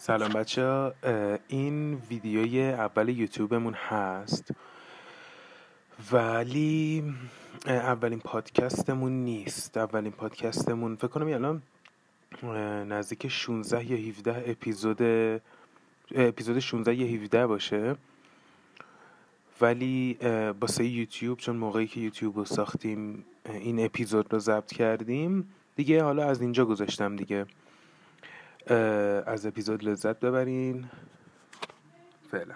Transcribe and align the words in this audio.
سلام 0.00 0.32
بچه 0.32 0.92
این 1.48 1.94
ویدیوی 1.94 2.70
اول 2.70 3.08
یوتیوبمون 3.08 3.74
هست 3.74 4.50
ولی 6.12 7.04
اولین 7.66 8.18
پادکستمون 8.18 9.12
نیست. 9.12 9.76
اولین 9.76 10.12
پادکستمون 10.12 10.96
فکر 10.96 11.08
کنم 11.08 11.26
الان 11.26 11.62
نزدیک 12.88 13.28
16 13.28 13.90
یا 13.92 14.08
17 14.08 14.44
اپیزود 14.50 15.02
اپیزود 16.14 16.58
16 16.58 16.94
یا 16.94 17.06
17 17.22 17.46
باشه. 17.46 17.96
ولی 19.60 20.18
باسه 20.60 20.84
یوتیوب 20.84 21.38
چون 21.38 21.56
موقعی 21.56 21.86
که 21.86 22.00
یوتیوب 22.00 22.36
رو 22.36 22.44
ساختیم 22.44 23.24
این 23.50 23.84
اپیزود 23.84 24.32
رو 24.32 24.38
ضبط 24.38 24.72
کردیم. 24.72 25.54
دیگه 25.76 26.02
حالا 26.02 26.24
از 26.24 26.40
اینجا 26.40 26.64
گذاشتم 26.64 27.16
دیگه. 27.16 27.46
از 28.72 29.46
اپیزود 29.46 29.84
لذت 29.84 30.20
ببرین. 30.20 30.86
فعلا. 32.30 32.54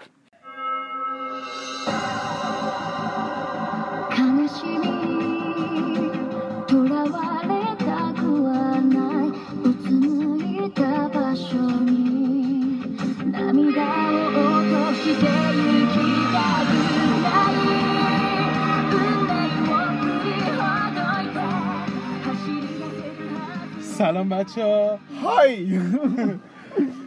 سلام 24.02 24.29
بچه 24.29 24.65
ها 24.65 24.98
های. 25.23 25.80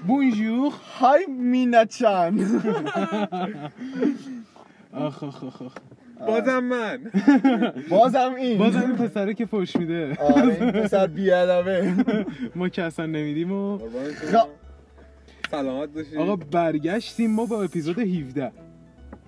بونجور. 0.07 0.73
های 0.99 1.25
مینچان 1.25 2.61
آخ 4.93 5.23
آخ 5.23 5.43
آخ 5.43 5.61
آخ. 5.61 5.73
بازم 6.27 6.59
من. 6.59 7.11
بازم 7.89 8.33
این. 8.37 8.57
بازم 8.57 8.79
این 8.79 8.95
پسره 8.95 9.33
که 9.33 9.45
فوش 9.45 9.75
میده. 9.75 10.17
آره 10.19 10.57
این 10.61 10.71
پسر 10.71 11.07
بیادبه. 11.07 11.93
ما 12.55 12.69
که 12.69 12.83
اصلا 12.83 13.05
نمیدیم 13.05 13.51
و 13.51 13.79
سلامت 15.51 15.89
باشید 15.89 16.17
آقا 16.17 16.35
برگشتیم 16.35 17.31
ما 17.31 17.45
با 17.45 17.63
اپیزود 17.63 17.99
17 17.99 18.51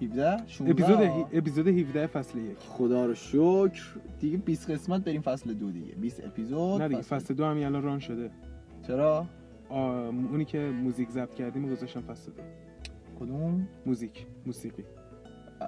17 0.02 0.48
16 0.48 0.72
اپیزود 0.72 1.28
اپیزود 1.34 1.68
17 1.68 2.08
فصل 2.08 2.38
یک. 2.40 2.58
خدا 2.58 3.06
رو 3.06 3.14
شکر. 3.16 3.84
دیگه 4.20 4.38
20 4.38 4.72
قسمت 4.72 5.04
بریم 5.04 5.22
فصل 5.22 5.54
دو 5.54 5.72
دیگه. 5.72 5.96
20 5.96 6.24
اپیزود 6.26 6.82
نه 6.82 6.88
دیگه 6.88 7.02
فصل 7.02 7.34
دو 7.34 7.46
هم 7.46 7.58
الان 7.58 7.84
ران 7.84 8.00
شده. 8.00 8.32
چرا؟ 8.88 9.26
اونی 9.70 10.46
که 10.46 10.60
موزیک 10.60 11.10
ضبط 11.10 11.34
کردیم 11.36 11.72
گذاشتم 11.72 12.02
فصل 12.02 12.32
دو. 12.32 12.44
کدوم؟ 13.20 13.68
موزیک 13.86 14.26
موسیقی. 14.46 14.84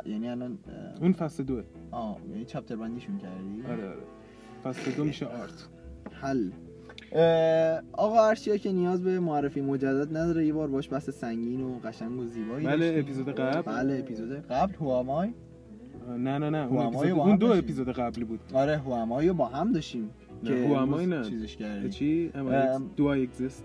یعنی 0.06 0.30
الان 0.30 0.60
اون 1.02 1.14
فصل 1.14 1.44
دوه. 1.44 1.64
آه 1.92 2.18
یعنی 2.30 2.46
چپتر 2.46 2.76
بندیشون 2.76 3.18
کردی؟ 3.18 3.64
آره 3.68 3.88
آره. 3.90 3.98
فصل 4.64 4.92
دو 4.92 5.04
میشه 5.04 5.26
آرت. 5.26 5.68
حل. 6.12 6.52
آقا 7.94 8.28
ارشیا 8.28 8.58
که 8.58 8.72
نیاز 8.72 9.04
به 9.04 9.20
معرفی 9.20 9.62
مجدد 9.62 10.18
نداره 10.18 10.46
یه 10.46 10.54
بار 10.54 10.68
باش 10.68 10.90
بحث 10.94 11.10
سنگین 11.10 11.62
و 11.62 11.80
قشنگ 11.80 12.20
و 12.20 12.26
زیبایی 12.26 12.66
بله. 12.68 12.96
اپیزود 13.00 13.30
قبل 13.30 13.62
بله 13.62 14.00
اپیزود 14.00 14.32
قبل 14.48 14.74
هوامای 14.76 15.30
نه 16.18 16.38
نه 16.38 16.50
نه 16.50 16.58
اون, 16.58 16.78
هوامای 16.80 16.98
اپیزود 17.12 17.20
اون 17.20 17.36
دو 17.36 17.48
داشتیم. 17.48 17.64
اپیزود 17.64 17.90
قبلی 17.90 18.24
بود 18.24 18.40
آره 18.54 18.78
هوامای 18.78 19.32
با 19.32 19.46
هم 19.46 19.72
داشتیم 19.72 20.10
که 20.46 20.54
هوامای 20.54 21.06
نه. 21.06 21.24
چیزش 21.24 21.56
کردیم 21.58 21.90
چی. 21.90 22.32
دو 22.98 23.16
I 23.16 23.28
exist 23.28 23.64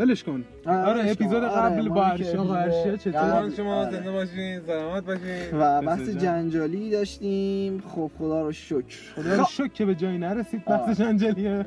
ولش 0.00 0.24
کن 0.24 0.44
آره، 0.66 0.78
آره. 0.78 1.10
اپیزود 1.10 1.44
آره، 1.44 1.74
قبل 1.74 1.88
ما 1.88 1.94
با 1.94 2.00
که 2.04 2.10
ارشیا 2.10 2.42
آقا 2.42 2.54
ارشیا 2.54 2.96
چطور 2.96 3.50
شما 3.56 3.74
آره. 3.74 3.90
زنده 3.90 4.10
باشین 4.10 4.60
سلامت 4.60 5.04
باشین 5.04 5.58
و 5.60 5.82
بحث. 5.82 6.08
جنجالی 6.08 6.90
داشتیم 6.90 7.80
خب 7.80 8.10
خدا 8.18 8.42
رو 8.42 8.52
شکر 8.52 9.12
خدا 9.16 9.36
رو 9.36 9.44
خب. 9.44 9.50
شکر 9.50 9.68
که 9.68 9.84
به 9.84 9.94
جایی 9.94 10.18
نرسید. 10.18 10.64
بحث 10.64 11.00
جنجالیه 11.00 11.66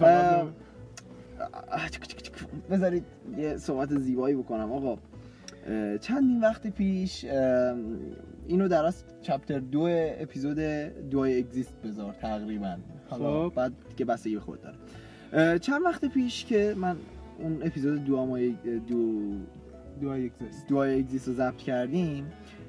آره. 0.00 0.46
بذارید 2.70 3.04
یه 3.36 3.56
صحبت 3.56 3.98
زیبایی 3.98 4.34
بکنم 4.34 4.72
آقا 4.72 4.98
چندین 6.00 6.40
وقت 6.40 6.66
پیش 6.66 7.24
اینو 8.46 8.68
در 8.68 8.84
از 8.84 9.04
چپتر 9.22 9.58
دو 9.58 9.88
اپیزود 10.20 10.58
دو 11.10 11.18
اگزیست 11.18 11.74
بذار 11.84 12.12
تقریبا 12.12 12.76
حالا 13.10 13.48
خب. 13.48 13.54
بعد 13.54 13.72
که 13.96 14.04
بستگی 14.04 14.34
به 14.34 14.40
خود 14.40 14.58
داره 14.62 15.58
چند 15.58 15.82
وقت 15.84 16.04
پیش 16.04 16.44
که 16.44 16.74
من 16.76 16.96
اون 17.42 17.62
اپیزود 17.62 18.04
دو 18.04 18.16
آمای 18.16 18.50
دو 18.50 18.78
دو 20.00 20.28
دعای 20.70 20.98
اگزیست. 20.98 21.28
رو 21.28 21.34
ضبط 21.34 21.56
کردیم. 21.56 22.26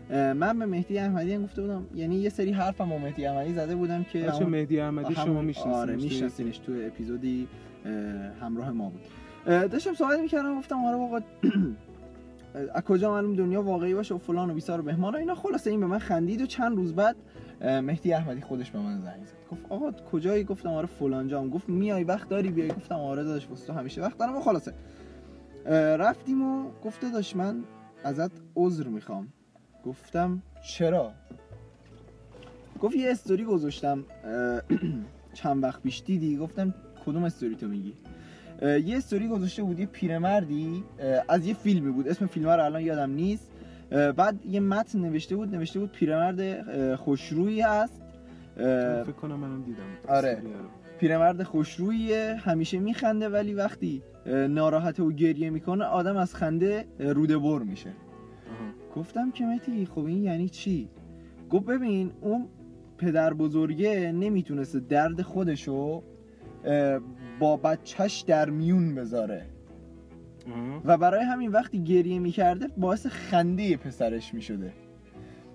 من 0.09 0.59
به 0.59 0.66
مهدی 0.66 0.98
احمدی 0.98 1.34
هم 1.34 1.44
گفته 1.44 1.62
بودم 1.62 1.86
یعنی 1.96 2.16
یه 2.16 2.30
سری 2.30 2.52
حرفم 2.52 2.90
با 2.90 2.98
مهدی 2.98 3.26
احمدی 3.26 3.54
زده 3.54 3.76
بودم 3.76 4.04
که 4.04 4.20
بچه 4.20 4.32
همون- 4.32 4.50
مهدی 4.50 4.80
احمدی 4.80 5.16
شما 5.16 5.42
می‌شناسید 5.42 5.74
آره 5.74 5.96
میشناسینش 5.96 6.58
تو 6.58 6.72
اپیزودی 6.86 7.48
اه، 7.86 7.92
همراه 8.42 8.72
ما 8.72 8.90
بود. 8.90 9.02
داشتم 9.70 9.94
صحبت 9.94 10.20
می‌کردم 10.20 10.58
گفتم 10.58 10.86
آره 10.86 10.98
آقا 10.98 11.20
از 12.76 12.84
کجا 12.84 13.12
معلوم 13.12 13.36
دنیا 13.36 13.62
واقعی 13.62 13.94
باشه 13.94 14.16
و 14.16 14.18
فلان 14.18 14.50
و 14.50 14.53
بیسار 14.53 14.80
و 14.80 14.84
بهمان 14.84 15.16
و 15.16 15.18
اینا. 15.18 15.36
خلاصه 15.36 15.70
این 15.72 15.80
به 15.80 15.86
من 15.86 16.00
خندید 16.00 16.42
و 16.42 16.46
چند 16.46 16.78
روز 16.78 16.94
بعد 16.96 17.16
مهدی 17.62 18.14
احمدی 18.14 18.42
خودش 18.42 18.72
به 18.72 18.80
من 18.80 19.02
زنگ 19.02 19.26
زد. 19.26 19.34
گفت 19.52 19.62
آقا 19.70 19.92
کجایی؟ 19.92 20.44
گفتم 20.44 20.70
آره 20.70 20.88
فلان 20.88 21.28
جام. 21.28 21.50
گفت 21.50 21.70
میای 21.70 22.04
وقت 22.04 22.30
داری 22.30 22.50
بیای؟ 22.50 22.70
گفتم 22.70 22.96
آره 22.96 23.24
داداش 23.24 23.48
واسه 23.50 23.68
تو 23.68 23.74
همیشه 23.74 24.02
وقت 24.02 24.18
دارم 24.18 24.36
و 24.36 24.40
خلاصه. 24.40 24.74
رفتیم 25.98 26.42
و 26.42 26.72
گفته 26.84 27.12
داشت 27.12 27.36
من 27.36 27.64
ازت 28.04 28.32
عذر 28.56 28.88
می‌خوام. 28.88 29.28
گفتم 29.86 30.42
چرا؟ 30.68 31.12
گفت 32.82 32.96
یه 32.96 33.12
استوری 33.12 33.44
گذاشتم. 33.44 34.06
چند 35.34 35.64
وقت 35.64 35.82
پیش 35.82 36.04
دیدی؟ 36.06 36.38
گفتم 36.38 36.74
کدوم 37.06 37.24
استوری 37.24 37.56
تو 37.56 37.68
میگی؟ 37.68 37.94
یه 38.62 38.98
استوری 38.98 39.28
گذاشته 39.28 39.64
بود 39.64 39.80
یه 39.80 39.86
پیرمردی 39.86 40.84
از 41.30 41.46
یه 41.46 41.54
فیلمی 41.54 41.92
بود. 41.92 42.08
اسم 42.08 42.26
فیلم 42.26 42.50
رو 42.50 42.64
الان 42.64 42.82
یادم 42.82 43.12
نیست. 43.12 43.51
بعد 43.91 44.46
یه 44.46 44.59
متن 44.59 45.00
نوشته 45.00 45.35
بود 45.35 45.56
نوشته 45.56 45.79
بود 45.79 45.91
پیرمرد 45.91 46.96
خوشرویی 46.96 47.63
اه، 47.63 47.88
فکر 49.03 49.12
کنم 49.12 49.35
منم 49.40 49.63
دیدم 49.63 49.84
آره. 50.07 50.41
رو. 50.44 50.50
پیرمرد 51.00 51.44
خوشروییه 51.44 52.35
همیشه 52.40 52.79
میخنده 52.79 53.29
ولی 53.29 53.53
وقتی 53.53 54.03
اه، 54.25 54.47
ناراحته 54.47 55.03
و 55.03 55.12
گریه 55.12 55.50
می‌کنه 55.50 55.85
آدم 55.85 56.18
از 56.18 56.35
خنده 56.35 56.85
روده 57.00 57.38
بر 57.38 57.59
میشه. 57.59 57.90
گفتم 58.96 59.31
که 59.31 59.46
متی 59.46 59.85
خب 59.85 60.06
این 60.06 60.23
یعنی 60.23 60.50
چی 60.50 60.90
گفت 61.50 61.66
ببین 61.66 62.12
اون 62.22 62.47
پدر 62.97 63.34
بزرگه 63.34 64.12
نمی‌تونسته 64.12 64.79
درد 64.79 65.22
خودشو 65.22 66.03
با 67.40 67.58
بچهش 67.58 68.22
در 68.28 68.50
میون 68.50 68.96
بذاره. 68.96 69.46
و 70.85 70.97
برای 70.97 71.24
همین 71.24 71.52
وقتی 71.52 71.84
گریه 71.84 72.19
می‌کرده 72.19 72.68
باعث 72.78 73.07
خنده 73.07 73.78
پسرش 73.78 74.34
می‌شده. 74.34 74.74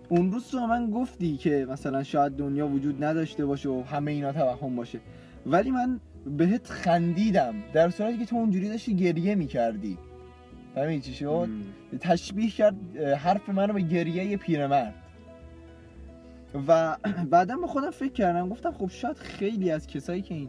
اون 0.09 0.33
روز 0.33 0.51
تو 0.51 0.67
من 0.67 0.91
گفتی 0.91 1.37
که 1.37 1.67
مثلا 1.71 2.03
شاید 2.03 2.37
دنیا 2.37 2.69
وجود 2.69 3.05
نداشته 3.05 3.47
باشه 3.47 3.69
و 3.69 3.83
همه 3.83 4.11
اینا 4.11 4.33
توهم 4.33 4.77
باشه. 4.77 5.01
ولی 5.47 5.71
من 5.71 6.01
بهت 6.37 6.71
خندیدم 6.71 7.55
در 7.73 7.91
صورتی 7.91 8.19
که 8.19 8.25
تو 8.25 8.37
اونجوری 8.37 8.69
داشتی 8.69 8.95
گریه 8.95 9.35
می‌کردی. 9.35 9.99
فهمیدی 10.75 11.01
چی 11.01 11.15
شد؟ 11.15 11.49
تشبیه 12.01 12.51
کرد 12.51 12.97
حرف 12.97 13.49
منو 13.49 13.73
به 13.73 13.81
گریه 13.81 14.25
یه 14.25 14.37
پیرمرد. 14.37 14.95
و 16.69 16.97
بعدا 17.31 17.57
به 17.57 17.67
خودم 17.67 17.91
فکر 17.91 18.13
کردم 18.13 18.49
گفتم 18.49 18.73
خب 18.73 18.91
شاید 18.91 19.17
خیلی 19.17 19.71
از 19.71 19.87
کسایی 19.87 20.23
که 20.23 20.35
این 20.35 20.49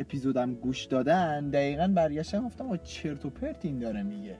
اپیزودم 0.00 0.54
گوش 0.54 0.84
دادن 0.84 1.50
دقیقا 1.50 1.88
برگشتن 1.94 2.42
گفتم 2.42 2.76
چرت 2.76 3.26
و 3.26 3.30
پرت 3.30 3.64
این 3.64 3.78
داره 3.78 4.02
میگه. 4.02 4.36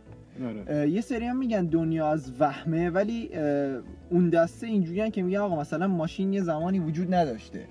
آره. 0.69 0.90
یه 0.90 1.00
سری 1.00 1.25
هم 1.25 1.37
میگن 1.37 1.66
دنیا 1.66 2.08
از 2.08 2.32
وهمه 2.40 2.90
ولی 2.90 3.31
اون 4.11 4.28
دسته 4.28 4.66
اینجوریان 4.66 5.11
که 5.11 5.22
میگن 5.22 5.38
آقا 5.38 5.61
مثلا 5.61 5.87
ماشین 5.87 6.32
یه 6.32 6.43
زمانی 6.43 6.78
وجود 6.78 7.14
نداشته. 7.14 7.64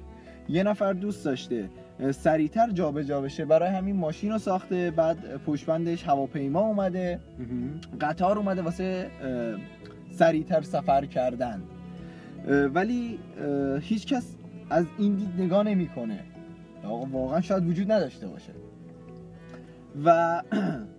یه 0.50 0.64
نفر 0.64 0.94
دوست 0.94 1.26
داشته 1.26 1.70
سریعتر 2.12 2.70
جابجا 2.70 3.22
بشه 3.22 3.46
برای 3.46 3.70
همین 3.70 3.96
ماشین 3.96 4.32
رو 4.32 4.38
ساخته 4.38 4.92
بعد 4.92 5.38
پشتبندش 5.38 6.04
هواپیما 6.04 6.60
اومده. 6.60 7.20
قطار 8.02 8.38
اومده 8.38 8.62
واسه 8.62 9.08
سریعتر 10.12 10.62
سفر 10.62 11.06
کردن. 11.06 11.64
ولی 12.74 13.20
اه، 13.42 13.80
هیچ 13.80 14.08
کس 14.08 14.36
از 14.70 14.86
این 14.98 15.16
دید 15.16 15.42
نگاه 15.42 15.64
نمی‌کنه. 15.64 16.20
آقا 16.84 17.06
واقعا 17.06 17.42
شاید 17.42 17.68
وجود 17.68 17.92
نداشته 17.92 18.28
باشه. 18.28 18.54
و 20.06 20.42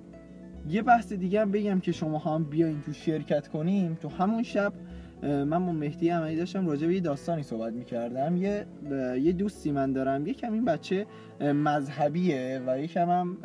یه 0.69 0.83
بحث 0.83 1.13
دیگه 1.13 1.41
هم 1.41 1.51
بگم 1.51 1.81
که 1.81 1.93
شما 1.93 2.19
هم 2.19 2.45
بیاین 2.45 2.83
تو 2.83 2.93
شرکت 2.93 3.49
کنیم. 3.49 3.95
تو 3.95 4.09
همون 4.09 4.43
شب 4.43 4.73
من 5.23 5.67
با 5.67 5.73
مهدی 5.73 6.09
عملی 6.09 6.37
داشتم 6.37 6.67
راجع 6.67 6.87
به 6.87 6.95
یه 6.95 7.01
داستانی 7.01 7.43
صحبت 7.43 7.73
می‌کردم. 7.73 8.37
یه 8.37 8.67
یه 9.23 9.33
دوستی 9.33 9.73
من 9.73 9.93
دارم. 9.93 10.27
یکم 10.27 10.53
این 10.53 10.65
بچه 10.65 11.07
مذهبیه 11.41 12.63
و 12.67 12.79
یکم 12.79 13.11
هم 13.11 13.39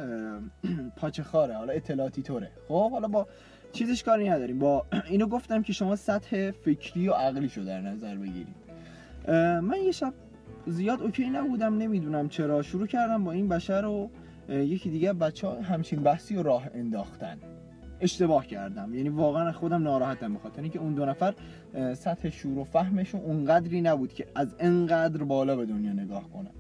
پاچه 0.98 1.24
خاره. 1.24 1.58
حالا 1.58 1.74
اطلاعاتی 1.74 2.22
طوره. 2.22 2.52
خب 2.68 2.92
حالا 2.92 3.08
با 3.08 3.28
چیزش 3.72 4.04
کاری 4.04 4.30
نداریم. 4.30 4.60
با 4.60 4.86
اینو 5.10 5.28
گفتم 5.28 5.62
که 5.62 5.74
شما 5.74 5.96
سطح 5.96 6.52
فکری 6.52 7.08
و 7.08 7.14
عقلی 7.14 7.52
رو 7.56 7.66
در 7.66 7.82
نظر 7.82 8.16
بگیرید. 8.16 8.56
اه، 9.28 9.60
من 9.60 9.78
یه 9.86 9.92
شب 9.92 10.14
زیاد 10.66 11.02
اوکی 11.02 11.30
نبودم 11.30 11.78
نمی‌دونم 11.78 12.30
چرا. 12.30 12.62
شروع 12.62 12.88
کردم 12.88 13.24
با 13.24 13.32
این 13.32 13.48
بشر 13.48 13.86
و 13.86 14.10
یکی 14.54 14.90
دیگه 14.90 15.14
بچه 15.14 15.48
ها 15.48 15.62
همچین 15.62 16.04
بحثی 16.04 16.36
رو 16.36 16.44
راه 16.44 16.68
انداختن. 16.74 17.38
اشتباه 18.02 18.48
کردم. 18.48 18.94
یعنی 18.94 19.10
واقعا 19.10 19.52
خودم 19.52 19.84
ناراحتم 19.84 20.34
به 20.34 20.40
خاطر 20.40 20.62
اینکه 20.62 20.80
اون 20.80 20.94
دو 20.94 21.06
نفر 21.06 21.34
سطح 21.94 22.30
شور 22.30 22.58
و 22.58 22.64
فهمشون 22.64 23.22
اونقدری 23.22 23.82
نبود 23.82 24.14
که 24.14 24.26
از 24.36 24.56
انقدر 24.60 25.24
بالا 25.24 25.56
به 25.56 25.66
دنیا 25.66 25.94
نگاه 25.94 26.30
کنن 26.30 26.52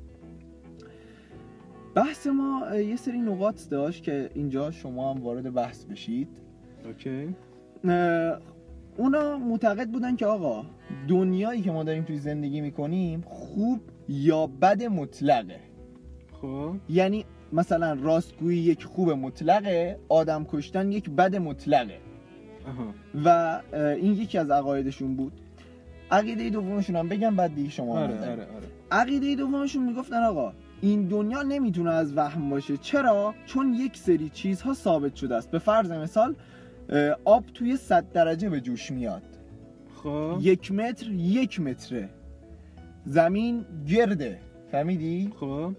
بحث 1.95 2.28
ما 2.28 2.75
یه 2.75 2.95
سری 2.95 3.22
نقاط 3.22 3.69
داشت 3.69 4.04
که 4.04 4.30
اینجا 4.34 4.72
شما 4.72 5.13
هم 5.13 5.22
وارد 5.22 5.54
بحث 5.54 5.86
بشید. 5.86 6.28
اوکی. 6.86 7.36
اونا 8.98 9.38
معتقد 9.38 9.90
بودن 9.90 10.16
که 10.16 10.25
آقا 10.25 10.66
دنیایی 11.07 11.62
که 11.62 11.72
ما 11.72 11.84
داریم 11.84 12.04
توی 12.04 12.18
زندگی 12.18 12.62
می‌کنیم 12.62 13.22
خوب 13.28 13.80
یا 14.09 14.47
بد 14.47 14.83
مطلقه. 14.83 15.59
خب. 16.41 16.75
یعنی 16.89 17.25
مثلا 17.53 17.94
راستگویی 17.94 18.57
یک 18.57 18.83
خوب 18.83 19.11
مطلقه 19.11 20.00
آدم 20.09 20.45
کشتن 20.51 20.91
یک 20.91 21.09
بد 21.09 21.35
مطلقه. 21.35 21.97
و 23.25 23.59
این 23.73 24.13
یکی 24.13 24.38
از 24.38 24.51
عقایدشون 24.51 25.15
بود. 25.15 25.33
عقیده 26.11 26.50
دومشون 26.50 26.95
هم 26.95 27.09
بگم 27.09 27.35
بعد 27.35 27.56
دیگه 27.56 27.69
شما 27.69 28.00
آره. 28.00 28.21
آره 28.21 28.31
آره. 28.31 28.47
عقیده 28.91 29.35
دومشون 29.35 29.83
می‌گفتن 29.83 30.23
آقا 30.23 30.53
این 30.81 31.07
دنیا 31.07 31.41
نمی‌تونه 31.41 31.91
از 31.91 32.17
وهم 32.17 32.50
باشه. 32.50 32.77
چرا؟ 32.77 33.33
چون 33.45 33.73
یک 33.73 33.97
سری 33.97 34.29
چیزها 34.29 34.73
ثابت 34.73 35.15
شده 35.15 35.35
است. 35.35 35.51
به 35.51 35.59
فرض 35.59 35.91
مثال 35.91 36.35
آب 37.25 37.45
توی 37.53 37.77
100 37.77 38.11
درجه 38.11 38.50
به 38.50 38.61
جوش 38.61 38.91
میاد. 38.91 39.23
خب. 40.03 40.38
یک 40.41 40.71
متر 40.71 41.11
یک 41.11 41.59
متره. 41.59 42.09
زمین 43.09 43.65
گرده. 43.88 44.39
فهمیدی؟ 44.71 45.31
خب. 45.39 45.73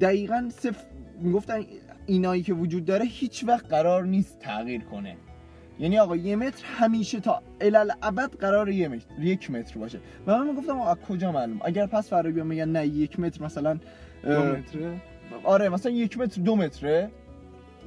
دقیقا 0.00 0.48
صف 0.52 0.84
می‌گفتن 1.20 1.60
اینایی 2.06 2.42
که 2.42 2.54
وجود 2.54 2.84
داره 2.84 3.04
هیچ 3.04 3.44
وقت 3.44 3.68
قرار 3.68 4.04
نیست 4.04 4.38
تغییر 4.38 4.80
کنه. 4.80 5.16
یعنی 5.78 5.98
آقا 5.98 6.16
یه 6.16 6.36
متر 6.36 6.64
همیشه 6.64 7.20
تا 7.20 7.42
ابد 8.02 8.36
قرار 8.36 8.68
یه 8.68 8.88
متر 8.88 9.06
یک 9.20 9.50
متر 9.50 9.78
باشه. 9.78 9.98
و 10.26 10.38
من 10.38 10.48
می‌گفتم 10.48 10.80
آقا 10.80 10.94
کجا 10.94 11.32
معلوم؟ 11.32 11.60
اگر 11.64 11.86
پس 11.86 12.10
فردا 12.10 12.30
بیان 12.30 12.46
میگن 12.46 12.68
نه 12.68 12.86
یک 12.86 13.20
متر 13.20 13.44
مثلا 13.44 13.78
دو 14.24 14.42
متره؟ 14.42 15.00
آره 15.44 15.68
مثلا 15.68 15.92
یک 15.92 16.18
متر 16.18 16.40
دو 16.42 16.56
متره. 16.56 17.10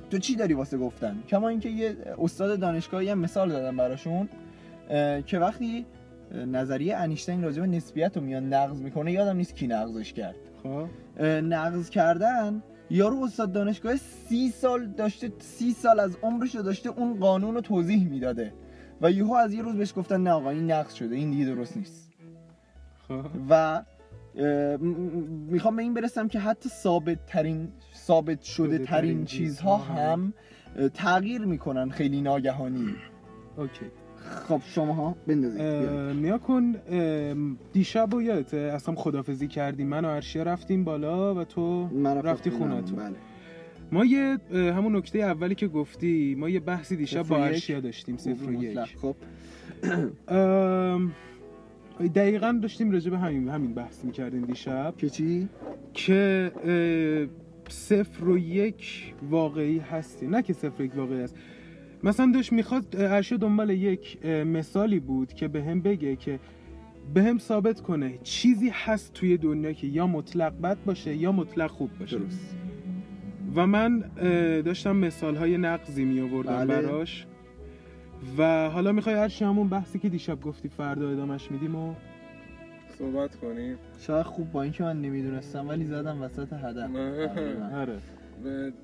تو 0.09 0.17
چی 0.17 0.35
داری 0.35 0.53
واسه 0.53 0.77
گفتن؟ 0.77 1.23
کما 1.29 1.49
اینکه 1.49 1.69
یه 1.69 1.97
استاد 2.19 2.59
دانشگاهی 2.59 3.09
هم 3.09 3.19
مثال 3.19 3.49
دادم 3.49 3.77
براشون 3.77 4.29
که 5.25 5.39
وقتی 5.39 5.85
نظریه 6.31 6.95
انیشتین 6.95 7.43
راجع 7.43 7.61
به 7.61 7.67
نسبیت 7.67 8.17
رو 8.17 8.23
میاد 8.23 8.43
نقض 8.43 8.81
می‌کنه 8.81 9.11
یادم 9.11 9.37
نیست 9.37 9.55
کی 9.55 9.67
نقضش 9.67 10.13
کرد. 10.13 10.35
خب. 10.63 10.87
نقض 11.23 11.89
کردن 11.89 12.63
یارو 12.89 13.23
استاد 13.23 13.51
دانشگاه 13.51 13.95
سی 13.95 14.49
سال 14.49 14.85
داشته 14.85 15.31
سی 15.39 15.71
سال 15.71 15.99
از 15.99 16.17
عمرش 16.23 16.55
رو 16.55 16.61
داشته 16.61 16.89
اون 16.89 17.19
قانون 17.19 17.55
رو 17.55 17.61
توضیح 17.61 18.09
می‌داده 18.09 18.53
و 19.01 19.11
یهو 19.11 19.33
از 19.33 19.53
یه 19.53 19.61
روز 19.61 19.75
بهش 19.75 19.93
گفتن 19.95 20.21
نه 20.21 20.31
آقا 20.31 20.49
این 20.49 20.71
نقض 20.71 20.93
شده 20.93 21.15
این 21.15 21.31
دیگه 21.31 21.45
درست 21.45 21.77
نیست. 21.77 22.11
خب. 23.07 23.25
و 23.49 23.83
می‌خوام 25.49 25.75
به 25.75 25.83
این 25.83 25.93
برسم 25.93 26.27
که 26.27 26.39
حتی 26.39 26.69
ثابت 26.69 27.25
ترین 27.25 27.67
ثابت 27.95 28.41
شده 28.41 28.77
ترین 28.77 29.25
چیزها 29.25 29.77
هم. 29.77 30.33
تغییر 30.93 31.41
می‌کنن 31.41 31.89
خیلی 31.89 32.21
ناگهانی. 32.21 32.95
اوکی. 33.57 33.85
خب 34.47 34.61
شما 34.65 34.93
ها 34.93 35.15
بندازید 35.27 35.61
نیا 36.25 36.37
کن 36.37 36.75
دیشب 37.73 38.13
و 38.13 38.21
یادته 38.21 38.57
اصلا 38.57 38.95
خدافزی 38.95 39.47
کردیم. 39.47 39.87
من 39.87 40.05
و 40.05 40.07
ارشیا 40.07 40.43
رفتیم 40.43 40.83
بالا 40.83 41.35
و 41.35 41.43
تو 41.43 41.89
رفتی 42.23 42.49
خونم، 42.49 42.71
خونتون 42.71 42.99
بله. 42.99 43.15
ما 43.91 44.05
یه 44.05 44.37
همون 44.51 44.95
نکته 44.95 45.19
اولی 45.19 45.55
که 45.55 45.67
گفتی 45.67 46.35
ما 46.39 46.49
یه 46.49 46.59
بحثی 46.59 46.95
دیشب 46.95 47.27
با. 47.27 47.37
ارشیا 47.37 47.79
داشتیم 47.79 48.17
صفر 48.17 48.49
و 48.49 48.63
یک. 48.63 48.79
خب. 48.79 49.15
دقیقا 52.15 52.59
داشتیم 52.61 52.91
راجع 52.91 53.11
به 53.11 53.17
همین 53.17 53.49
همین 53.49 53.73
بحث 53.73 54.05
می‌کردیم 54.05 54.45
دیشب. 54.45 54.93
که 54.97 55.09
چی؟ 55.09 55.49
که 55.93 56.51
صفر 57.69 58.25
و 58.25 58.37
یک 58.37 59.13
واقعی 59.29 59.79
هستی. 59.79 60.27
نه 60.27 60.41
که 60.41 60.53
صفر 60.53 60.81
و 60.81 60.85
یک 60.85 60.95
واقعی 60.95 61.21
هست. 61.21 61.35
مثلا 62.05 62.31
داشت 62.31 62.53
می‌خواد 62.53 62.95
ارشد 62.97 63.39
دنبال 63.39 63.69
یک 63.69 64.25
مثالی 64.25 64.99
بود 64.99 65.33
که 65.33 65.47
به 65.47 65.63
هم 65.63 65.81
بگه 65.81 66.15
که 66.15 66.39
به 67.13 67.23
هم 67.23 67.37
ثابت 67.37 67.81
کنه 67.81 68.19
چیزی 68.23 68.69
هست 68.73 69.13
توی 69.13 69.37
دنیا 69.37 69.71
که 69.71 69.87
یا 69.87 70.07
مطلق 70.07 70.61
بد 70.61 70.77
باشه 70.85 71.15
یا 71.15 71.31
مطلق 71.31 71.69
خوب 71.69 71.89
باشه. 71.99 72.17
درست. 72.17 72.55
و 73.55 73.67
من 73.67 73.99
داشتم 74.61 74.95
مثال 74.95 75.35
های 75.35 75.57
نقضی 75.57 76.05
می 76.05 76.19
آوردم 76.21 76.65
بله. 76.65 76.81
براش. 76.81 77.25
و 78.37 78.69
حالا 78.69 78.91
می‌خوای 78.91 79.15
هر 79.15 79.31
همون 79.41 79.69
بحثی 79.69 79.99
که 79.99 80.09
دیشب 80.09 80.41
گفتی 80.41 80.69
فردا 80.69 81.09
ادامش 81.09 81.51
میدیم 81.51 81.75
و 81.75 81.93
صحبت 82.97 83.35
کنیم. 83.35 83.77
شاید 83.99 84.25
خوب 84.25 84.51
با 84.51 84.63
اینکه 84.63 84.83
من 84.83 85.01
نمی‌دونستم 85.01 85.67
ولی 85.67 85.85
زدم 85.85 86.21
وسط 86.21 86.53
هدف. 86.53 86.95
آره. 87.73 87.93
و 87.93 87.99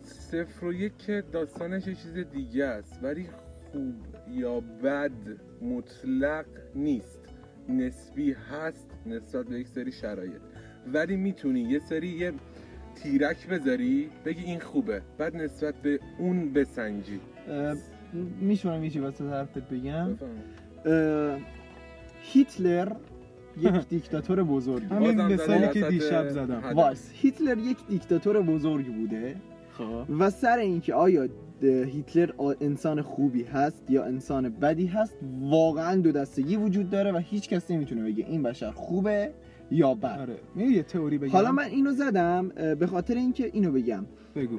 صفر 0.04 0.66
و 0.66 0.74
یک 0.74 0.98
که 0.98 1.24
داستانش 1.32 1.88
یه 1.88 1.96
چیز 1.96 2.18
دیگه 2.18 2.66
است 2.66 3.00
ولی 3.04 3.28
خوب 3.72 3.96
یا 4.30 4.60
بد 4.60 5.12
مطلق 5.62 6.46
نیست. 6.76 7.20
نسبی 7.70 8.32
هست 8.32 8.90
نسبت 9.06 9.46
به 9.46 9.60
یک 9.60 9.68
سری 9.68 9.92
شرایط. 9.92 10.42
ولی 10.94 11.16
می‌تونی 11.16 11.62
یه 11.62 11.80
سری 11.80 12.08
یه 12.08 12.34
تیرک 12.96 13.48
بذاری 13.48 14.10
بگی 14.26 14.44
این 14.44 14.60
خوبه 14.60 15.02
بعد 15.18 15.36
نسبت 15.36 15.76
به 15.76 16.00
اون 16.20 16.54
بسنجی. 16.54 17.20
میشونم 18.42 18.84
یه 18.84 18.90
چی 18.90 19.00
واسه 19.00 19.30
حرفت 19.30 19.70
بگم. 19.70 20.18
هیتلر 22.22 22.92
یک 23.58 23.88
دیکتاتور 23.90 24.44
بزرگ 24.44 24.84
بود. 24.84 24.92
همین 24.92 25.22
مثالی 25.22 25.68
که 25.70 25.82
دیشب 25.82 26.30
زدم. 26.30 26.64
واس 26.76 27.10
هیتلر 27.14 27.58
یک 27.58 27.78
دیکتاتور 27.90 28.42
بزرگ 28.42 28.86
بوده 28.96 29.36
خب. 29.78 30.04
و 30.20 30.30
سر 30.30 30.58
اینکه 30.58 30.94
آیا 30.94 31.28
هیتلر 31.62 32.32
انسان 32.62 33.02
خوبی 33.02 33.44
هست 33.44 33.84
یا 33.90 34.04
انسان 34.04 34.50
بدی 34.50 34.86
هست 34.86 35.18
واقعا 35.42 35.96
دو 35.96 36.12
دستگی 36.12 36.56
وجود 36.56 36.90
داره 36.90 37.12
و 37.12 37.18
هیچ 37.18 37.50
کس 37.50 37.72
نمی‌تونه 37.72 38.04
بگه 38.04 38.26
این 38.26 38.44
بشر 38.44 38.72
خوبه 38.72 39.32
یا 39.72 39.94
بد. 39.94 40.20
آره. 40.20 40.68
یه 40.70 40.84
تئوری 40.84 41.18
بگم. 41.18 41.32
حالا 41.32 41.52
من 41.52 41.64
اینو 41.64 41.92
زدم 41.92 42.50
به 42.80 42.88
خاطر 42.88 43.16
اینکه 43.16 43.50
اینو 43.54 43.72
بگم. 43.72 44.06
بگو. 44.36 44.58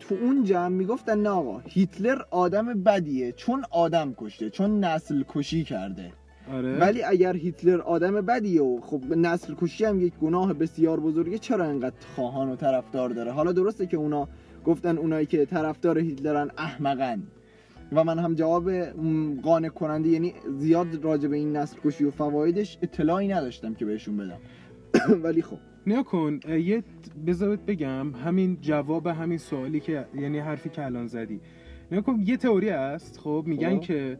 تو 0.00 0.14
اون 0.22 0.44
جمع 0.44 0.68
می‌گفتن 0.68 1.18
نه 1.18 1.28
آقا 1.28 1.62
هیتلر 1.66 2.22
آدم 2.30 2.82
بدیه 2.82 3.32
چون 3.32 3.64
آدم 3.70 4.14
کشته 4.16 4.50
چون 4.50 4.84
نسل 4.84 5.22
کشی 5.28 5.64
کرده. 5.64 6.12
آره. 6.52 6.78
ولی 6.78 7.02
اگر 7.02 7.36
هیتلر 7.36 7.80
آدم 7.80 8.20
بدیه 8.20 8.62
و 8.62 8.80
خب 8.80 9.00
نسل 9.16 9.54
کشی 9.60 9.84
هم 9.84 10.00
یک 10.00 10.12
گناه 10.14 10.52
بسیار 10.52 11.00
بزرگه 11.00 11.38
چرا 11.38 11.64
انقدر 11.64 11.96
خواهان 12.14 12.48
و 12.48 12.56
طرفدار 12.56 13.10
داره؟ 13.10 13.32
حالا 13.32 13.52
درسته 13.52 13.86
که 13.86 13.96
اونا 13.96 14.28
گفتن 14.64 14.98
اونایی 14.98 15.26
که 15.26 15.46
طرفدار 15.46 15.98
هیتلرن 15.98 16.50
احمقن. 16.58 17.22
و 17.92 18.04
من 18.04 18.18
هم 18.18 18.34
جواب 18.34 18.70
قانع 19.42 19.68
کننده 19.68 20.08
یعنی 20.08 20.34
زیاد 20.58 21.04
راجع 21.04 21.28
به 21.28 21.36
این 21.36 21.56
نسل 21.56 21.76
کشی 21.84 22.04
و 22.04 22.10
فوایدش 22.10 22.78
اطلاعی 22.82 23.28
نداشتم 23.28 23.74
که 23.74 23.84
بهشون 23.84 24.16
بدم. 24.16 24.38
ولی 25.24 25.42
خب. 25.42 25.58
نیا 25.86 26.02
کن 26.02 26.40
یه 26.48 26.82
بذارت 27.26 27.60
بگم 27.66 28.14
همین 28.14 28.58
جواب 28.60 29.06
همین 29.06 29.38
سوالی 29.38 29.80
که 29.80 30.06
یعنی 30.14 30.38
حرفی 30.38 30.68
که 30.68 30.84
الان 30.84 31.06
زدی. 31.06 31.40
نیا 31.92 32.00
کن 32.00 32.20
یه 32.26 32.36
تئوری 32.36 32.68
هست 32.68 33.18
خب؟ 33.18 33.44
میگن 33.46 33.74
خب. 33.74 33.80
که 33.80 34.18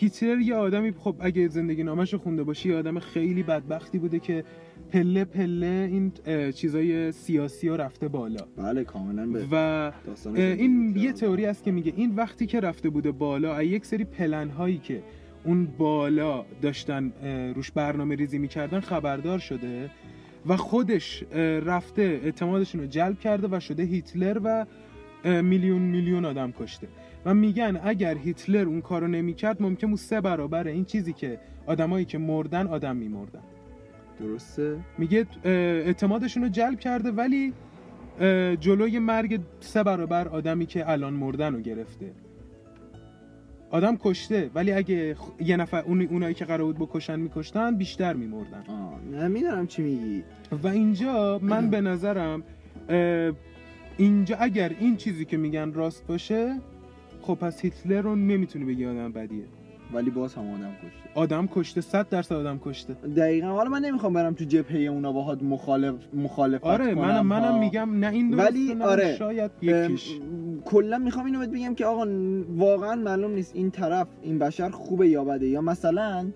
هیتلر 0.00 0.40
یه 0.40 0.54
آدمی 0.54 0.92
خب 0.92 1.16
اگه 1.20 1.48
زندگی 1.48 1.84
نامش 1.84 2.12
رو 2.12 2.18
خونده 2.18 2.42
باشی 2.42 2.68
یه 2.68 2.76
آدم 2.76 2.98
خیلی 2.98 3.42
بدبختی 3.42 3.98
بوده 3.98 4.18
که 4.18 4.44
پله 4.92 5.24
پله 5.24 5.88
این 5.90 6.12
چیزای 6.52 7.12
سیاسی 7.12 7.68
رو 7.68 7.76
رفته 7.76 8.08
بالا 8.08 8.46
بله 8.56 8.84
کاملا 8.84 9.26
به 9.26 9.46
و 9.50 9.92
این 10.34 10.96
یه. 10.96 11.12
تئوری 11.12 11.46
است 11.46 11.64
که 11.64 11.70
میگه 11.70 11.92
این 11.96 12.14
وقتی 12.14 12.46
که 12.46 12.60
رفته 12.60 12.88
بوده 12.88 13.12
بالا 13.12 13.62
یک 13.62 13.86
سری 13.86 14.04
پلن 14.04 14.48
هایی 14.48 14.78
که 14.78 15.02
اون 15.44 15.66
بالا 15.66 16.44
داشتن 16.62 17.12
روش 17.54 17.70
برنامه 17.70 18.14
ریزی 18.14 18.38
می‌کردن 18.38 18.80
خبردار 18.80 19.38
شده 19.38 19.90
و 20.46 20.56
خودش 20.56 21.22
رفته 21.66 22.02
اعتمادشون 22.02 22.80
رو 22.80 22.86
جلب 22.86 23.18
کرده 23.18 23.48
و 23.50 23.60
شده 23.60 23.82
هیتلر 23.82 24.40
و 24.44 24.66
میلیون 25.42 25.82
میلیون 25.82 26.24
آدم 26.24 26.52
کشته 26.52 26.88
و 27.24 27.34
میگن 27.34 27.80
اگر 27.84 28.16
هیتلر 28.18 28.66
اون 28.66 28.80
کارو 28.80 29.08
نمی‌کرد 29.08 29.62
ممکن 29.62 29.86
بود 29.90 29.98
سه 29.98 30.20
برابر 30.20 30.66
این 30.66 30.84
چیزی 30.84 31.12
که 31.12 31.38
آدمایی 31.66 32.04
که 32.04 32.18
مردن 32.18 32.66
آدم 32.66 32.96
میمردن. 32.96 33.40
درسته؟ 34.20 34.76
میگه 34.98 35.26
اعتمادشون 35.44 36.42
رو 36.42 36.48
جلب 36.48 36.80
کرده 36.80 37.10
ولی 37.10 37.52
جلوی 38.60 38.98
مرگ 38.98 39.40
سه 39.60 39.82
برابر 39.82 40.28
آدمی 40.28 40.66
که 40.66 40.90
الان 40.90 41.12
مردن 41.14 41.52
رو 41.54 41.60
گرفته. 41.60 42.12
آدم 43.70 43.96
کشته 43.96 44.50
ولی 44.54 44.72
اگه 44.72 45.14
خ- 45.14 45.42
یه 45.42 45.56
نفر 45.56 45.82
اون 45.82 46.02
اونایی 46.02 46.34
که 46.34 46.44
قرار 46.44 46.64
بود 46.72 46.78
بکشن 46.78 47.20
میکشتن 47.20 47.76
بیشتر 47.76 48.12
میمردن. 48.12 48.64
آه 48.68 49.00
نه 49.12 49.28
می‌دونم 49.28 49.66
چی 49.66 49.82
میگی. 49.82 50.22
و 50.62 50.66
اینجا 50.68 51.38
من 51.42 51.70
به 51.74 51.80
نظرم 51.80 52.42
اینجا 53.96 54.36
اگر 54.36 54.72
این 54.80 54.96
چیزی 54.96 55.24
که 55.24 55.36
میگن 55.36 55.72
راست 55.72 56.06
باشه 56.06 56.56
خب 57.22 57.34
پس 57.34 57.60
هیتلر 57.60 58.00
رو 58.00 58.16
نمی‌تونی 58.16 58.64
بگی 58.64 58.86
آدم 58.86 59.12
بدیه. 59.12 59.44
ولی 59.92 60.10
باز 60.10 60.34
هم 60.34 60.50
آدم 60.50 60.70
کشته. 60.72 61.10
آدم 61.14 61.46
کشته 61.46 61.80
صد 61.80 62.08
درصد 62.08 62.34
آدم 62.34 62.58
کشته. 62.58 62.92
دقیقا. 62.94 63.46
حالا 63.46 63.70
من 63.70 63.80
نمی‌خوام 63.84 64.12
برم 64.12 64.34
تو 64.34 64.44
جبهه 64.44 64.80
اونا 64.80 65.12
باهات 65.12 65.42
مخالف 65.42 65.94
مخالفت 66.14 66.64
آره 66.64 66.94
کنم. 66.94 67.04
منم 67.04 67.26
منم. 67.26 67.58
میگم 67.58 67.98
نه 67.98 68.08
این 68.12 68.34
ولی 68.34 68.82
آره. 68.82 69.16
شاید 69.16 69.50
یکیش. 69.62 70.10
کلا 70.64 70.98
می‌خوام 70.98 71.26
اینو 71.26 71.38
بهت 71.38 71.50
بگم 71.50 71.74
که 71.74 71.86
آقا 71.86 72.06
واقعا 72.56 72.94
معلوم 72.94 73.30
نیست 73.30 73.56
این 73.56 73.70
طرف 73.70 74.08
این 74.22 74.38
بشر 74.38 74.70
خوبه 74.70 75.08
یا 75.08 75.24
بده. 75.24 75.46
یا 75.48 75.60
مثلا 75.60 76.30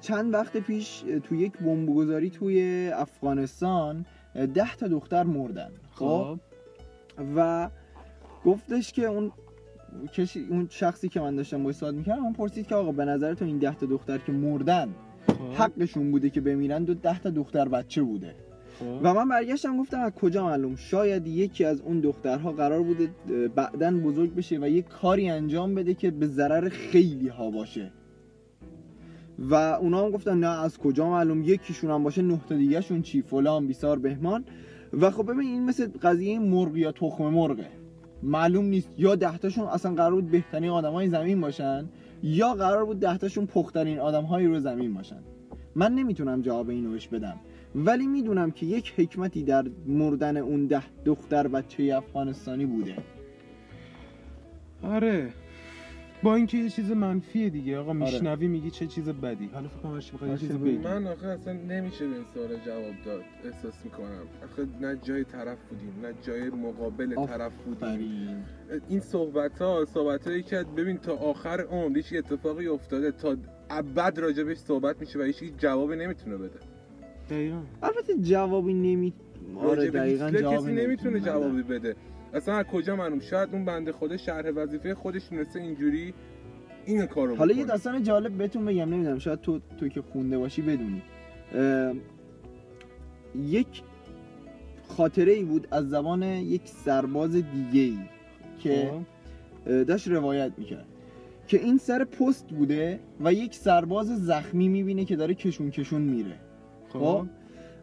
چند 0.00 0.34
وقت 0.34 0.56
پیش 0.56 1.04
تو 1.24 1.34
یک 1.34 1.58
بمبگذاری 1.58 2.30
توی 2.30 2.90
افغانستان 2.94 4.06
ده 4.54 4.74
تا 4.76 4.88
دختر 4.88 5.22
مردن. 5.22 5.70
خب. 5.94 6.38
و 7.36 7.70
گفتش 8.44 8.92
که 8.92 9.04
اون 9.04 9.32
کسی 10.12 10.46
اون 10.50 10.66
شخصی 10.70 11.08
که 11.08 11.20
من 11.20 11.36
داشتم 11.36 11.58
باهاش 11.58 11.74
صحبت 11.74 11.94
می‌کردم 11.94 12.24
اون 12.24 12.32
پرسید 12.32 12.66
که 12.66 12.74
آقا 12.74 12.92
به 12.92 13.04
نظر 13.04 13.34
تو 13.34 13.44
این 13.44 13.58
ده 13.58 13.74
تا 13.74 13.86
دختر 13.86 14.18
که 14.18 14.32
مردن 14.32 14.88
خب، 15.26 15.62
حقشون 15.62 16.10
بوده 16.10 16.30
که 16.30 16.40
بمیرن 16.40 16.84
دو 16.84 16.94
ده 16.94 17.18
تا 17.18 17.30
دختر 17.30 17.68
بچه 17.68 18.02
بوده. 18.02 18.34
خب. 18.78 18.98
و 19.02 19.14
من 19.14 19.28
برگشتم 19.28 19.76
گفتم 19.76 20.00
از 20.00 20.12
کجا 20.12 20.44
معلوم؟ 20.44 20.76
شاید 20.76 21.26
یکی 21.26 21.64
از 21.64 21.80
اون 21.80 22.00
دخترها 22.00 22.52
قرار 22.52 22.82
بوده 22.82 23.10
بعدا 23.54 23.90
بزرگ 23.90 24.34
بشه 24.34 24.58
و 24.58 24.68
یه 24.68 24.82
کاری 24.82 25.28
انجام 25.28 25.74
بده 25.74 25.94
که 25.94 26.10
به 26.10 26.26
ضرر 26.26 26.68
خیلی 26.68 27.28
ها 27.28 27.50
باشه. 27.50 27.92
و 29.38 29.54
اونا 29.54 30.04
هم 30.04 30.10
گفتن 30.10 30.40
نه 30.40 30.62
از 30.62 30.78
کجا 30.78 31.10
معلوم؟ 31.10 31.42
یکیشون 31.42 31.90
هم 31.90 32.02
باشه 32.02 32.22
نه 32.22 32.40
تا 32.48 32.54
دیگه 32.54 32.80
شون 32.80 33.02
چی؟ 33.02 33.22
فلان 33.22 33.66
بیسار 33.66 33.98
بهمان. 33.98 34.44
و 34.92 35.10
خب 35.10 35.22
ببین 35.22 35.48
این 35.48 35.64
مثل 35.64 35.88
قضیه 36.02 36.38
مرغ 36.38 36.76
یا 36.76 36.92
تخم 36.92 37.24
مرغه. 37.24 37.66
معلوم 38.22 38.64
نیست. 38.64 38.88
یا 38.98 39.14
دهتاشون 39.14 39.64
اصلا 39.64 39.94
قرار 39.94 40.12
بود 40.12 40.30
بهترین 40.30 40.70
آدمای 40.70 41.08
زمین 41.08 41.40
باشن 41.40 41.88
یا 42.22 42.54
قرار 42.54 42.84
بود 42.84 43.00
دهتاشون 43.00 43.46
پخترین 43.46 43.98
آدمهایی 43.98 44.46
رو 44.46 44.60
زمین 44.60 44.94
باشن. 44.94 45.20
من 45.74 45.94
نمی‌تونم 45.94 46.42
جواب 46.42 46.68
اینو 46.68 46.90
بهش 46.90 47.08
بدم. 47.08 47.36
ولی 47.74 48.06
می‌دونم 48.06 48.50
که 48.50 48.66
یک 48.66 48.92
حکمتی 48.96 49.42
در 49.42 49.64
مردن 49.86 50.36
اون 50.36 50.66
ده 50.66 50.82
دختر 51.04 51.48
بچه 51.48 51.94
افغانستانی 51.96 52.66
بوده. 52.66 52.94
آره. 54.82 55.28
با 56.22 56.34
اینکه 56.34 56.58
یه 56.58 56.68
چیز 56.68 56.90
منفیه 56.90 57.50
دیگه. 57.50 57.78
آقا 57.78 57.92
میشنوی 57.92 58.48
میگی 58.48 58.70
چه 58.70 58.86
چیز 58.86 59.08
بدی. 59.08 59.50
حالا 59.52 59.68
فکر 59.68 60.16
کنم 60.18 60.30
یه 60.30 60.36
چیزی 60.38 60.58
بگی. 60.58 60.78
من 60.78 61.06
آخه 61.06 61.26
اصلا 61.26 61.52
نمیشه 61.52 62.08
به 62.08 62.14
این 62.14 62.24
سوال 62.34 62.48
جواب 62.66 62.94
داد. 63.04 63.22
احساس 63.44 63.84
می‌کنم. 63.84 64.22
آخه 64.44 64.66
نه 64.80 64.96
جای 65.02 65.24
طرف 65.24 65.58
بودیم 65.70 65.94
نه 66.02 66.14
جای 66.22 66.50
مقابل 66.50 67.14
آفرین. 67.18 67.26
طرف 67.26 67.52
بودیم. 67.56 67.88
آفرین. 67.88 68.36
این 68.88 69.00
صحبت 69.00 69.58
ها 69.62 69.84
صحبت 69.84 70.26
هایی 70.26 70.42
که 70.42 70.64
ببین 70.76 70.98
تا 70.98 71.14
آخر 71.14 71.60
عمر 71.60 71.96
هیچ 71.96 72.14
اتفاقی 72.14 72.66
افتاده. 72.66 73.12
تا 73.12 73.36
ابد 73.70 74.18
راجبش 74.18 74.56
صحبت 74.56 75.00
میشه 75.00 75.18
و 75.18 75.22
هیچ 75.22 75.52
جوابی 75.58 75.96
نمی‌تونه 75.96 76.36
بده. 76.36 76.58
دقیقاً. 77.30 77.60
البته 77.82 78.14
جوابی 78.20 78.74
نمی 78.74 79.12
آره 79.56 79.74
راجب 79.74 79.92
دقیقا 79.92 80.30
جوابی 80.30 80.56
کسی 80.56 80.72
نمی‌تونه 80.72 81.10
بده. 81.18 81.30
جوابی 81.30 81.62
بده. 81.62 81.96
اصلا 82.34 82.54
از 82.54 82.64
کجا 82.64 82.96
معلوم؟ 82.96 83.20
شاید 83.20 83.48
اون 83.52 83.64
بنده 83.64 83.92
خدا 83.92 84.16
شرح 84.16 84.50
وظیفه 84.50 84.94
خودش 84.94 85.24
تونسته 85.24 85.60
اینجوری 85.60 86.14
این 86.86 87.06
کارو 87.06 87.36
حالا 87.36 87.54
یه. 87.54 87.64
داستان 87.64 88.02
جالب 88.02 88.32
بهتون 88.32 88.64
بگم 88.64 88.94
نمی‌دونم 88.94 89.18
شاید 89.18 89.40
تو 89.40 89.60
تو 89.78 89.88
که 89.88 90.02
خونده 90.02 90.38
باشی 90.38 90.62
بدونی. 90.62 91.02
اه، 91.54 91.92
یک 93.48 93.82
خاطره 94.88 95.32
ای 95.32 95.44
بود 95.44 95.68
از 95.70 95.88
زبان 95.88 96.22
یک 96.22 96.62
سرباز 96.64 97.32
دیگه 97.32 97.80
ای 97.80 97.98
که 98.58 98.90
خب. 99.64 99.84
داشت 99.84 100.08
روایت 100.08 100.52
می‌کرد. 100.56 100.86
که 101.46 101.58
این 101.58 101.78
سر 101.78 102.04
پست 102.04 102.48
بوده 102.48 103.00
و 103.20 103.32
یک 103.32 103.54
سرباز 103.54 104.26
زخمی 104.26 104.68
می‌بینه 104.68 105.04
که 105.04 105.16
داره 105.16 105.34
کشون 105.34 105.70
کشون 105.70 106.00
میره. 106.00 106.36
خب. 106.88 106.98
خب؟ 106.98 107.26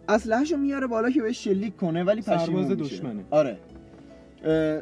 اسلحه‌شو 0.10 0.58
میاره 0.58 0.88
بالا 0.88 1.10
که 1.10 1.22
بهش 1.22 1.44
شلیک 1.44 1.76
کنه 1.76 2.04
ولی 2.04 2.22
سرباز 2.22 2.44
پشیمون 2.44 2.64
میشه. 2.64 2.76
دشمنه. 2.76 3.24
آره. 3.32 3.58
اه، 4.44 4.82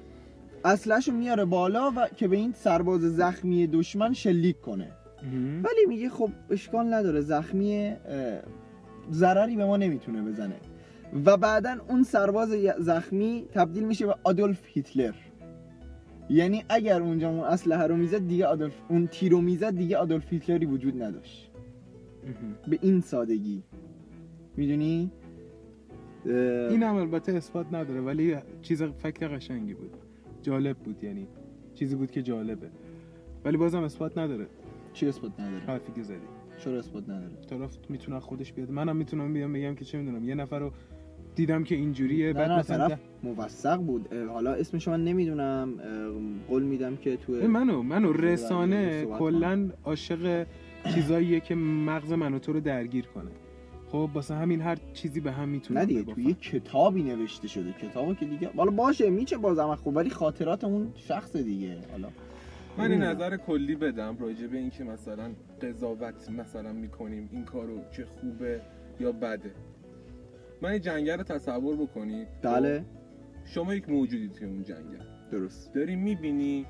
اسلحه‌شو 0.65 1.12
میاره 1.12 1.45
بالا 1.45 1.91
و 1.95 2.07
که 2.15 2.27
به 2.27 2.35
این 2.35 2.51
سرباز 2.51 3.01
زخمی 3.01 3.67
دشمن 3.67 4.13
شلیک 4.13 4.62
کنه. 4.62 4.91
ولی 5.63 5.85
میگه 5.88 6.09
خب 6.09 6.29
اشکال 6.50 6.93
نداره 6.93 7.21
زخمی 7.21 7.93
ضرری 9.12 9.55
به 9.55 9.65
ما 9.65 9.77
نمی‌تونه 9.77 10.21
بزنه. 10.21 10.55
و 11.25 11.38
بعدا 11.38 11.77
اون 11.89 12.03
سرباز 12.03 12.50
زخمی 12.79 13.45
تبدیل 13.53 13.83
میشه 13.83 14.05
به 14.05 14.15
آدولف 14.24 14.62
هیتلر. 14.65 15.13
یعنی 16.29 16.63
اگر 16.69 17.01
اونجا 17.01 17.29
اون 17.29 17.39
اسلحه 17.39 17.88
رو 17.88 17.95
می‌زد 17.95 18.27
دیگه 18.27 18.45
آدولف 18.45 18.74
اون 18.89 19.07
تیر 19.07 19.31
رو 19.31 19.41
می‌زد 19.41 19.75
دیگه 19.75 19.97
آدولف 19.97 20.33
هیتلری 20.33 20.65
وجود 20.65 21.03
نداشت. 21.03 21.51
به 22.67 22.79
این 22.81 23.01
سادگی. 23.01 23.63
می‌دونی؟ 24.57 25.12
این 26.25 26.84
هم 26.84 26.96
البته 26.96 27.32
اثبات 27.32 27.74
نداره 27.74 28.01
ولی 28.01 28.36
چیز 28.62 28.84
فکت 28.84 29.24
قشنگی 29.24 29.74
بود. 29.74 29.91
جالب 30.41 30.77
بود 30.77 31.03
یعنی 31.03 31.27
چیزی 31.74 31.96
بود 31.96 32.12
که 32.12 32.22
جالبه. 32.22 32.67
ولی 33.46 33.58
بازم 33.58 33.84
اثبات 33.84 34.17
نداره. 34.17 34.48
چی 34.94 35.08
اثبات 35.08 35.39
نداره؟ 35.39 35.63
حرفی 35.63 35.91
که 35.91 36.03
زدی. 36.03 36.15
چرا 36.58 36.79
اثبات 36.79 37.03
نداره؟ 37.03 37.32
طرف 37.50 37.77
می‌تونه 37.89 38.20
خودش 38.20 38.53
بیاد. 38.53 38.72
منم 38.72 38.96
می‌تونم 38.96 39.34
بیام 39.34 39.53
بگم 39.53 39.75
که 39.75 39.86
چه 39.86 39.98
می‌دونم. 39.98 40.24
یه 40.24 40.36
نفر 40.36 40.60
رو 40.60 40.72
دیدم 41.36 41.63
که 41.63 41.75
اینجوریه 41.75 42.34
بعد 42.34 42.51
نه 42.51 42.60
مثلا 42.60 42.88
طرف 42.88 43.00
موثق 43.24 43.77
بود. 43.77 44.13
حالا 44.13 44.53
اسمش 44.53 44.88
من 44.88 45.03
نمی‌دونم. 45.03 45.74
قول 46.48 46.63
میدم 46.63 46.96
که 46.96 47.17
تو 47.17 47.34
منو 47.34 47.82
منو 47.82 48.13
رسانه 48.13 49.05
کلا 49.05 49.70
عاشق 49.84 50.48
چیزاییه 50.94 51.39
که 51.39 51.55
مغز 51.55 52.12
منو 52.12 52.39
تو 52.39 52.53
رو 52.53 52.60
درگیر 52.60 53.05
کنه. 53.05 53.32
خب 53.91 54.09
واسه 54.13 54.35
همین 54.35 54.61
هر 54.61 54.77
چیزی 54.93 55.19
به 55.19 55.31
هم 55.31 55.49
می‌تونه 55.49 55.79
نه 55.79 55.85
دیگه 55.85 56.13
تو 56.13 56.21
یه 56.21 56.33
کتابی 56.33 57.03
نوشته 57.03 57.47
شده 57.47 57.71
کتابو 57.71 58.13
که 58.13 58.25
دیگه 58.25 58.49
حالا 58.57 58.71
باشه 58.71 59.09
میچه 59.09 59.37
بازم 59.37 59.75
خوب 59.75 59.95
ولی 59.95 60.09
خاطرات 60.09 60.63
اون 60.63 60.91
شخص 60.95 61.35
دیگه 61.35 61.77
حالا. 61.91 62.07
من 62.77 62.91
این. 62.91 63.01
نظر 63.01 63.37
کلی 63.37 63.75
بدم 63.75 64.17
راجع 64.19 64.47
به 64.47 64.57
اینکه 64.57 64.83
مثلا 64.83 65.31
قضاوت 65.61 66.29
مثلا 66.29 66.73
می‌کنیم 66.73 67.29
این 67.31 67.45
کارو 67.45 67.81
چه 67.91 68.05
خوبه 68.05 68.61
یا 68.99 69.11
بده. 69.11 69.51
من 70.61 70.69
این 70.69 70.81
جنگل 70.81 71.17
رو 71.17 71.23
تصور 71.23 71.75
بکنید 71.75 72.27
بله. 72.41 72.85
شما 73.45 73.75
یک 73.75 73.89
موجودی 73.89 74.29
توی 74.29 74.47
اون 74.47 74.63
جنگل. 74.63 75.05
درست. 75.31 75.73
داری 75.73 75.95
می‌بینی 75.95 76.65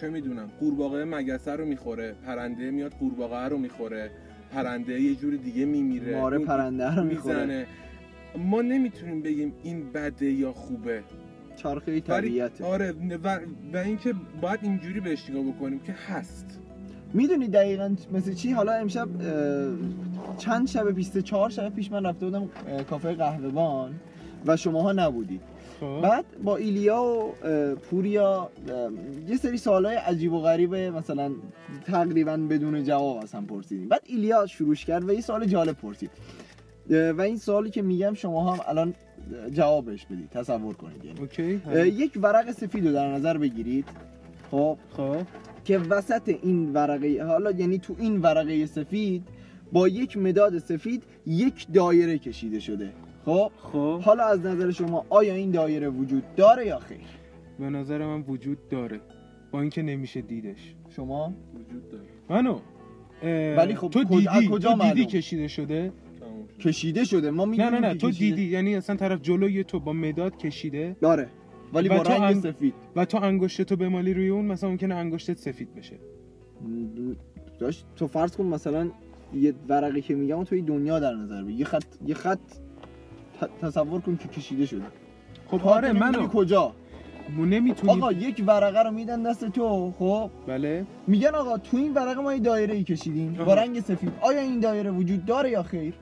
چه 0.00 0.08
می‌دونم 0.08 0.50
قورباغه 0.60 1.04
مگسه 1.04 1.52
رو 1.52 1.64
می‌خوره 1.66 2.12
پرنده 2.12 2.70
میاد 2.70 2.92
قورباغه 2.92 3.48
رو 3.48 3.58
می‌خوره. 3.58 4.10
پرنده 4.52 5.00
یه 5.00 5.14
جور 5.14 5.36
دیگه 5.36 5.64
میمیره. 5.64 6.20
ماره 6.20 6.38
پرنده 6.38 6.94
رو 6.94 7.04
می‌خوره. 7.04 7.40
می‌زنه 7.40 7.66
ما 8.50 8.62
نمی‌تونیم 8.62 9.22
بگیم 9.22 9.52
این 9.62 9.92
بده 9.92 10.30
یا 10.30 10.52
خوبه. 10.52 11.02
چرخه 11.56 12.00
طبیعته. 12.00 12.64
آره 12.64 12.92
و, 13.24 13.38
و 13.72 13.76
اینکه 13.76 14.14
باید 14.40 14.60
اینجوری 14.62 15.00
بهش 15.00 15.30
نگاه 15.30 15.42
بکنیم 15.42 15.80
که 15.80 15.92
هست. 15.92 16.60
می‌دونی 17.14 17.48
دقیقا 17.48 17.94
مثل 18.12 18.34
چی؟ 18.34 18.50
حالا 18.52 18.72
امشب 18.72 19.08
چند 20.38 20.68
شب 20.68 20.92
پیش 20.92 21.10
چهار 21.10 21.50
شب 21.50 21.74
پیش 21.74 21.92
من 21.92 22.06
رفته 22.06 22.26
بودم 22.26 22.48
کافه 22.90 23.14
قهوه‌بان 23.14 23.94
و 24.46 24.56
شماها 24.56 24.92
نبودید. 24.92 25.40
بعد 25.80 26.24
با 26.44 26.56
ایلیا 26.56 27.02
و 27.02 27.34
پوریا 27.74 28.50
یه 29.28 29.36
سری 29.36 29.56
سوالای 29.56 29.96
عجیب 29.96 30.32
و 30.32 30.40
غریبه 30.40 30.90
مثلا 30.90 31.32
تقریبا 31.86 32.36
بدون 32.36 32.84
جواب 32.84 33.16
از 33.22 33.32
هم 33.32 33.46
پرسیدیم. 33.46 33.88
بعد 33.88 34.02
ایلیا 34.06 34.46
شروعش 34.46 34.84
کرد 34.84 35.08
و 35.08 35.12
یه 35.12 35.20
سوال 35.20 35.46
جالب 35.46 35.76
پرسید. 35.76 36.10
و 36.90 37.20
این 37.20 37.36
سوالی 37.36 37.70
که 37.70 37.82
میگم 37.82 38.14
شما 38.14 38.52
هم 38.52 38.60
الان 38.68 38.94
جوابش 39.52 40.06
بدید 40.06 40.30
تصور 40.30 40.74
کنید. 40.74 41.04
یعنی 41.04 41.20
اوکی 41.20 41.60
یک 41.84 42.18
ورق 42.22 42.50
سفید 42.50 42.86
رو 42.86 42.92
در 42.92 43.12
نظر 43.12 43.38
بگیرید. 43.38 43.84
خب. 44.50 44.78
خب. 44.96 45.16
که 45.64 45.78
وسط 45.78 46.36
این 46.42 46.72
ورقه 46.72 47.24
حالا 47.24 47.50
یعنی 47.50 47.78
تو 47.78 47.96
این 47.98 48.20
ورقه 48.20 48.66
سفید 48.66 49.22
با 49.72 49.88
یک 49.88 50.16
مداد 50.16 50.58
سفید 50.58 51.02
یک 51.26 51.66
دایره 51.72 52.18
کشیده 52.18 52.60
شده. 52.60 52.92
خب 53.24 53.50
خب. 53.72 54.00
حالا 54.04 54.24
از 54.24 54.46
نظر 54.46 54.70
شما 54.70 55.06
آیا 55.10 55.34
این 55.34 55.50
دایره 55.50 55.88
وجود 55.88 56.22
داره 56.36 56.66
یا 56.66 56.78
خیر؟ 56.78 56.98
به 57.58 57.70
نظر 57.70 58.06
من 58.06 58.20
وجود 58.28 58.68
داره 58.68 59.00
با 59.50 59.60
اینکه 59.60 59.82
نمیشه 59.82 60.20
دیدش. 60.20 60.74
شما؟ 60.96 61.32
وجود 61.54 61.88
داره. 61.90 62.04
منو 62.30 62.58
ولی 63.56 63.74
خب 63.74 63.88
تو 63.90 64.04
دیدی 64.04 64.28
از 64.28 64.44
کجا 64.50 64.72
تو 64.74 64.82
دیدی؟ 64.82 65.06
کشیده 65.06 65.48
شده. 65.48 65.92
کشیده 66.60 67.04
شده 67.04 67.30
ما 67.30 67.44
نه 67.44 67.70
نه 67.70 67.78
نه 67.80 67.94
تو 67.94 68.10
کشیده- 68.10 68.36
دیدی 68.36 68.50
یعنی 68.50 68.74
اصلا 68.76 68.96
طرف 68.96 69.22
جلوی 69.22 69.64
تو 69.64 69.80
با 69.80 69.92
مداد 69.92 70.36
کشیده؟ 70.36 70.96
داره 71.00 71.28
ولی 71.72 71.88
با 71.88 71.98
تو 71.98 72.12
رنگ 72.12 72.22
هم- 72.22 72.40
سفید. 72.40 72.74
و 72.96 73.04
تو 73.04 73.18
انگشت 73.22 73.62
تو 73.62 73.76
بمالی 73.76 74.14
روی 74.14 74.28
اون 74.28 74.44
مثلا 74.44 74.70
ممکنه 74.70 74.94
انگشتت 74.94 75.38
سفید 75.38 75.74
بشه. 75.74 75.96
داشت 77.58 77.86
تو 77.96 78.06
فرض 78.06 78.36
کن 78.36 78.44
مثلا 78.44 78.90
یه 79.34 79.54
ورقی 79.68 80.00
که 80.00 80.14
میگم 80.14 80.44
توی 80.44 80.62
دنیا 80.62 80.98
در 81.00 81.14
نظر 81.14 81.42
بگیر. 81.44 81.58
یه 81.58 81.64
خط 81.64 81.84
یه 82.06 82.14
خط 82.14 82.38
تصور 83.62 84.00
کن 84.00 84.16
که 84.16 84.28
کشیده 84.28 84.66
شده. 84.66 84.82
خب 85.46 85.66
آره 85.66 85.92
منو. 85.92 86.26
کجا؟ 86.26 86.72
مو 87.36 87.46
نمی‌تونی. 87.46 87.92
آقا 87.92 88.12
یک 88.12 88.44
ورقه 88.46 88.82
رو 88.82 88.90
میدن 88.90 89.22
دست 89.22 89.44
تو 89.44 89.94
خب؟ 89.98 90.30
بله. 90.46 90.86
میگن 91.06 91.34
آقا 91.34 91.58
تو 91.58 91.76
این 91.76 91.94
ورقه 91.94 92.20
ما 92.20 92.34
یه 92.34 92.40
دایره 92.40 92.74
ای 92.74 92.84
کشیدیم 92.84 93.32
با. 93.32 93.54
رنگ 93.54 93.80
سفید. 93.80 94.12
آیا 94.20 94.40
این 94.40 94.60
دایره 94.60 94.90
وجود 94.90 95.24
داره 95.24 95.50
یا 95.50 95.62
خیر؟ 95.62 95.94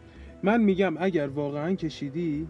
من 0.42 0.60
میگم 0.60 0.94
اگر 0.98 1.26
واقعا 1.28 1.74
کشیدی 1.74 2.46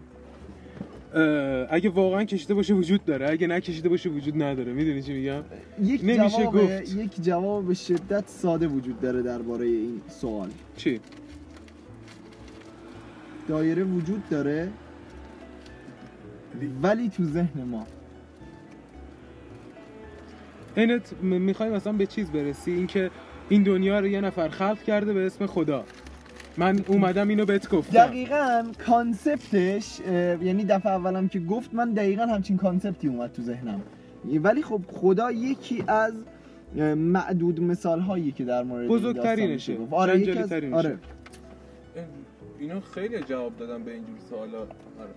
اگه 1.69 1.89
واقعا 1.89 2.23
کشیده 2.23 2.53
باشه 2.53 2.73
وجود 2.73 3.05
داره. 3.05 3.29
اگه 3.29 3.47
نکشیده 3.47 3.89
باشه 3.89 4.09
وجود 4.09 4.43
نداره. 4.43 4.73
می‌دونی 4.73 5.01
چی 5.01 5.13
میگم؟ 5.13 5.41
یک 5.83 6.01
نمیشه 6.03 6.37
جواب 6.37 6.55
گفت. 6.57 6.95
یک 6.95 7.21
جواب 7.21 7.67
به 7.67 7.73
شدت 7.73 8.23
ساده 8.27 8.67
وجود 8.67 8.99
داره 8.99 9.21
درباره 9.21 9.65
این 9.65 10.01
سوال. 10.07 10.49
چی؟ 10.75 10.99
دایره 13.47 13.83
وجود 13.83 14.29
داره 14.29 14.69
ولی 16.81 17.09
تو 17.09 17.23
ذهن 17.23 17.63
ما. 17.63 17.87
اینت 20.75 21.13
می‌خوای 21.21 21.69
مثلا 21.69 21.93
به 21.93 22.05
چیز 22.05 22.31
برسی؟ 22.31 22.71
اینکه 22.71 23.11
این 23.49 23.63
دنیا 23.63 23.99
رو 23.99 24.07
یه 24.07 24.21
نفر 24.21 24.49
خلق 24.49 24.83
کرده 24.83 25.13
به 25.13 25.25
اسم 25.25 25.45
خدا. 25.45 25.83
من 26.57 26.79
اومدم 26.87 27.27
اینو 27.27 27.45
بهت 27.45 27.69
گفتم. 27.69 27.93
دقیقا 27.93 28.65
concept 28.85 29.74
ش 29.74 29.99
یعنی 30.41 30.65
دفعه 30.65 30.91
اولم 30.91 31.27
که 31.27 31.39
گفت 31.39 31.73
من 31.73 31.93
دقیقا 31.93 32.25
همچین 32.25 32.57
concept 32.57 33.01
ی 33.01 33.07
اومد 33.07 33.31
تو 33.31 33.41
ذهنم. 33.41 33.81
ولی 34.43 34.61
خب 34.61 34.81
خدا 34.87 35.31
یکی 35.31 35.83
از 35.87 36.13
معدود 36.95 37.61
مثال 37.61 37.99
هایی 37.99 38.31
که 38.31 38.45
در 38.45 38.63
مورد 38.63 38.87
بزرگترینشه. 38.87 39.77
آره 39.91 40.19
یکی 40.19 40.39
از. 40.39 40.53
آره. 40.53 40.97
اینا 42.59 42.79
خیلی 42.81 43.19
جواب 43.19 43.57
دادن 43.57 43.83
به 43.83 43.91
اینجور 43.91 44.19
سوالا. 44.29 44.59
آره. 44.59 45.13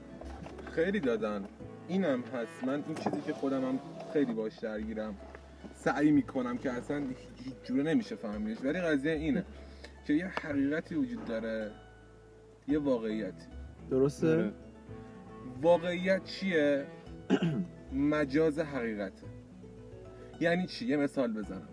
خیلی 0.72 1.00
دادن. 1.00 1.44
اینم 1.88 2.22
هست. 2.22 2.64
من 2.64 2.84
این 2.86 2.94
چیزی 2.94 3.20
که 3.20 3.32
خودم 3.32 3.64
هم 3.64 3.80
خیلی 4.12 4.32
باش 4.32 4.58
درگیرم. 4.58 5.14
سعی 5.74 6.10
می‌کنم 6.10 6.58
که 6.58 6.70
اصلا 6.70 7.02
هیچ 7.44 7.54
جوره 7.64 7.82
نمیشه 7.82 8.16
فهمیدش. 8.16 8.64
ولی 8.64 8.80
قضیه 8.80 9.12
اینه 9.12 9.44
که 10.06 10.12
یه 10.12 10.26
حقیقتی 10.26 10.94
وجود 10.94 11.24
داره. 11.24 11.70
یه 12.68 12.78
واقعیتی. 12.78 13.46
درسته؟ 13.90 14.28
آره. 14.28 14.52
واقعیت 15.62 16.24
چیه؟ 16.24 16.86
مجاز 17.92 18.58
حقیقته 18.58 19.26
یعنی 20.40 20.66
چی؟ 20.66 20.86
یه 20.86 20.96
مثال 20.96 21.32
بزنم. 21.32 21.68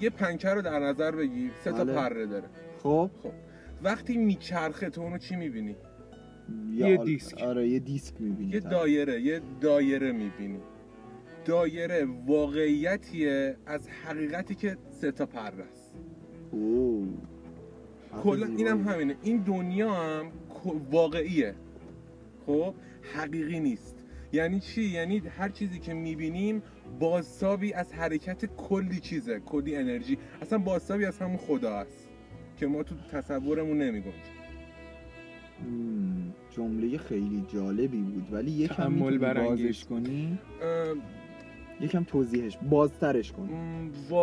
یه 0.00 0.10
پنکه 0.10 0.48
رو 0.48 0.62
در 0.62 0.78
نظر 0.78 1.10
بگیر. 1.10 1.50
سه 1.64 1.72
تا 1.72 1.84
بله. 1.84 1.94
پره 1.94 2.26
داره. 2.26 2.48
خب. 2.82 3.10
وقتی 3.82 4.16
میچرخه 4.16 4.90
تو 4.90 5.00
اونو 5.00 5.18
چی 5.18 5.36
می‌بینی؟ 5.36 5.76
یه 6.72 6.96
دیسک. 6.96 7.42
آره 7.42 7.68
یه 7.68 7.78
دیسک 7.78 8.20
می‌بینی 8.20 8.50
یه 8.52 8.60
دایره 8.60 9.20
یه 9.20 9.40
دایره 9.60 10.12
می‌بینی. 10.12 10.60
دایره 11.44 12.06
واقعیتیه 12.26 13.56
از 13.66 13.88
حقیقتی 13.88 14.54
که 14.54 14.76
سه 14.90 15.12
تا 15.12 15.26
پره 15.26 15.64
است. 15.72 15.94
کلا 18.22 18.46
اینم 18.46 18.88
همینه. 18.88 19.16
این 19.22 19.36
دنیا 19.36 19.94
هم 19.94 20.32
واقعیه. 20.90 21.54
خب؟ 22.46 22.74
حقیقی 23.14 23.60
نیست. 23.60 24.04
یعنی 24.32 24.60
چی؟ 24.60 24.82
یعنی 24.82 25.18
هر 25.18 25.48
چیزی 25.48 25.78
که 25.78 25.94
می‌بینیم 25.94 26.62
بازتابی 27.00 27.72
از 27.72 27.92
حرکت 27.92 28.44
کلی 28.56 29.00
چیزه. 29.00 29.40
کلی 29.40 29.76
انرژی. 29.76 30.18
اصلا 30.42 30.58
بازتابی 30.58 31.04
از 31.04 31.18
همون 31.18 31.36
خدا 31.36 31.70
است. 31.70 32.05
که 32.56 32.66
ما 32.66 32.82
تو 32.82 32.94
تصورمون 33.12 33.78
نمیگنجیم. 33.82 34.36
جمله 36.50 36.98
خیلی 36.98 37.44
جالبی 37.52 38.02
بود 38.02 38.32
ولی 38.32 38.50
یکم 38.50 38.92
می‌تونی. 38.92 39.18
بازش 39.18 39.84
کنی؟ 39.84 40.38
یکم 41.80 42.04
توضیحش 42.04 42.58
بازترش 42.70 43.32
کن. 43.32 43.48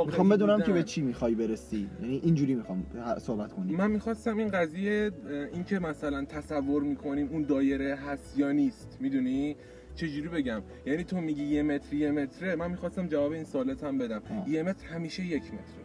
می‌خوام 0.06 0.30
بدونم 0.30 0.62
که. 0.62 0.72
به 0.72 0.84
چی 0.84 1.02
می‌خوای 1.02 1.36
برسی. 1.36 1.90
یعنی 2.02 2.22
اینجوری 2.24 2.56
می‌خوام 2.56 2.86
صحبت 3.20 3.54
کنی 3.54 3.76
من 3.76 3.92
می‌خواستم 3.92 4.38
این 4.38 4.48
قضیه 4.48 5.12
این 5.54 5.64
که 5.64 5.80
مثلا 5.80 6.26
تصور 6.26 6.84
می‌کنیم 6.84 7.30
اون 7.32 7.42
دایره 7.42 7.96
هست 7.96 8.38
یا 8.38 8.52
نیست 8.52 8.98
می‌دونی؟ 9.02 9.56
چجوری 9.96 10.28
بگم؟ 10.28 10.62
یعنی 10.86 11.04
تو 11.04 11.22
میگی 11.22 11.44
یه 11.44 11.64
متر 11.64 11.96
یه 11.96 12.12
متره 12.12 12.56
من 12.56 12.72
می‌خواستم 12.72 13.08
جواب 13.08 13.32
این 13.32 13.44
سوالت 13.44 13.84
هم 13.84 13.98
بدم. 13.98 14.22
آه. 14.30 14.50
یه 14.50 14.64
متر 14.64 14.88
همیشه 14.88 15.26
یک 15.26 15.44
متره. 15.44 15.83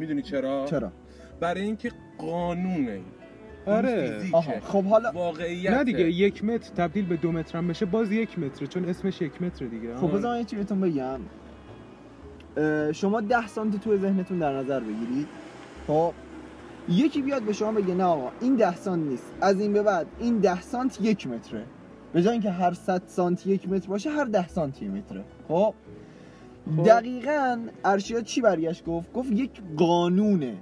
می‌دونی 0.00 0.22
چرا؟ 0.22 0.66
چرا؟ 0.70 0.92
برای 1.40 1.62
اینکه 1.62 1.90
قانونه. 2.18 3.00
آره. 3.66 4.22
آها. 4.32 4.60
خب 4.60 4.84
حالا 4.84 5.12
واقعیت 5.12 5.72
نه 5.72 5.84
دیگه 5.84 6.10
یک 6.10 6.44
متر 6.44 6.74
تبدیل 6.74 7.06
به 7.06 7.16
دو 7.16 7.32
متر 7.32 7.58
هم 7.58 7.68
بشه 7.68 7.86
باز 7.86 8.12
یک 8.12 8.38
متره 8.38 8.66
چون 8.66 8.84
اسمش 8.84 9.20
یک 9.22 9.42
متر 9.42 9.66
دیگه. 9.66 9.96
خب 9.96 10.16
بذار 10.16 10.32
من 10.32 10.38
یه 10.38 10.44
چی 10.44 10.56
بهتون 10.56 10.80
بگم. 10.80 11.20
شما 12.92 13.20
ده 13.20 13.46
سانتی 13.46 13.78
تو 13.78 13.96
ذهنتون 13.96 14.38
در 14.38 14.52
نظر 14.52 14.80
بگیرید. 14.80 15.26
خب؟ 15.86 16.12
یکی 16.88 17.22
بیاد 17.22 17.42
به 17.42 17.52
شما 17.52 17.72
بگه 17.72 17.94
نه 17.94 18.04
آقا 18.04 18.30
این 18.40 18.56
ده 18.56 18.76
سانت 18.76 19.08
نیست. 19.08 19.32
از 19.40 19.60
این 19.60 19.72
به 19.72 19.82
بعد 19.82 20.06
این 20.18 20.38
ده 20.38 20.60
سانت 20.60 21.00
یک 21.00 21.26
متره. 21.26 21.64
به 22.12 22.22
جای 22.22 22.32
اینکه 22.32 22.50
هر 22.50 22.72
100 22.72 23.02
سانت 23.06 23.46
یک 23.46 23.68
متر 23.68 23.88
باشه 23.88 24.10
هر 24.10 24.24
ده 24.24 24.48
سانت 24.48 24.82
یک 24.82 24.90
متره. 24.90 25.24
خب. 25.48 25.74
دقیقا 26.86 27.58
ارشیا 27.84 28.20
چی 28.20 28.40
برگشت 28.40 28.84
گفت؟ 28.84 29.12
گفت 29.12 29.32
یک 29.32 29.50
قانونه 29.76 30.54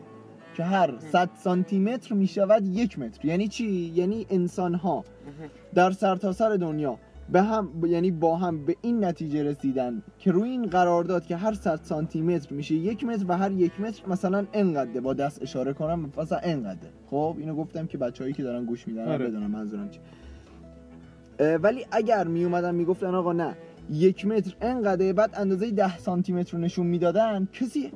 که 0.56 0.64
هر 0.64 0.94
100 1.12 1.30
سانتی 1.38 1.78
متر 1.78 2.14
می 2.14 2.26
شود 2.26 2.66
یک 2.66 2.98
متر. 2.98 3.26
یعنی 3.26 3.48
چی؟ 3.48 3.92
یعنی 3.94 4.26
انسان 4.30 4.74
ها 4.74 5.04
در 5.74 5.90
سرتاسر 5.90 6.56
دنیا 6.56 6.98
به 7.32 7.42
هم 7.42 7.68
یعنی 7.86 8.10
با 8.10 8.36
هم 8.36 8.64
به 8.64 8.76
این 8.82 9.04
نتیجه 9.04 9.42
رسیدن 9.42 10.02
که 10.18 10.32
روی 10.32 10.50
این 10.50 10.66
قرارداد 10.66 11.26
که 11.26 11.36
هر 11.36 11.54
100 11.54 11.80
سانتی 11.82 12.20
متر 12.20 12.54
میشه 12.54 12.74
یک 12.74 13.04
متر 13.04 13.24
و 13.28 13.36
هر 13.36 13.52
یک 13.52 13.80
متر 13.80 14.02
مثلا 14.08 14.46
انقدره. 14.52 15.00
با 15.00 15.14
دست 15.14 15.42
اشاره 15.42 15.72
کنم 15.72 16.12
مثلا 16.18 16.38
انقدره. 16.42 16.90
خب 17.10 17.36
اینو 17.38 17.54
گفتم 17.54 17.86
که 17.86 17.98
بچههایی 17.98 18.34
که 18.34 18.42
دارن 18.42 18.64
گوش 18.64 18.88
میدن 18.88 19.08
آره. 19.08 19.26
بدونن 19.26 19.46
منظورم 19.46 19.90
چی 19.90 20.00
ولی 21.62 21.86
اگر 21.90 22.26
می 22.26 22.44
اومدن 22.44 22.74
می‌گفتن 22.74 23.14
آقا 23.14 23.32
نه 23.32 23.56
یک 23.90 24.26
متر 24.26 24.54
انقدره 24.60 25.12
بعد 25.12 25.30
اندازه 25.34 25.70
10 25.70 25.98
سانتی 25.98 26.32
متر 26.32 26.52
رو 26.56 26.62
نشون 26.64 26.86
می‌دادن. 26.86 27.48
کسی 27.52 27.90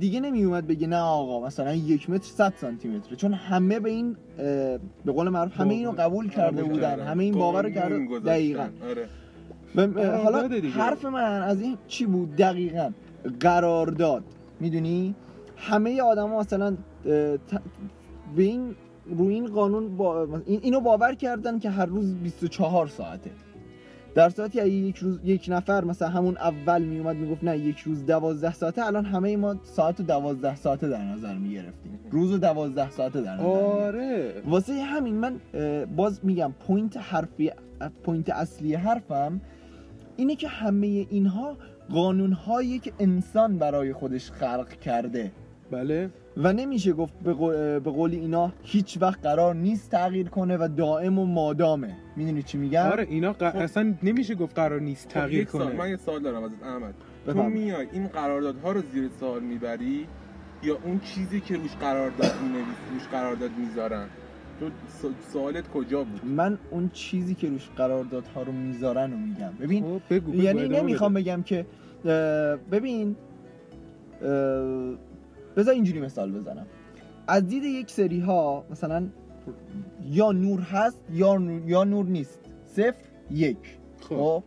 دیگه 0.00 0.20
نمی 0.20 0.44
اومد 0.44 0.66
بگه 0.66 0.86
نه 0.86 0.96
آقا 0.98 1.46
مثلا 1.46 1.74
یک 1.74 2.10
متر 2.10 2.24
100 2.24 2.54
سانتی 2.60 2.88
متره 2.88 3.16
چون 3.16 3.32
همه 3.34 3.80
به 3.80 3.90
این 3.90 4.16
به 5.04 5.12
قول 5.12 5.28
معروف 5.28 5.60
همه 5.60 5.74
اینو 5.74 5.92
قبول 5.92 6.30
کرده 6.30 6.62
بودن. 6.64 7.00
همه 7.00 7.24
این 7.24 7.34
باور 7.34 7.62
رو 7.62 7.70
کرده. 7.70 8.18
دقیقا. 8.24 8.68
آره. 8.88 9.08
حالا. 10.22 10.48
حرف 10.74 11.04
من 11.04 11.42
از 11.42 11.60
این 11.60 11.76
چی 11.88 12.06
بود؟ 12.06 12.36
دقیقا. 12.36 12.90
قرارداد. 13.40 14.22
می‌دونی؟ 14.60 15.14
همه 15.56 16.02
آدما 16.02 16.40
مثلا 16.40 16.76
به 18.36 18.42
این 18.42 18.74
روی 19.06 19.34
این 19.34 19.46
قانون 19.46 19.96
با... 19.96 20.28
این- 20.46 20.60
اینو 20.62 20.80
باور 20.80 21.14
کردن 21.14 21.58
که 21.58 21.70
هر 21.70 21.86
روز 21.86 22.14
24 22.14 22.86
ساعته. 22.86 23.30
در 24.16 24.30
صورتی 24.30 24.60
اگه 24.60 24.70
یک 24.70 24.96
روز 24.96 25.18
یک 25.24 25.46
نفر 25.48 25.84
مثلا 25.84 26.08
همون 26.08 26.36
اول 26.36 26.82
میومد 26.82 27.16
می‌گفت 27.16 27.44
نه 27.44 27.58
یک 27.58 27.78
روز 27.78 28.06
دوازده 28.06 28.52
ساعته 28.54 28.86
الان 28.86 29.04
همه 29.04 29.36
ما 29.36 29.56
ساعت 29.62 30.00
رو 30.00 30.06
دوازده 30.06 30.56
ساعته 30.56 30.88
در 30.88 31.04
نظر 31.04 31.34
می‌گرفتیم. 31.34 31.98
روز 32.10 32.32
رو 32.32 32.38
دوازده 32.38 32.90
ساعته 32.90 33.20
در 33.20 33.34
نظر. 33.34 33.44
آره. 33.44 34.42
واسه 34.46 34.72
همین 34.72 35.14
من 35.14 35.36
باز 35.96 36.20
میگم 36.22 36.52
point 36.66 36.96
حرفی 36.96 37.50
point 38.04 38.30
اصلی 38.30 38.74
حرفم 38.74 39.40
اینه 40.16 40.36
که 40.36 40.48
همه 40.48 40.86
اینها 40.86 41.56
قانونهایی 41.90 42.78
که 42.78 42.92
انسان 42.98 43.58
برای 43.58 43.92
خودش 43.92 44.30
خلق 44.30 44.68
کرده. 44.68 45.32
بله. 45.70 46.10
و 46.36 46.52
نمیشه 46.52 46.92
گفت 46.92 47.14
به 47.24 47.34
قو- 47.34 47.84
به 47.84 47.90
قولی 47.90 48.16
اینا 48.16 48.52
هیچ 48.62 48.98
وقت 49.00 49.22
قرار 49.22 49.54
نیست 49.54 49.90
تغییر 49.90 50.28
کنه 50.28 50.56
و 50.56 50.68
دائم 50.76 51.18
و 51.18 51.26
مادامه. 51.26 51.96
می‌دونی 52.16 52.42
چی 52.42 52.58
میگم؟ 52.58 52.86
آره 52.86 53.06
اینا 53.10 53.32
ق- 53.32 53.42
اصلا 53.42 53.94
نمیشه 54.02 54.34
گفت 54.34 54.54
قرار 54.54 54.80
نیست 54.80 55.08
خب، 55.08 55.14
تغییر 55.14 55.40
یک 55.42 55.48
سوال- 55.50 55.72
من 55.72 55.76
کنه 55.78 55.90
یه 55.90 55.96
سوال 55.96 56.22
دارم 56.22 56.42
ازت 56.44 56.62
احمد. 56.62 56.94
تو. 57.26 57.42
میای 57.42 57.86
این 57.92 58.06
قراردادها 58.06 58.72
رو 58.72 58.82
زیر 58.92 59.10
سوال 59.20 59.42
می‌بری 59.42 60.06
یا 60.62 60.78
اون 60.84 61.00
چیزی 61.00 61.40
که 61.40 61.56
روش 61.56 61.70
قرارداد 61.80 62.30
می‌نویسی 62.42 62.70
روش 62.94 63.08
قرارداد 63.08 63.50
می‌ذارن؟ 63.58 64.06
تو 64.60 64.66
س- 64.88 65.32
سوالت 65.32 65.68
کجا 65.68 66.04
بود؟ 66.04 66.24
من 66.24 66.58
اون 66.70 66.90
چیزی 66.92 67.34
که 67.34 67.48
روش 67.48 67.68
قراردادها 67.76 68.42
رو 68.42 68.52
می‌ذارن 68.52 69.10
رو 69.12 69.18
میگم. 69.18 69.52
ببین 69.60 69.82
خب 69.84 70.00
بگو 70.10 70.32
بگو 70.32 70.42
یعنی 70.42 70.68
نمی‌خوام 70.68 71.14
بده. 71.14 71.22
بگم 71.22 71.42
که 71.42 71.66
اه، 72.04 72.56
ببین 72.56 73.16
اه، 74.22 74.28
بذار 75.56 75.74
اینجوری 75.74 76.00
مثال 76.00 76.32
بزنم. 76.32 76.66
از 77.28 77.46
دید 77.46 77.64
یک 77.64 77.90
سری 77.90 78.20
ها 78.20 78.64
مثلا 78.70 79.06
یا 80.10 80.32
نور 80.32 80.60
هست 80.60 81.04
یا 81.10 81.36
نور, 81.36 81.62
یا 81.66 81.84
نور 81.84 82.04
نیست. 82.04 82.40
صفر 82.66 82.94
یک. 83.30 83.56
خب. 84.00 84.16
خب. 84.16 84.42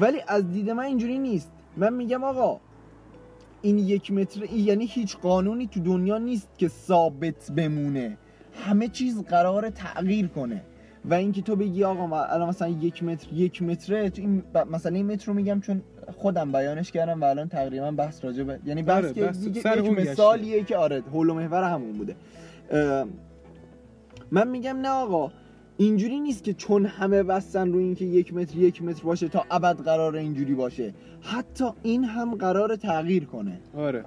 ولی 0.00 0.18
از 0.28 0.50
دید 0.52 0.70
من 0.70 0.82
اینجوری 0.84 1.18
نیست. 1.18 1.52
من 1.76 1.92
میگم 1.92 2.24
آقا 2.24 2.60
این 3.62 3.78
یک 3.78 4.12
متر 4.12 4.44
یعنی 4.52 4.86
هیچ 4.86 5.16
قانونی 5.16 5.66
تو 5.66 5.80
دنیا 5.80 6.18
نیست 6.18 6.48
که 6.58 6.68
ثابت 6.68 7.52
بمونه. 7.52 8.16
همه 8.64 8.88
چیز 8.88 9.22
قرار 9.22 9.70
تغییر 9.70 10.26
کنه. 10.26 10.62
و 11.04 11.14
اینکه 11.14 11.42
تو 11.42 11.56
بگی 11.56 11.84
آقا 11.84 12.24
الان 12.24 12.48
مثلا 12.48 12.68
یک 12.68 13.02
متر 13.02 13.32
یک 13.32 13.62
متره 13.62 14.10
تو 14.10 14.22
این 14.22 14.40
ب- 14.54 14.58
مثلا 14.58 14.96
این 14.96 15.06
متر 15.06 15.26
رو 15.26 15.34
میگم 15.34 15.60
چون 15.60 15.82
خودم 16.16 16.52
بیانش 16.52 16.92
کردم 16.92 17.20
و 17.20 17.24
الان 17.24 17.48
تقریبا 17.48 17.90
بحث 17.90 18.24
راجع 18.24 18.42
به 18.42 18.58
یعنی 18.66 18.82
بحث 18.82 19.04
آره، 19.04 19.12
که 19.12 19.20
بحث 19.24 19.48
سر 19.62 19.84
یک. 19.84 19.98
مثالیه 19.98 20.64
که 20.64 20.76
آره 20.76 21.02
حول 21.12 21.30
و 21.30 21.34
محور 21.34 21.62
همون 21.70 21.92
بوده. 21.92 22.16
من 24.34 24.48
میگم 24.48 24.76
نه 24.76 24.88
آقا. 24.88 25.30
اینجوری 25.76 26.20
نیست 26.20 26.44
که 26.44 26.54
چون 26.54 26.86
همه 26.86 27.22
بستن 27.22 27.72
رو 27.72 27.78
اینکه 27.78 28.04
یک 28.04 28.34
متر 28.34 28.58
یک 28.58 28.82
متر 28.82 29.02
باشه 29.02 29.28
تا 29.28 29.44
ابد 29.50 29.76
قرار 29.76 30.16
اینجوری 30.16 30.54
باشه. 30.54 30.94
حتی 31.22 31.64
این 31.82 32.04
هم 32.04 32.34
قرار 32.34 32.76
تغییر 32.76 33.24
کنه. 33.24 33.60
آره. 33.76 34.04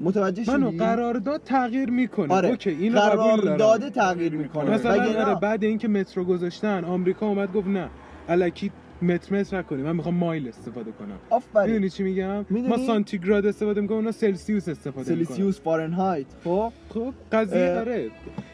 متوجه 0.00 0.50
منو 0.50 0.68
شدی 0.68 0.78
قرارداد 0.78 1.42
تغییر 1.42 1.90
می‌کنه. 1.90 2.34
آره. 2.34 2.48
اوکی 2.48 2.70
اینو 2.70 3.00
قبول 3.00 3.16
قرار 3.16 3.38
دارم. 3.38 3.56
داده 3.56 3.90
تغییر 3.90 4.32
می‌کنه. 4.32 4.70
مثلا 4.70 5.24
آره 5.26 5.40
بعد 5.40 5.64
اینکه 5.64 5.88
مترو 5.88 6.24
گذاشتن 6.24 6.84
آمریکا 6.84 7.26
اومد 7.26 7.52
گفت 7.52 7.68
نه. 7.68 7.90
الکی 8.28 8.70
متر 9.02 9.36
متر 9.36 9.58
نکنی. 9.58 9.82
من 9.82 9.96
می‌خوام 9.96 10.14
مایل 10.14 10.48
استفاده 10.48 10.92
کنم. 10.92 11.18
آفرین. 11.30 11.66
می‌دونی 11.66 11.90
چی 11.90 12.02
میگم؟ 12.02 12.38
می‌دونی؟ 12.50 12.68
ما 12.68 12.76
سانتیگراد 12.76 13.46
استفاده 13.46 13.80
می‌کنیم 13.80 13.98
اونا 13.98 14.12
سلسیوس 14.12 14.68
استفاده 14.68 15.14
می‌کنن. 15.14 15.24
سلسیوس 15.26 15.60
فارنهایت. 15.60 16.26
خب؟ 16.44 16.72
خب 16.88 17.14
قضیه 17.32 17.58
اه، 17.58 17.78
آره. 17.78 18.10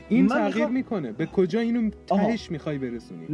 این 0.08 0.26
تغییر 0.26 0.46
میخوام- 0.46 0.72
می‌کنه. 0.72 1.12
به 1.12 1.26
کجا 1.26 1.60
اینو. 1.60 1.90
تهش 2.06 2.50
می‌خوای 2.50 2.78
برسونی؟ 2.78 3.26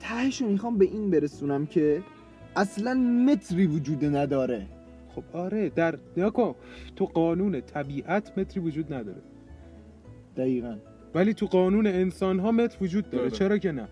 تهش 0.00 0.42
رو 0.42 0.48
می‌خوام 0.48 0.78
به 0.78 0.84
این 0.84 1.10
برسونم 1.10 1.66
که 1.66 2.02
اصلا 2.56 2.94
متری 2.94 3.66
وجود 3.66 4.04
نداره. 4.04 4.66
خب 5.14 5.22
آره. 5.32 5.68
در 5.68 5.98
نیا 6.16 6.30
کن. 6.30 6.54
تو 6.96 7.04
قانون 7.04 7.60
طبیعت 7.60 8.38
متری 8.38 8.60
وجود 8.60 8.94
نداره. 8.94 9.22
دقیقا. 10.36 10.76
ولی 11.14 11.34
تو 11.34 11.46
قانون 11.46 11.86
انسان 11.86 12.38
ها 12.38 12.52
متر 12.52 12.76
وجود 12.80 13.10
داره. 13.10 13.18
داره. 13.24 13.30
چرا 13.30 13.58
که 13.58 13.72
نه؟ 13.72 13.88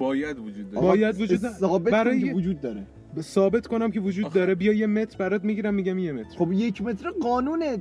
باید 0.00 0.38
وجود 0.38 0.70
داره. 0.70 0.86
باید 0.86 1.20
وجود. 1.20 1.38
ثابت 1.38 1.92
برای 1.92 2.32
وجود 2.32 2.60
داره. 2.60 2.82
ثابت 3.20 3.66
کنم 3.66 3.90
که 3.90 4.00
وجود 4.00 4.24
آخه- 4.24 4.34
داره. 4.38 4.54
بیا 4.54 4.72
یه 4.72 4.86
متر 4.86 5.16
برات 5.18 5.44
می‌گیرم 5.44 5.74
میگم 5.74 5.98
یه 5.98 6.12
متر. 6.12 6.36
خب 6.38 6.52
یک 6.52 6.82
متر 6.82 7.10
قانونه 7.10 7.78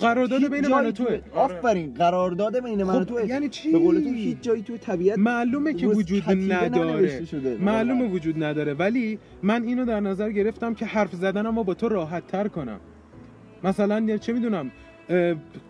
قرارداد 0.00 0.48
بین 0.50 0.66
من 0.68 0.86
و 0.86 0.90
توه. 0.90 1.16
تو- 1.18 1.38
آفرین 1.38 1.94
قرارداد 1.94 2.64
بین 2.64 2.82
من 2.82 2.94
و 2.96 2.98
خب 2.98 3.04
توه. 3.04 3.26
یعنی 3.26 3.48
چی؟ 3.48 3.72
به 3.72 3.78
قول 3.78 4.00
تو 4.00 4.08
هیچ 4.08 4.36
جایی 4.40 4.62
تو 4.62 4.76
طبیعت 4.76 5.18
معلومه 5.18 5.74
که 5.74 5.86
وجود 5.86 6.22
نداره. 6.52 7.20
معلومه 7.60 8.08
وجود 8.08 8.44
نداره. 8.44 8.74
ولی 8.74 9.18
من 9.42 9.62
اینو 9.64 9.84
در 9.84 10.00
نظر 10.00 10.30
گرفتم 10.30 10.74
که 10.74 10.86
حرف 10.86 11.14
زدنم 11.14 11.56
رو 11.56 11.64
با 11.64 11.74
تو 11.74 11.88
راحت 11.88 12.26
تر 12.26 12.48
کنم. 12.48 12.80
مثلا 13.64 14.16
چه 14.16 14.32
می‌دونم 14.32 14.70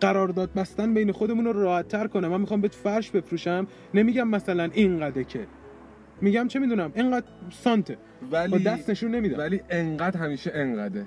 قرارداد 0.01 0.53
بستن 0.53 0.93
بین 0.93 1.11
خودمون 1.11 1.45
رو 1.45 1.53
راحت 1.53 1.87
تر 1.87 2.07
کنم. 2.07 2.27
من 2.27 2.41
می‌خوام 2.41 2.61
بهت 2.61 2.75
فرش 2.75 3.11
بفروشم. 3.11 3.67
نمیگم 3.93 4.27
مثلا 4.27 4.69
اینقدر 4.73 5.23
که. 5.23 5.39
میگم 6.23 6.47
چه 6.47 6.59
می‌دونم 6.59 6.91
اینقدر 6.95 7.25
سانته. 7.51 7.97
با 8.31 8.37
ولی 8.37 8.63
دست 8.63 8.89
نشون 8.89 9.15
نمیدم. 9.15 9.37
ولی 9.37 9.61
انقدر 9.69 10.19
همیشه 10.19 10.51
انقدره 10.53 11.05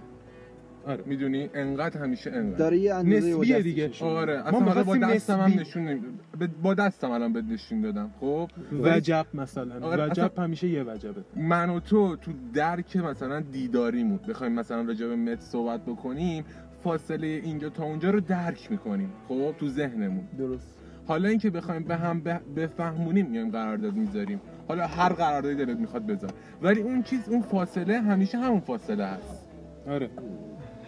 آره. 0.87 1.03
می‌دونی؟ 1.07 1.51
انقدر 1.55 2.01
همیشه 2.01 2.31
انقدر 2.31 2.59
داره 2.59 2.79
یه 2.79 2.95
اندازه 2.95 3.35
با 3.35 3.41
نسبیه 3.43 3.63
دیگه. 3.63 3.91
آره. 4.01 4.47
اصلا 4.49 4.61
حالا 4.61 4.83
با 4.85 4.97
دستم 4.97 5.41
هم. 5.41 5.61
نشون 5.61 5.89
نمی... 5.89 6.01
به- 6.39 6.47
با 6.63 6.75
دستم 6.75 7.11
الان 7.11 7.33
بهت 7.33 7.45
نشون 7.45 7.81
دادم. 7.81 8.11
خب؟ 8.21 8.51
وجب 8.73 9.27
مثلا. 9.35 9.87
آره، 9.87 10.07
وجب 10.11 10.25
اصلا- 10.33 10.45
همیشه 10.45 10.69
یه 10.69 10.83
وجبه. 10.83 11.23
من 11.37 11.71
و 11.71 11.81
تو 11.81 12.17
تو 12.17 12.31
درک 12.55 12.97
مثلا 12.97 13.41
دیداریمون. 13.41 14.21
بخوایم 14.29 14.53
مثلا 14.53 14.83
راجع 14.83 15.07
به 15.07 15.17
مت 15.17 15.41
صحبت 15.41 15.81
بکنیم 15.87 16.45
فاصله 16.85 17.27
اینجا 17.27 17.69
تا 17.69 17.85
اونجا 17.85 18.11
رو 18.11 18.21
درک 18.21 18.71
می‌کنیم. 18.71 19.13
خب؟ 19.29 19.55
تو 19.59 19.69
ذهنمون. 19.69 20.25
درست. 20.39 20.76
حالا 21.07 21.29
اینکه 21.29 21.51
بخوایم 21.51 21.83
به 21.83 21.97
هم 21.97 22.21
به- 22.21 22.41
بفهمونیم 22.57 23.27
میایم 23.27 23.51
قرارداد 23.51 23.95
می‌ذاریم. 23.95 24.41
حالا 24.69 24.87
هر 24.87 25.13
قراردادی 25.13 25.65
دلت 25.65 25.79
می‌خواد 25.79 26.07
بذار. 26.07 26.31
ولی 26.63 26.81
اون 26.81 27.03
چیز 27.03 27.29
اون 27.29 27.43
فاصله 27.43 28.01
همیشه 28.01 28.39
همون 28.39 28.61
فاصله 28.61 29.05
هست. 29.07 29.49
آره. 29.89 30.11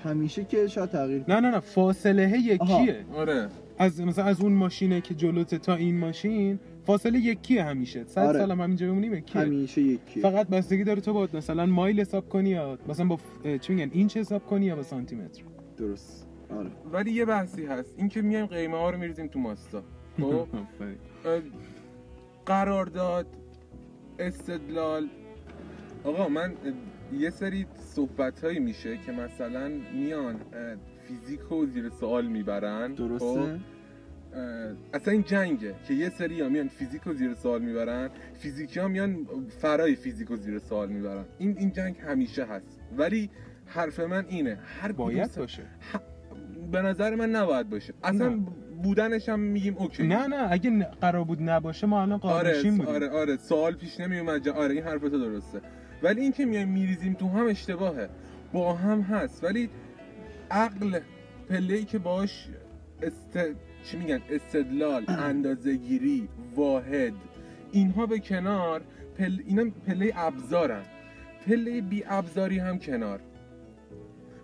همیشه 0.05 0.45
که 0.45 0.67
شاید 0.67 0.91
تغییر 0.91 1.25
نه 1.29 1.41
نه 1.41 1.51
نه 1.51 1.61
فاصله 1.61 2.39
یکیه. 2.39 3.05
آره. 3.15 3.49
از 3.79 4.01
مثلا 4.01 4.25
از 4.25 4.41
اون 4.41 4.53
ماشینه 4.53 5.01
که 5.01 5.15
جلوت 5.15 5.55
تا 5.55 5.75
این 5.75 5.99
ماشین 5.99 6.59
فاصله 6.87 7.19
یکیه 7.19 7.65
همیشه. 7.65 8.05
صد 8.05 8.19
آره. 8.21 8.39
سال 8.39 8.51
هم 8.51 8.61
همینجا 8.61 8.87
بمونیم 8.87 9.15
یکیه. 9.15 9.43
همیشه 9.43 9.83
یکی 9.83 10.21
فقط 10.21 10.49
بستگی 10.49 10.85
داره 10.85 11.01
تو 11.01 11.13
با 11.13 11.29
مثلا 11.35 11.67
مایل 11.67 12.01
حساب 12.01 12.29
کنی 12.29 12.49
یا 12.51 12.79
مثلا 12.89 13.07
با 13.07 13.19
چی 13.61 13.75
میگن 13.75 13.91
اینچ 13.93 14.17
حساب 14.17 14.47
کنی 14.47 14.67
یا 14.67 14.77
با 14.77 14.83
سانتی 14.83 15.17
متر 15.17 15.43
درست. 15.77 16.27
آره. 16.59 16.71
ولی 16.93 17.11
یه 17.13 17.25
بحثی 17.25 17.67
هست. 17.67 17.95
اینکه 17.97 18.23
میایم 18.23 18.47
قیمه 18.47 18.77
ها 18.77 18.91
رو 18.91 18.99
میریزیم 18.99 19.27
تو 19.27 19.39
ماستا. 19.39 19.83
خب؟ 20.21 20.49
آفرین. 20.57 20.99
اه، 21.25 21.41
قرارداد 22.47 23.27
استدلال. 24.19 25.09
آقا 26.05 26.29
من 26.29 26.53
یه 27.13 27.31
سری 27.31 27.67
صحبت 27.77 28.45
هایی 28.45 28.59
میشه 28.59 28.97
که 28.97 29.13
مثلا 29.13 29.73
میان 29.95 30.37
فیزیک 31.09 31.41
رو 31.51 31.67
زیر 31.67 31.89
سوال 31.89 32.27
می‌برن 32.27 32.89
خب؟ 32.89 32.95
درسته 32.95 33.61
اه، 34.35 34.73
اصلا 34.95 35.13
این 35.13 35.23
جنگه 35.23 35.75
که 35.89 35.95
یه 35.95 36.09
سری 36.09 36.41
ها 36.41 36.49
میان 36.49 36.69
فیزیک 36.69 37.03
رو 37.03 37.13
زیر 37.13 37.35
سوال 37.35 37.63
می‌برن 37.63 38.11
فیزیکی 38.35 38.81
ها 38.81 38.89
میان 38.89 39.27
فرای 39.49 39.95
فیزیک 39.97 40.29
رو 40.29 40.37
زیر 40.37 40.59
سوال 40.59 40.89
می‌برن. 40.89 41.25
این 41.39 41.59
این 41.59 41.73
جنگ 41.73 41.97
همیشه 41.99 42.45
هست. 42.45 42.81
ولی 42.97 43.31
حرف 43.67 44.01
من 44.01 44.27
اینه 44.29 44.59
هر 44.81 44.93
باید 44.93 45.35
باشه. 45.37 45.63
به 46.73 46.83
نظر 46.83 47.15
من 47.15 47.31
نباید 47.31 47.71
باشه. 47.71 47.95
اصلا 48.03 48.29
نه. 48.29 48.47
بودنش 48.83 49.29
هم 49.29 49.41
میگیم 49.41 49.77
اوکی. 49.79 50.07
نه 50.07 50.27
نه 50.27 50.53
اگه 50.53 50.85
قرار 50.85 51.25
بود 51.25 51.43
نباشه 51.43 51.87
ما 51.87 52.03
الان 52.03 52.21
آره 52.23 52.53
قارشیم 52.53 52.77
بودیم. 52.77 52.95
آره 52.95 53.09
آره 53.11 53.37
سوال 53.37 53.75
پیش 53.75 54.01
نمی 54.01 54.19
اومد 54.19 54.49
آره 54.49 54.75
این 54.75 54.83
حرف 54.85 55.01
تو 55.01 55.09
درسته. 55.09 55.61
ولی 56.03 56.21
این 56.21 56.33
که 56.33 56.45
میایم 56.47 56.69
میریزیم 56.69 57.15
تو 57.15 57.29
هم 57.29 57.47
اشتباهه. 57.47 58.09
با 58.53 58.75
هم 58.75 59.01
هست. 59.01 59.45
ولی 59.45 59.71
عقل 60.51 61.01
پله 61.49 61.75
ای 61.75 61.85
که 61.85 61.99
باش 61.99 62.49
است... 63.03 63.39
چی 63.85 63.97
میگن؟ 63.97 64.21
استدلال 64.31 65.05
اندازه 65.31 65.77
گیری 65.77 66.29
واحد 66.57 67.13
اینها 67.73 68.07
به 68.07 68.19
کنار 68.19 68.81
پل... 69.19 69.39
اینا 69.47 69.65
پله 69.87 70.13
ابزارن. 70.17 70.83
پله 71.47 71.81
بی 71.81 72.05
ابزاری 72.07 72.59
هم 72.59 72.79
کنار. 72.79 73.21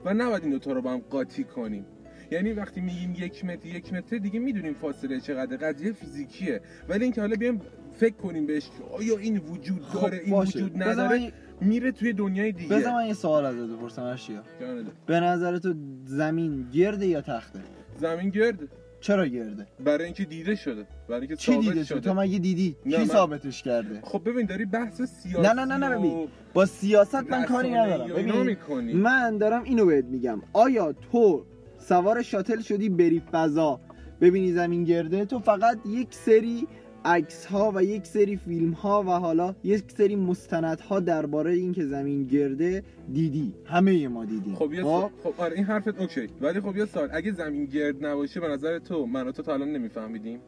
و 0.05 0.15
نباید 0.15 0.43
این 0.43 0.53
دوتا 0.53 0.73
رو 0.73 0.83
با 0.83 0.93
هم 0.93 0.99
قاطی 1.11 1.45
کنیم. 1.45 1.87
یعنی 2.31 2.53
وقتی 2.53 2.81
میگیم 2.81 3.15
یک 3.19 3.45
متر 3.45 3.67
یک 3.69 3.93
متر 3.93 4.19
دیگه 4.19 4.41
می‌دونیم 4.41 4.75
فاصله 4.75 5.21
چقدر 5.21 5.57
قضیه 5.57 5.93
فیزیکیه. 5.93 6.61
ولی 6.89 7.05
اینکه 7.05 7.21
حالا 7.21 7.37
بیایم 7.37 7.61
فکر 7.93 8.15
کنیم 8.15 8.47
بهش 8.47 8.69
آیا 8.93 9.19
این 9.19 9.37
وجود 9.39 9.81
داره 9.95 10.17
این 10.19 10.25
خب 10.27 10.31
باشه. 10.31 10.59
وجود 10.59 10.83
نداره 10.83 11.19
من- 11.19 11.33
میره 11.61 11.93
توی 11.93 12.13
دنیای 12.13 12.53
دیگه. 12.53 12.77
بذار 12.77 12.93
من 12.93 13.07
یه 13.07 13.15
سوال 13.15 13.45
ازت 13.47 13.71
بپرسم 13.71 14.17
جانده. 14.61 14.91
به 15.07 15.21
نظر 15.21 15.59
تو 15.59 15.75
زمین 16.05 16.67
گرده 16.75 17.07
یا 17.07 17.21
تخته؟ 17.21 17.59
زمین 17.99 18.29
گرد 18.31 18.59
چرا 19.01 19.27
گرده؟ 19.27 19.67
برای 19.85 20.05
اینکه 20.05 20.25
دیده 20.25 20.55
شده. 20.55 20.87
برای 21.09 21.21
اینکه 21.21 21.37
چی 21.37 21.59
دیده 21.59 21.85
شد 21.85 21.89
شده؟ 21.95 22.01
تو 22.01 22.15
مگه 22.15 22.39
دیدی؟ 22.39 22.77
کی 22.85 22.97
من- 22.97 23.05
ثابتش 23.07 23.63
کرده؟ 23.63 24.01
خب 24.03 24.23
ببین 24.29 24.47
داری 24.47 24.65
بحث 24.65 25.03
سیاسی 25.03 25.43
نه 25.43 25.53
نه 25.53 25.65
نه 25.65 25.77
نه 25.89 25.99
ببین. 25.99 26.29
با 26.55 26.67
سیاست 26.67 27.15
من 27.15 27.45
کاری 27.45 27.71
ندارم. 27.71 28.09
ببین 28.09 28.97
من 28.97 29.39
دارم 29.39 29.63
اینو 29.63 29.87
بهت 29.87 30.05
میگم. 30.05 30.43
آیا 30.53 30.93
تو 30.93 31.47
سوار 31.89 32.23
شاتل 32.23 32.61
شدی 32.61 32.89
بری 32.89 33.23
فضا. 33.33 33.81
ببینی 34.21 34.53
زمین 34.53 34.85
گرده 34.85 35.25
تو 35.25 35.39
فقط 35.39 35.79
یک 35.87 36.15
سری 36.15 36.67
عکس 37.05 37.47
ها 37.47 37.73
و 37.75 37.85
یک 37.85 38.07
سری 38.07 38.37
فیلم 38.37 38.71
ها 38.71 39.03
و 39.03 39.07
حالا 39.07 39.55
یک 39.65 39.85
سری 39.97 40.17
مستند 40.17 40.81
ها 40.81 41.01
درباره 41.01 41.53
اینکه 41.53 41.87
زمین 41.87 42.25
گرده 42.25 42.83
دیدی. 43.13 43.55
همه 43.65 44.09
ما 44.09 44.25
دیدیم. 44.25 44.55
خب 44.55 44.73
یه 44.73 44.83
خب؟ 44.83 45.11
خب 45.23 45.35
آره 45.39 45.57
این 45.57 45.65
حرفت 45.65 46.01
اوکی. 46.01 46.29
ولی 46.41 46.61
خب 46.61 46.77
یه 46.77 46.85
سال 46.85 47.09
اگه 47.13 47.33
زمین 47.33 47.65
گرد 47.65 48.07
نباشه 48.07 48.41
به 48.41 48.49
نظر 48.49 48.79
تو 48.79 49.07
من 49.07 49.29
و 49.29 49.33
تو 49.33 49.43
تا 49.43 49.55
الان 49.55 49.73
نمیفهمیدیم. 49.73 50.41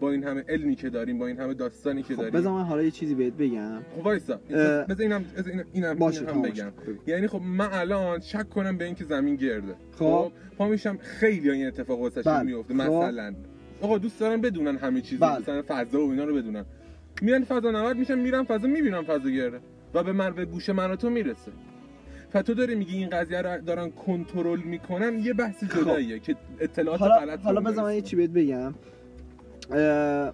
با 0.00 0.10
این 0.10 0.24
همه 0.24 0.44
علمی 0.48 0.74
که 0.74 0.90
داریم 0.90 1.18
با 1.18 1.26
این 1.26 1.38
همه 1.38 1.54
داستانی 1.54 2.02
که 2.02 2.14
خب 2.14 2.20
داریم. 2.20 2.40
بذار 2.40 2.52
من 2.52 2.64
حالا 2.64 2.82
یه 2.82 2.90
چیزی 2.90 3.14
بهت 3.14 3.32
بگم. 3.32 3.78
خب 3.96 4.06
وایسا. 4.06 4.36
بذار 4.36 4.96
اینم 4.98 5.24
اینم 5.72 6.02
اینم, 6.02 6.42
بگم. 6.42 6.72
یعنی 7.06 7.26
خب 7.26 7.40
من 7.40 7.68
الان 7.72 8.20
شک 8.20 8.48
کنم 8.48 8.78
به 8.78 8.84
اینکه 8.84 9.04
زمین 9.04 9.36
گرده. 9.36 9.74
خب. 9.98 10.32
پا 10.58 10.68
میشم 10.68 10.98
خیلی 10.98 11.50
این 11.50 11.66
اتفاق 11.66 12.00
واسه 12.00 12.22
بله. 12.22 12.42
میفته 12.42 12.74
خب. 12.74 12.80
مثلا. 12.80 13.34
آقا 13.82 13.98
دوست 13.98 14.20
دارن 14.20 14.40
بدونن 14.40 14.76
همه 14.76 15.00
چیز 15.00 15.18
بله. 15.18 15.38
مثلا 15.38 15.62
فضا 15.68 16.06
و 16.06 16.10
اینا 16.10 16.24
رو 16.24 16.34
بدونن. 16.34 16.64
میرن 17.22 17.44
فضا 17.44 17.70
نورد 17.70 17.96
میشن 17.96 18.18
میرن 18.18 18.44
فضا 18.44 18.68
می‌بینن 18.68 19.02
فضا 19.02 19.30
گرده 19.30 19.60
و 19.94 20.02
به 20.02 20.12
من 20.12 20.30
به 20.30 20.44
گوش 20.44 20.68
من 20.68 20.96
تو 20.96 21.10
می‌رسه. 21.10 21.52
و 22.34 22.42
تو 22.42 22.54
داری 22.54 22.74
میگی 22.74 22.96
این 22.96 23.08
قضیه 23.08 23.42
رو 23.42 23.60
دارن 23.60 23.90
کنترل 23.90 24.60
می‌کنن 24.60 25.18
یه 25.18 25.32
بحث 25.32 25.64
جداییه 25.64 26.18
که 26.18 26.36
اطلاعات 26.60 27.00
حالا 27.00 27.16
غلط 27.16 27.40
حالا 27.40 27.60
بذار 27.60 27.84
من 27.84 27.94
یه. 27.94 28.00
چی 28.00 28.16
بهت 28.16 28.30
بگم. 28.30 28.74
اه، 29.70 30.32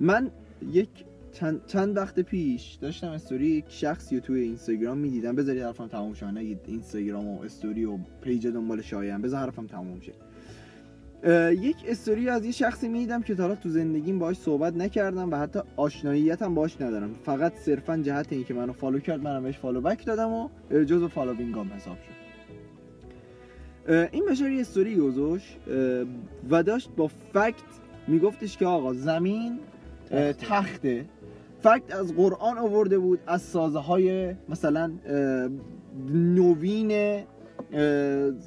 من 0.00 0.30
یک 0.72 0.88
چند, 1.32 1.60
چند 1.66 1.96
وقت 1.96 2.20
پیش 2.20 2.74
داشتم 2.74 3.10
استوری 3.10 3.46
یک 3.46 3.64
شخصی 3.68 4.14
رو 4.14 4.20
توی 4.20 4.40
اینستاگرام 4.40 4.98
می‌دیدم. 4.98 5.36
بذاری 5.36 5.60
حرفم 5.60 5.88
تموم 5.88 6.14
شه 6.14 6.30
نگید 6.30 6.60
اینستاگرام 6.66 7.28
و 7.28 7.42
استوری 7.42 7.84
و 7.84 7.98
page 8.22 8.46
دنبال 8.46 8.82
شایم. 8.82 9.22
بذار 9.22 9.40
حرفم 9.40 9.66
تموم 9.66 10.00
شه. 10.00 10.12
یک 11.60 11.76
استوری 11.88 12.28
از 12.28 12.44
یه 12.44 12.52
شخصی 12.52 12.88
می‌دیدم 12.88 13.22
که 13.22 13.34
تا 13.34 13.42
حالا 13.42 13.54
تو 13.54 13.68
زندگیم 13.68 14.18
باهاش 14.18 14.36
صحبت 14.36 14.76
نکردم 14.76 15.32
و 15.32 15.36
حتی 15.36 15.60
آشناییت 15.76 16.42
هم 16.42 16.54
باهاش 16.54 16.80
ندارم. 16.80 17.14
فقط 17.24 17.54
صرفا 17.54 17.96
جهت 17.96 18.32
اینکه 18.32 18.54
منو 18.54 18.72
follow 18.72 18.98
کرد 18.98 19.22
منم 19.22 19.42
بهش 19.42 19.58
follow 19.58 19.80
back 19.80 20.06
دادم 20.06 20.32
و 20.32 20.48
جزو 20.70 21.08
following 21.08 21.66
ام 21.66 21.72
حساب 21.72 21.96
شد. 21.96 22.16
این 24.12 24.24
بشر 24.24 24.50
یه 24.50 24.60
استوری 24.60 24.96
گذاشت 24.96 25.56
و 26.50 26.62
داشت 26.62 26.90
با 26.96 27.08
fact 27.08 27.54
میگفتش 28.08 28.56
که 28.56 28.66
آقا 28.66 28.92
زمین 28.92 29.58
اه، 30.10 30.32
تخته. 30.32 31.04
fact 31.60 31.94
از 31.94 32.14
قرآن 32.14 32.58
آورده 32.58 32.98
بود 32.98 33.18
از 33.26 33.42
سازه 33.42 33.78
های 33.78 34.34
مثلا 34.48 34.92
نوین 36.12 37.22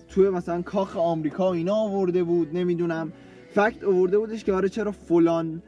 توی 0.07 0.29
مثلا 0.29 0.61
کاخ 0.61 0.97
آمریکا 0.97 1.53
اینا 1.53 1.75
آورده 1.75 2.23
بود 2.23 2.57
نمی‌دونم. 2.57 3.11
fact 3.49 3.83
آورده 3.83 4.17
بودش 4.17 4.43
که 4.43 4.53
آره 4.53 4.69
چرا 4.69 4.91
فلان 4.91 5.61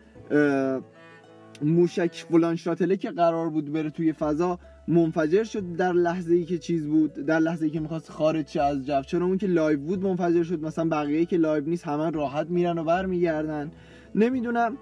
موشک 1.61 2.25
فلان 2.29 2.55
شاتله 2.55 2.97
که 2.97 3.11
قرار 3.11 3.49
بود 3.49 3.73
بره 3.73 3.89
توی 3.89 4.13
فضا 4.13 4.59
منفجر 4.87 5.43
شد 5.43 5.75
در 5.75 5.93
لحظه 5.93 6.33
ای 6.33 6.45
که 6.45 6.57
چیز 6.57 6.87
بود 6.87 7.13
در 7.13 7.39
لحظه 7.39 7.65
ای 7.65 7.71
که 7.71 7.79
می‌خواست 7.79 8.11
خارج 8.11 8.47
شه 8.47 8.61
از 8.61 8.85
جو. 8.85 9.01
چرا 9.01 9.25
اون 9.25 9.37
که 9.37 9.47
live 9.47 9.79
بود 9.79 10.03
منفجر 10.03 10.43
شد 10.43 10.65
مثلا 10.65 10.89
بقیه 10.89 11.25
که 11.25 11.37
live 11.37 11.63
نیست 11.69 11.87
همه 11.87 12.09
راحت 12.09 12.47
میرن 12.49 12.77
و 12.77 12.83
برمیگردن. 12.83 13.71
نمی‌دونم 14.15 14.77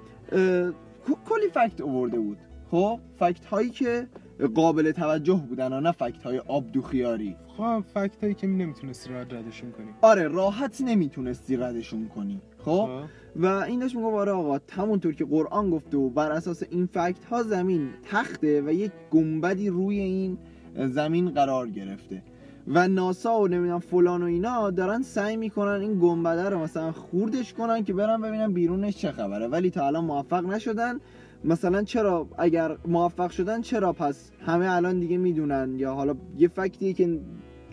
کلی 1.30 1.48
fact 1.54 1.82
آورده 1.82 2.20
بود. 2.20 2.38
خب 2.72 3.00
fact 3.20 3.46
هایی 3.46 3.70
که 3.70 4.08
قابل 4.48 4.92
توجه 4.92 5.44
بودن 5.50 5.74
و 5.74 5.82
نه 5.82 5.92
fact 5.92 6.24
های 6.24 6.40
آبدو 6.40 6.82
خیاری. 6.82 7.36
خب 7.58 7.84
فکت 7.94 8.24
هایی 8.24 8.34
که 8.34 8.48
نمی‌تونستی 8.48 9.10
راحت 9.14 9.34
ردشون 9.34 9.72
کنی. 9.72 9.88
آره 10.02 10.28
راحت 10.28 10.82
نمی‌تونستی 10.82 11.58
ردشون 11.58 12.08
کنی. 12.08 12.42
خب؟ 12.58 12.66
خب. 12.66 13.10
و 13.36 13.46
این 13.46 13.80
داشت 13.80 13.96
می‌گفت 13.96 14.16
آره 14.16 14.32
آقا 14.32 14.60
همونطور 14.72 15.14
که 15.14 15.26
قرآن 15.26 15.70
گفته 15.70 15.98
و 15.98 16.10
بر 16.10 16.32
اساس 16.32 16.64
این 16.70 16.86
فکت 16.86 17.26
ها 17.26 17.44
زمین 17.44 17.90
تخته 18.12 18.62
و 18.62 18.72
یک 18.74 18.92
گنبدی 19.12 19.70
روی 19.70 20.00
این 20.00 20.38
زمین 20.76 21.30
قرار 21.30 21.70
گرفته. 21.70 22.24
و 22.68 22.88
ناسا 22.88 23.40
و 23.40 23.48
نمی‌دونم 23.48 23.80
فلان 23.80 24.24
و 24.24 24.26
اینا 24.26 24.70
دارن 24.70 25.02
سعی 25.02 25.38
می‌کنن 25.38 25.82
این 25.82 26.00
گنبده 26.00 26.50
رو 26.50 26.60
مثلا 26.60 26.92
خوردش 26.92 27.54
کنن 27.54 27.84
که 27.84 27.94
برن 27.94 28.22
ببینن 28.22 28.54
بیرونش 28.54 28.98
چه 28.98 29.12
خبره. 29.12 29.48
ولی 29.48 29.70
تا 29.70 29.88
الان 29.88 30.06
موفق 30.06 30.46
نشدن. 30.46 31.00
مثلا 31.44 31.84
چرا 31.84 32.28
اگر 32.38 32.78
موفق 32.88 33.32
شدن 33.32 33.62
چرا 33.62 33.94
پس 33.94 34.32
همه 34.46 34.76
الان 34.76 35.00
دیگه 35.00 35.18
می‌دونن؟ 35.18 35.76
یا 35.78 35.94
حالا 35.94 36.16
یه 36.38 36.48
فکتیه 36.48 36.94
که 36.94 37.20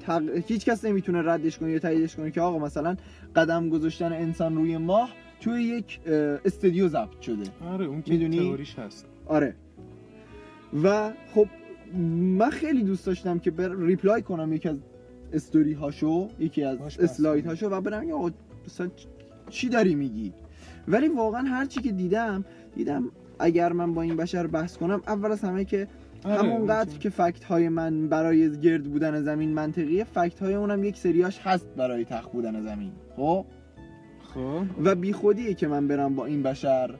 تق... 0.06 0.22
هیچ 0.46 0.64
کس 0.64 0.84
نمی‌تونه 0.84 1.22
ردش 1.22 1.58
کنه 1.58 1.70
یا 1.70 1.78
تاییدش 1.78 2.16
کنه 2.16 2.30
که 2.30 2.40
آقا 2.40 2.58
مثلا 2.58 2.96
قدم 3.36 3.68
گذاشتن 3.68 4.12
انسان 4.12 4.56
روی 4.56 4.76
ماه 4.76 5.10
توی 5.40 5.62
یک 5.62 6.00
اه، 6.06 6.14
استودیو 6.44 6.88
ضبط 6.88 7.20
شده. 7.20 7.44
آره 7.72 7.86
اون 7.86 8.02
که 8.02 8.12
می‌دونی؟ 8.12 8.38
تئوریش 8.38 8.78
هست. 8.78 9.06
آره. 9.26 9.54
و 10.84 11.12
خب 11.34 11.46
من 12.38 12.50
خیلی 12.50 12.82
دوست 12.82 13.06
داشتم 13.06 13.38
که 13.38 13.50
بر 13.50 13.74
ریپلای 13.74 14.22
کنم 14.22 14.52
یکی 14.52 14.68
از 14.68 14.76
استوری 15.32 15.72
هاشو 15.72 16.28
یکی 16.38 16.62
از 16.62 16.78
اسلاید. 17.00 17.46
هاشو 17.46 17.68
و 17.68 17.80
برم 17.80 18.10
آقا 18.10 18.30
مثلا 18.66 18.90
چی 19.50 19.68
داری 19.68 19.94
میگی؟ 19.94 20.32
ولی 20.88 21.08
واقعا 21.08 21.42
هر 21.42 21.64
چی 21.64 21.80
که 21.80 21.92
دیدم 21.92 22.44
دیدم 22.76 23.10
اگر 23.38 23.72
من 23.72 23.94
با 23.94 24.02
این 24.02 24.16
بشر 24.16 24.46
بحث 24.46 24.76
کنم 24.76 25.02
اول 25.06 25.32
از 25.32 25.40
همه 25.40 25.64
که 25.64 25.88
آره، 26.24 26.38
همونقدر 26.38 26.98
که 26.98 27.10
فکت 27.10 27.44
های 27.44 27.68
من 27.68 28.08
برای 28.08 28.60
گرد 28.60 28.84
بودن 28.84 29.22
زمین 29.22 29.54
منطقیه 29.54 30.04
فکت 30.04 30.42
های 30.42 30.54
اونم 30.54 30.84
یک 30.84 30.96
سریاش 30.96 31.38
هست 31.44 31.66
برای 31.76 32.04
تخ 32.04 32.28
بودن 32.28 32.62
زمین 32.62 32.92
خب؟ 33.16 33.44
خب. 34.34 34.62
و 34.84 34.94
بیخودیه 34.94 35.54
که 35.54 35.68
من 35.68 35.88
برم 35.88 36.14
با 36.14 36.26
این 36.26 36.42
بشر 36.42 36.94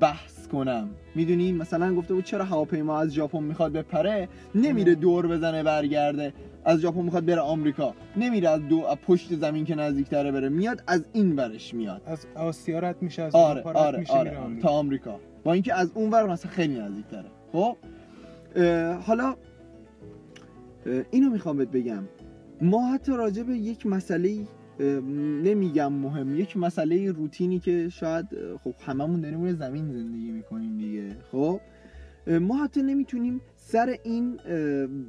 بحث 0.00 0.48
کنم. 0.48 0.88
می‌دونی؟ 1.14 1.52
مثلا 1.52 1.94
گفته 1.94 2.14
بود 2.14 2.24
چرا 2.24 2.44
هواپیما 2.44 3.00
از 3.00 3.10
ژاپن 3.10 3.42
می‌خواد 3.42 3.72
بپره؟ 3.72 4.28
نمیره 4.54 4.94
دور 4.94 5.26
بزنه 5.26 5.62
برگرده. 5.62 6.32
از 6.64 6.80
ژاپن 6.80 7.02
می‌خواد 7.02 7.24
بره 7.24 7.40
آمریکا. 7.40 7.94
نمیره 8.16 8.48
از 8.48 8.68
دو 8.68 8.84
از 8.86 8.96
پشت 8.96 9.34
زمین 9.34 9.64
که 9.64 9.74
نزدیکتره 9.74 10.32
بره. 10.32 10.48
میاد 10.48 10.82
از 10.86 11.04
این 11.12 11.36
ورش 11.36 11.74
میاد. 11.74 12.02
از 12.06 12.26
آسیا 12.34 12.78
رد 12.78 13.02
میشه 13.02 13.22
از 13.22 13.34
آره 13.34 13.60
رد 13.60 13.76
آره 13.76 13.98
میشه 13.98 14.12
آره 14.12 14.46
میره 14.46 14.62
تا 14.62 14.68
آمریکا. 14.68 15.20
با 15.44 15.52
اینکه 15.52 15.74
از 15.74 15.90
اون 15.94 16.10
ور 16.10 16.26
مثلا 16.26 16.50
خیلی 16.50 16.78
نزدیکتره. 16.78 17.30
خب؟ 17.52 17.76
اه، 18.56 18.92
حالا 18.94 19.36
اه، 20.86 21.02
اینو 21.10 21.30
می‌خوام 21.30 21.56
بهت 21.56 21.68
بگم. 21.68 22.02
ما 22.62 22.92
حتی 22.92 23.12
راجع 23.12 23.42
به 23.42 23.56
یک 23.56 23.86
مسئله 23.86 24.46
نمیگم 25.44 25.92
مهم. 25.92 26.40
یک 26.40 26.56
مسئله 26.56 27.12
روتینی 27.12 27.58
که 27.58 27.88
شاید 27.88 28.26
خب 28.64 28.74
هممون 28.80 29.20
داریم 29.20 29.40
روی 29.40 29.52
زمین 29.52 29.92
زندگی 29.92 30.30
می‌کنیم 30.30 30.78
دیگه. 30.78 31.16
خب؟ 31.32 31.60
ما 32.40 32.64
حتی 32.64 32.82
نمی‌تونیم 32.82 33.40
سر 33.72 33.96
این 34.04 34.36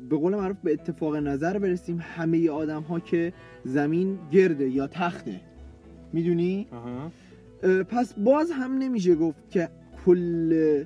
به 0.10 0.18
قول 0.18 0.36
معروف 0.36 0.58
به 0.64 0.74
اتفاق 0.74 1.16
نظر 1.16 1.60
برسیم 1.60 2.00
همه 2.02 2.50
آدم 2.50 2.82
ها 2.82 3.00
که 3.00 3.34
زمین 3.64 4.20
گرده 4.32 4.70
یا 4.70 4.88
تخته 4.88 5.40
می‌دونی؟ 6.14 6.68
پس 7.90 8.14
باز 8.14 8.52
هم 8.52 8.78
نمیشه 8.78 9.16
گفت 9.16 9.50
که 9.50 9.70
کل 10.06 10.84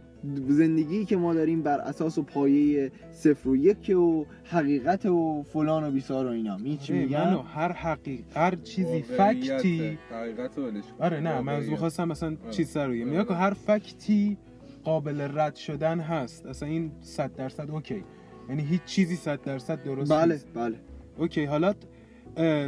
زندگی 0.48 1.06
که 1.06 1.18
ما 1.18 1.34
داریم 1.34 1.62
بر 1.62 1.80
اساس 1.80 2.18
و 2.18 2.24
پایه 2.24 2.92
صفر 3.12 3.50
و 3.50 3.56
یک 3.56 3.90
و 3.90 4.26
حقیقت 4.44 5.06
و 5.06 5.44
فلان 5.44 5.84
و 5.84 5.92
بیسار 5.92 6.26
و 6.26 6.30
اینا 6.30 6.58
می 6.58 6.78
چی 6.78 6.94
آره، 6.94 7.04
میگم 7.04 7.44
هر 7.54 7.72
حقیق 7.72 8.22
هر 8.36 8.56
چیزی 8.56 9.02
فکتی 9.02 9.98
حقیقت. 10.12 10.52
آره 11.00 11.20
نه. 11.20 11.42
منظور 11.42 11.76
خواستم 11.76 12.08
مثلا. 12.08 12.36
چیز 12.52 12.70
سر 12.70 13.24
که 13.24 13.34
هر 13.34 13.54
فکتی 13.54 14.38
قابل 14.86 15.22
رد 15.40 15.56
شدن 15.56 16.00
هست. 16.00 16.46
اصلا 16.46 16.70
این 16.70 16.92
100 17.02 17.36
درصد 17.36 17.72
اوکی. 17.72 18.04
یعنی 18.50 18.64
هیچ 18.64 18.84
چیزی 18.84 19.16
100 19.16 19.42
درصد 19.42 19.84
درست 19.84 20.12
بله 20.12 20.34
نیست. 20.34 20.48
بله. 20.54 20.80
OK 21.18 21.46
حالا 21.46 21.74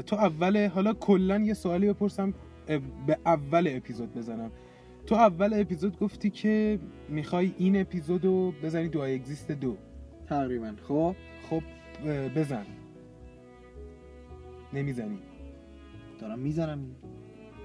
تو 0.02 0.16
اول 0.16 0.68
حالا 0.68 0.94
کلا 0.94 1.40
یه 1.40 1.54
سوالی 1.54 1.88
بپرسم 1.88 2.34
به 3.08 3.18
اول 3.26 3.68
اپیزود 3.72 4.14
بزنم. 4.14 4.52
تو 5.06 5.16
اول 5.16 5.62
اپیزود 5.62 6.00
گفتی 6.00 6.30
که 6.30 6.80
می‌خوای 7.10 7.54
این 7.58 7.82
اپیزودو 7.82 8.54
بزنی 8.64 8.88
do 8.90 9.02
I 9.02 9.10
exist 9.10 9.52
دو. 9.52 9.78
تقریبا. 10.26 10.74
خب؟ 10.88 11.16
خب 11.50 11.64
بزن. 12.36 12.66
نمی‌زنی. 14.74 15.20
دارم 16.20 16.40
می‌زنم. 16.40 16.80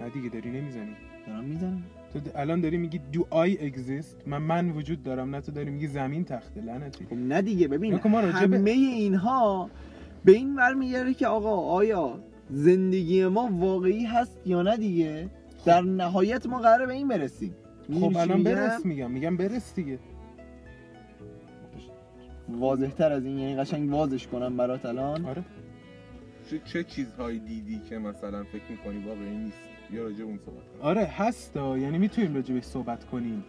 نه 0.01 0.09
دیگه 0.11 0.29
داری 0.29 0.51
نمی‌زنی. 0.51 0.97
دارم 1.27 1.45
می‌زنم. 1.45 1.83
تو 2.15 2.21
الان 2.35 2.61
داری 2.61 2.77
میگی 2.77 3.01
do 3.13 3.27
I 3.31 3.67
exist؟ 3.67 4.17
من 4.27 4.39
من 4.39 4.71
وجود 4.71 5.03
دارم 5.03 5.35
نه 5.35 5.41
تو 5.41 5.53
داری 5.53 5.71
میگی 5.71 5.87
زمین 5.87 6.25
تخته 6.25 6.61
لعنتی. 6.61 7.05
خب 7.05 7.15
نه 7.15 7.43
دیگه 7.43 7.69
ببین 7.69 7.95
همه 7.95 8.71
اینها 8.71 9.71
به 10.25 10.33
این 10.33 10.57
برمیگرده 10.57 11.15
که 11.15 11.27
آقا 11.27 11.57
آیا 11.57 12.19
زندگی 12.51 13.27
ما 13.27 13.49
واقعی 13.53 14.05
هست 14.05 14.41
یا 14.47 14.63
نه 14.63 14.77
دیگه؟ 14.77 15.29
در 15.65 15.81
نهایت 15.81 16.47
ما 16.47 16.59
قراره 16.59 16.87
به 16.87 16.93
این 16.93 17.09
برسیم. 17.09 17.55
خب 17.95 18.17
الان 18.17 18.39
میگم؟ 18.39 18.55
برس 18.55 18.87
میگم. 18.87 19.11
میگم 19.11 19.37
برس 19.37 19.75
دیگه. 19.75 19.99
واضح 22.49 22.89
تر 22.89 23.13
از 23.13 23.25
این 23.25 23.39
یعنی 23.39 23.57
قشنگ 23.57 23.91
واضح 23.91 24.27
کنم 24.33 24.57
برات 24.57 24.87
الان. 24.87 25.25
آره. 25.25 25.45
چه, 26.51 26.59
چه 26.65 26.85
چیزهایی 26.85 27.39
دیدی 27.39 27.81
که 27.89 27.99
مثلا 27.99 28.45
فکر 28.45 28.63
می‌کنی 28.71 29.05
واقعی 29.05 29.37
نیست؟ 29.37 29.72
یا 29.93 30.03
راجع 30.03 30.19
به 30.19 30.25
اون 30.25 30.39
صحبت 30.39 30.69
کنیم؟ 30.69 30.83
آره 30.83 31.05
هستا 31.05 31.79
یعنی 31.79 31.99
می‌تونیم 31.99 32.35
راجبش 32.35 32.63
صحبت 32.63 33.05
کنیم. 33.05 33.45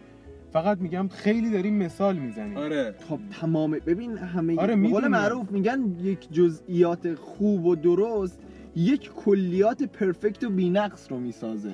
فقط 0.52 0.78
میگم 0.78 1.08
خیلی 1.08 1.50
داریم 1.50 1.74
مثال 1.74 2.16
می‌زنیم. 2.16 2.56
آره. 2.56 2.94
خب 3.08 3.18
تمام. 3.40 3.70
ببین 3.70 4.18
همه 4.18 4.56
آره، 4.56 4.76
به 4.76 4.88
قول. 4.88 5.08
معروف 5.08 5.50
میگن 5.50 5.96
یک 6.02 6.32
جزئیات 6.32 7.14
خوب 7.14 7.66
و 7.66 7.74
درست 7.74 8.38
یک 8.76 9.10
کلیات 9.12 9.82
پرفکت 9.82 10.44
و 10.44 10.50
بینقص 10.50 11.12
رو 11.12 11.18
می‌سازه. 11.18 11.72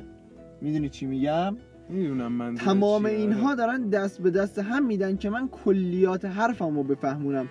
می‌دونی 0.61 0.89
چی 0.89 1.07
میگم؟ 1.07 1.57
می‌دونم 1.89 2.33
من 2.33 2.55
تمام 2.55 3.05
اینها 3.07 3.55
دارن 3.55 3.89
دست 3.89 4.23
به 4.23 4.31
دست 4.31 4.59
هم 4.59 4.87
میدن 4.87 5.17
که 5.17 5.31
من 5.31 5.49
کلیات 5.49 6.25
حرفم 6.25 6.77
رو 6.77 6.83
بفهمونم 6.83 7.49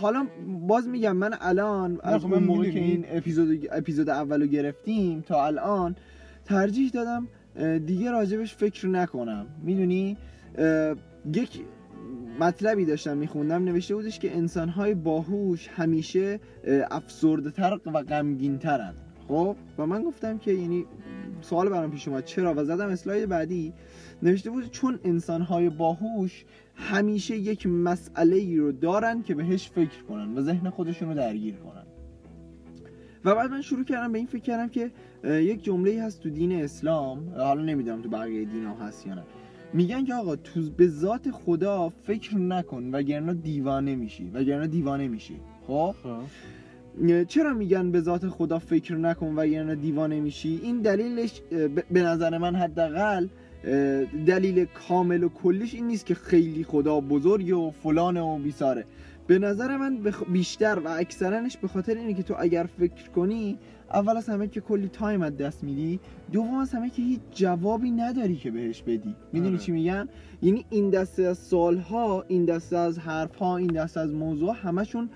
حالا 0.00 0.26
باز 0.68 0.88
میگم 0.88 1.16
من 1.16 1.34
الان 1.40 2.00
از 2.02 2.20
خب 2.20 2.32
اون 2.32 2.42
من 2.42 2.46
موقع 2.46 2.70
که. 2.70 2.78
این 2.78 3.04
اپیزود 3.08 3.68
اپیزود 3.72 4.08
اولو 4.10 4.46
گرفتیم 4.46 5.20
تا 5.20 5.46
الان 5.46 5.96
ترجیح 6.44 6.90
دادم 6.90 7.28
دیگه 7.78 8.10
راجبش 8.10 8.54
فکر 8.54 8.86
نکنم. 8.86 9.46
می‌دونی؟ 9.62 10.16
یک 11.34 11.60
مطلبی 12.40 12.84
داشتم 12.84 13.16
میخوندم 13.16 13.64
نوشته 13.64 13.94
بودش 13.94 14.18
که 14.18 14.36
انسانهای 14.36 14.94
باهوش 14.94 15.68
همیشه 15.68 16.40
افسرده 16.90 17.50
تر 17.50 17.78
و 17.86 18.02
غمگین 18.02 18.58
ترن 18.58 18.94
خب؟ 19.28 19.56
و 19.78 19.86
من 19.86 20.02
گفتم 20.02 20.38
که 20.38 20.52
یعنی 20.52 20.86
سوال 21.40 21.68
برام 21.68 21.90
پیش 21.90 22.08
اومد 22.08 22.24
چرا؟ 22.24 22.54
و 22.56 22.64
زدم 22.64 22.88
اسلاید 22.88 23.28
بعدی. 23.28 23.72
نوشته 24.22 24.50
بود 24.50 24.70
چون 24.70 25.00
انسانهای 25.04 25.70
باهوش 25.70 26.44
همیشه 26.74 27.36
یک 27.36 27.66
مسئله 27.66 28.36
ای 28.36 28.56
رو 28.56 28.72
دارن 28.72 29.22
که 29.22 29.34
بهش 29.34 29.68
فکر 29.68 30.02
کنن 30.08 30.38
و 30.38 30.42
ذهن 30.42 30.70
خودشون 30.70 31.08
رو 31.08 31.14
درگیر 31.14 31.54
کنن. 31.54 31.83
و 33.24 33.34
بعد 33.34 33.50
من 33.50 33.62
شروع 33.62 33.84
کردم 33.84 34.12
به 34.12 34.18
این 34.18 34.26
فکر 34.26 34.42
کردم 34.42 34.68
که 34.68 34.90
یک 35.24 35.64
جمله 35.64 35.90
ای 35.90 35.98
هست 35.98 36.20
تو 36.22 36.30
دین 36.30 36.52
اسلام 36.52 37.34
حالا 37.36 37.62
نمی‌دونم 37.62 38.02
تو 38.02 38.08
بقیه 38.08 38.44
دین 38.44 38.64
ها 38.64 38.86
هست 38.86 39.06
یا 39.06 39.14
نه. 39.14 39.22
میگن 39.72 40.04
که 40.04 40.14
آقا 40.14 40.36
تو 40.36 40.70
به 40.76 40.88
ذات 40.88 41.30
خدا 41.30 41.88
فکر 41.88 42.36
نکن 42.36 42.90
وگرنه 42.92 43.34
دیوانه 43.34 43.96
میشی 43.96 44.30
وگرنه 44.34 44.66
دیوانه 44.66 45.08
میشی. 45.08 45.36
خب؟ 45.66 45.94
خب. 46.02 47.24
چرا 47.24 47.54
میگن 47.54 47.90
به 47.90 48.00
ذات 48.00 48.28
خدا 48.28 48.58
فکر 48.58 48.94
نکن 48.94 49.34
وگرنه 49.36 49.74
دیوانه 49.74 50.20
میشی؟ 50.20 50.60
این 50.62 50.80
دلیلش 50.80 51.40
به 51.90 52.02
نظر 52.02 52.38
من 52.38 52.56
حداقل 52.56 53.28
دلیل 54.26 54.64
کامل 54.64 55.22
و 55.24 55.28
کلیش 55.28 55.74
این 55.74 55.86
نیست 55.86 56.06
که 56.06 56.14
خیلی 56.14 56.64
خدا 56.64 57.00
بزرگه 57.00 57.54
و 57.54 57.70
فلانه 57.70 58.20
و 58.20 58.38
بیساره. 58.38 58.84
به 59.26 59.38
نظر 59.38 59.76
من 59.76 59.98
بخ- 60.04 60.30
بیشتر 60.32 60.78
و 60.84 60.88
اکثرنش 60.88 61.56
به 61.56 61.68
خاطر 61.68 61.94
اینه 61.94 62.14
که 62.14 62.22
تو 62.22 62.34
اگر 62.38 62.64
فکر 62.78 63.10
کنی 63.10 63.58
اول 63.94 64.16
از 64.16 64.28
همه 64.28 64.48
که 64.48 64.60
کلی 64.60 64.88
تایم 64.88 65.22
از 65.22 65.36
دست 65.36 65.64
میدی 65.64 66.00
دوم 66.32 66.54
از 66.54 66.70
همه 66.74 66.90
که 66.90 67.02
هیچ 67.02 67.20
جوابی 67.30 67.90
نداری 67.90 68.36
که 68.36 68.50
بهش 68.50 68.82
بدی. 68.82 69.16
می‌دونی 69.32 69.54
آره. 69.54 69.64
چی 69.64 69.72
میگم؟ 69.72 70.08
یعنی 70.42 70.64
این 70.70 70.90
دسته 70.90 71.22
از 71.22 71.38
سالها 71.38 72.24
این 72.28 72.44
دسته 72.44 72.76
از 72.76 72.98
حرفها 72.98 73.56
این 73.56 73.66
دسته 73.66 74.00
از 74.00 74.12
موضوع 74.14 74.54
همشون 74.62 75.10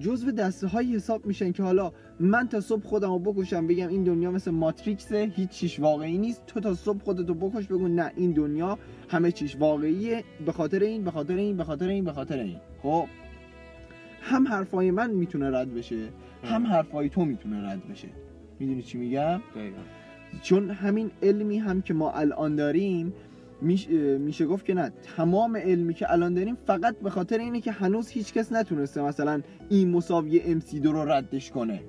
جزو 0.00 0.30
دسته 0.30 0.66
های 0.66 0.94
حساب 0.94 1.26
میشن 1.26 1.52
که 1.52 1.62
حالا 1.62 1.92
من 2.20 2.48
تا 2.48 2.60
صبح 2.60 2.82
خودم 2.86 3.12
رو 3.12 3.18
بکشم 3.18 3.66
بگم 3.66 3.88
این 3.88 4.04
دنیا 4.04 4.30
مثل 4.30 4.50
ماتریکسه 4.50 5.32
هیچ 5.36 5.48
چیش 5.50 5.80
واقعی 5.80 6.18
نیست. 6.18 6.42
تو 6.46 6.60
تا 6.60 6.74
صبح 6.74 6.98
خودتو 7.04 7.34
بکش 7.34 7.66
بگو 7.66 7.88
نه 7.88 8.12
این 8.16 8.32
دنیا 8.32 8.78
همه 9.08 9.32
چیش 9.32 9.56
واقعیه. 9.56 10.24
به 10.46 10.52
خاطر 10.52 10.80
این 10.80 11.04
به 11.04 11.10
خاطر 11.10 11.34
این 11.36 11.56
به 11.56 11.64
خاطر 11.64 11.88
این 11.88 12.04
به 12.04 12.12
خاطر 12.12 12.38
این. 12.38 12.56
خب. 12.82 13.06
هم 14.20 14.48
حرفای 14.48 14.90
من 14.90 15.10
می‌تونه 15.10 15.50
رد 15.58 15.74
بشه 15.74 16.08
هم 16.44 16.66
حرفای 16.66 17.08
تو 17.08 17.24
می‌تونه 17.24 17.70
رد 17.70 17.88
بشه. 17.88 18.08
می‌دونی 18.58 18.82
چی 18.82 18.98
میگم. 18.98 19.40
چون 20.42 20.70
همین 20.70 21.10
علمی 21.22 21.58
هم 21.58 21.82
که 21.82 21.94
ما 21.94 22.10
الان 22.12 22.56
داریم 22.56 23.12
میش- 23.62 23.88
میشه 24.18 24.46
گفت 24.46 24.64
که 24.64 24.74
نه 24.74 24.92
تمام 25.16 25.56
علمی 25.56 25.94
که 25.94 26.12
الان 26.12 26.34
داریم 26.34 26.54
فقط 26.66 26.96
به 26.98 27.10
خاطر 27.10 27.38
اینه 27.38 27.60
که 27.60 27.72
هنوز 27.72 28.08
هیچ 28.08 28.32
کس 28.32 28.52
نتونسته 28.52 29.02
مثلا 29.02 29.42
این 29.68 29.90
مساوی 29.90 30.60
MC 30.60 30.74
دو 30.78 30.92
رو 30.92 31.12
ردش 31.12 31.50
کنه. 31.50 31.80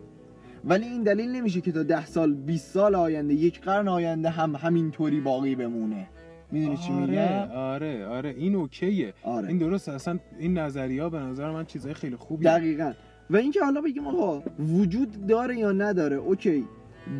ولی 0.65 0.85
این 0.85 1.03
دلیل 1.03 1.29
نمیشه 1.31 1.61
که 1.61 1.71
تا 1.71 1.83
ده 1.83 2.05
سال 2.05 2.33
20 2.33 2.71
سال 2.73 2.95
آینده 2.95 3.33
یک 3.33 3.61
قرن 3.61 3.87
آینده 3.87 4.29
هم 4.29 4.55
همینطوری 4.55 5.21
باقی 5.21 5.55
بمونه. 5.55 6.07
می‌دونی 6.51 6.77
چی 6.77 6.93
آره 6.93 7.05
میگم 7.05 7.51
آره 7.57 8.05
آره. 8.07 8.29
این 8.29 8.55
اوکیه. 8.55 9.13
آره. 9.23 9.47
این 9.47 9.57
درست 9.57 9.89
اصلا 9.89 10.19
این 10.39 10.57
نظریه 10.57 11.09
به 11.09 11.19
نظر 11.19 11.51
من 11.51 11.65
چیزای 11.65 11.93
خیلی 11.93 12.15
خوبی 12.15 12.45
دقیقا. 12.45 12.93
و 13.29 13.37
اینکه 13.37 13.63
حالا 13.63 13.81
بگیم 13.81 14.07
آقا 14.07 14.43
وجود 14.59 15.27
داره 15.27 15.57
یا 15.57 15.71
نداره؟ 15.71 16.15
اوکی. 16.15 16.65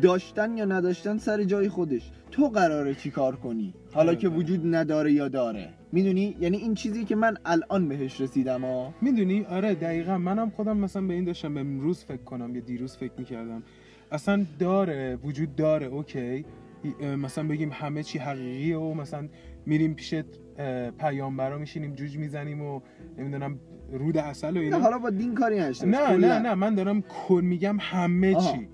داشتن 0.02 0.56
یا 0.56 0.64
نداشتن 0.64 1.18
سر 1.18 1.44
جای 1.44 1.68
خودش. 1.68 2.10
تو 2.30 2.48
قراره 2.48 2.94
چی 2.94 3.10
کار 3.10 3.36
کنی؟ 3.36 3.74
حالا 3.92 4.08
آره، 4.08 4.18
که 4.20 4.28
آره. 4.28 4.36
وجود 4.36 4.74
نداره 4.74 5.12
یا 5.12 5.28
داره. 5.28 5.68
می‌دونی؟ 5.92 6.36
یعنی 6.40 6.56
این 6.56 6.74
چیزی 6.74 7.04
که 7.04 7.16
من 7.16 7.36
الان 7.44 7.88
بهش 7.88 8.20
رسیدم 8.20 8.64
ها 8.64 8.94
می‌دونی؟ 9.00 9.44
آره 9.44 9.74
دقیقا. 9.74 10.18
منم 10.18 10.50
خودم 10.50 10.76
مثلا 10.76 11.02
به 11.02 11.14
این 11.14 11.24
داشتم 11.24 11.54
به 11.54 11.60
امروز 11.60 12.04
فکر 12.04 12.22
کنم 12.22 12.54
یا 12.54 12.60
دیروز 12.60 12.96
فکر 12.96 13.12
می‌کردم. 13.18 13.62
اصلا 14.12 14.46
داره 14.58 15.18
وجود 15.24 15.56
داره 15.56 15.86
اوکی. 15.86 16.44
مثلا 17.16 17.48
بگیم 17.48 17.70
همه 17.72 18.02
چی 18.02 18.18
حقیقیه 18.18 18.76
و 18.76 18.94
مثلا 18.94 19.28
میریم 19.66 19.94
پیش 19.94 20.14
پیامبرا 20.98 21.58
میشینیم 21.58 21.94
جوج 21.94 22.18
می‌زنیم 22.18 22.62
و 22.62 22.80
نمی‌دونم 23.18 23.60
رود 23.92 24.18
اصل 24.18 24.56
و 24.56 24.60
اینا 24.60 24.78
حالا 24.78 24.98
با 24.98 25.10
دین 25.10 25.34
کاری 25.34 25.60
باش. 25.60 25.82
نه. 25.82 26.16
نه 26.16 26.38
نه 26.38 26.54
من 26.54 26.74
دارم 26.74 27.02
کل 27.02 27.40
میگم 27.44 27.76
همه 27.80 28.36
آها. 28.36 28.52
چی 28.52 28.68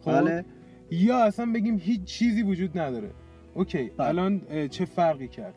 خب 0.00 0.12
بله 0.12 0.44
یا 0.90 1.24
اصلا 1.24 1.52
بگیم 1.52 1.78
هیچ 1.78 2.04
چیزی 2.04 2.42
وجود 2.42 2.78
نداره 2.78 3.10
اوکی 3.54 3.90
بله. 3.96 4.08
الان 4.08 4.40
چه 4.68 4.84
فرقی 4.84 5.28
کرد 5.28 5.54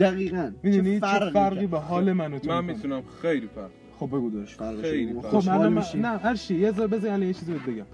دقیقا 0.00 0.52
می‌دونی 0.62 1.00
چه 1.00 1.06
فرقی, 1.06 1.32
کرد؟ 1.34 1.70
به 1.70 1.78
حال 1.78 2.12
من 2.12 2.34
و 2.34 2.38
تو 2.38 2.50
من؟ 2.50 2.64
می‌تونم 2.64 3.02
خیلی 3.22 3.48
فرق 3.54 3.70
خب 3.98 4.06
بگو 4.06 4.30
داشت 4.30 4.60
خیلی. 4.82 5.20
فرق. 5.20 5.40
خب 5.40 5.50
من... 5.50 5.72
میشی. 5.72 5.98
نه 5.98 6.08
هرچی 6.08 6.54
یه 6.54 6.72
ذره 6.72 6.86
بذار 6.86 7.10
الان 7.10 7.26
یه 7.26 7.32
چیزی 7.32 7.52
بهت 7.52 7.66
بگم 7.66 7.86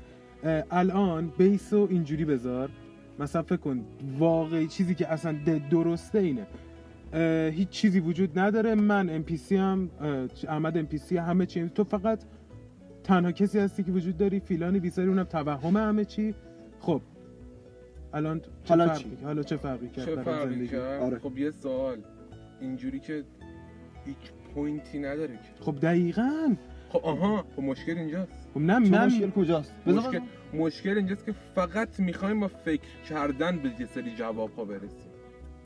الان 0.70 1.32
بیسو 1.38 1.86
اینجوری 1.90 2.24
بذار 2.24 2.70
مثلا 3.20 3.42
فکر 3.42 3.56
کن 3.56 3.84
واقعی 4.18 4.66
چیزی 4.66 4.94
که 4.94 5.12
اصلا 5.12 5.36
درسته 5.70 6.18
اینه. 6.18 6.46
هیچ 7.50 7.68
چیزی 7.68 8.00
وجود 8.00 8.38
نداره. 8.38 8.74
من 8.74 9.10
NPC 9.10 9.56
هم 9.56 9.90
احمد 10.48 10.78
NPC 10.78 11.16
همه 11.16 11.46
چی. 11.46 11.68
تو 11.68 11.84
فقط 11.84 12.20
تنها 13.04 13.32
کسی 13.32 13.58
هستی 13.58 13.82
که 13.82 13.92
وجود 13.92 14.16
داری 14.16 14.40
فیلانی 14.40 14.80
بیساری 14.80 15.08
اونم 15.08 15.24
توهم 15.24 15.76
همه 15.76 16.04
چی. 16.04 16.34
خب 16.80 17.02
الان 18.14 18.40
چه 18.40 18.48
حالا 18.68 18.86
فرقی؟ 18.86 19.02
چی؟ 19.02 19.18
حالا 19.24 19.42
چه 19.42 19.56
فرقی 19.56 19.88
کرد 19.88 20.04
چه 20.04 20.22
فرقی 20.22 20.54
زندگی؟ 20.54 20.68
کرد؟ 20.68 21.02
آره. 21.02 21.18
خب 21.18 21.38
یه 21.38 21.50
سوال. 21.50 21.98
اینجوری 22.60 23.00
که 23.00 23.24
هیچ 24.04 24.16
point 24.54 24.91
ی 24.91 24.98
نداره 24.98 25.34
که. 25.34 25.64
خب 25.64 25.80
دقیقاً. 25.80 26.56
خب 26.88 27.00
آها. 27.04 27.44
خب 27.56 27.62
مشکل 27.62 27.98
اینجاست. 27.98 28.39
نه 28.56 28.84
چه 28.84 28.90
من 28.90 29.06
مشکل 29.06 29.30
کجاست؟ 29.30 29.72
مشکل, 29.86 30.20
مشکل 30.54 30.96
اینجاست 30.96 31.26
که 31.26 31.34
فقط 31.54 32.00
می‌خوایم 32.00 32.40
با 32.40 32.48
فکر 32.48 33.02
کردن 33.08 33.58
به 33.58 33.70
یه 33.80 33.86
سری 33.94 34.14
جواب 34.14 34.50
ها 34.56 34.64
برسیم. 34.64 35.10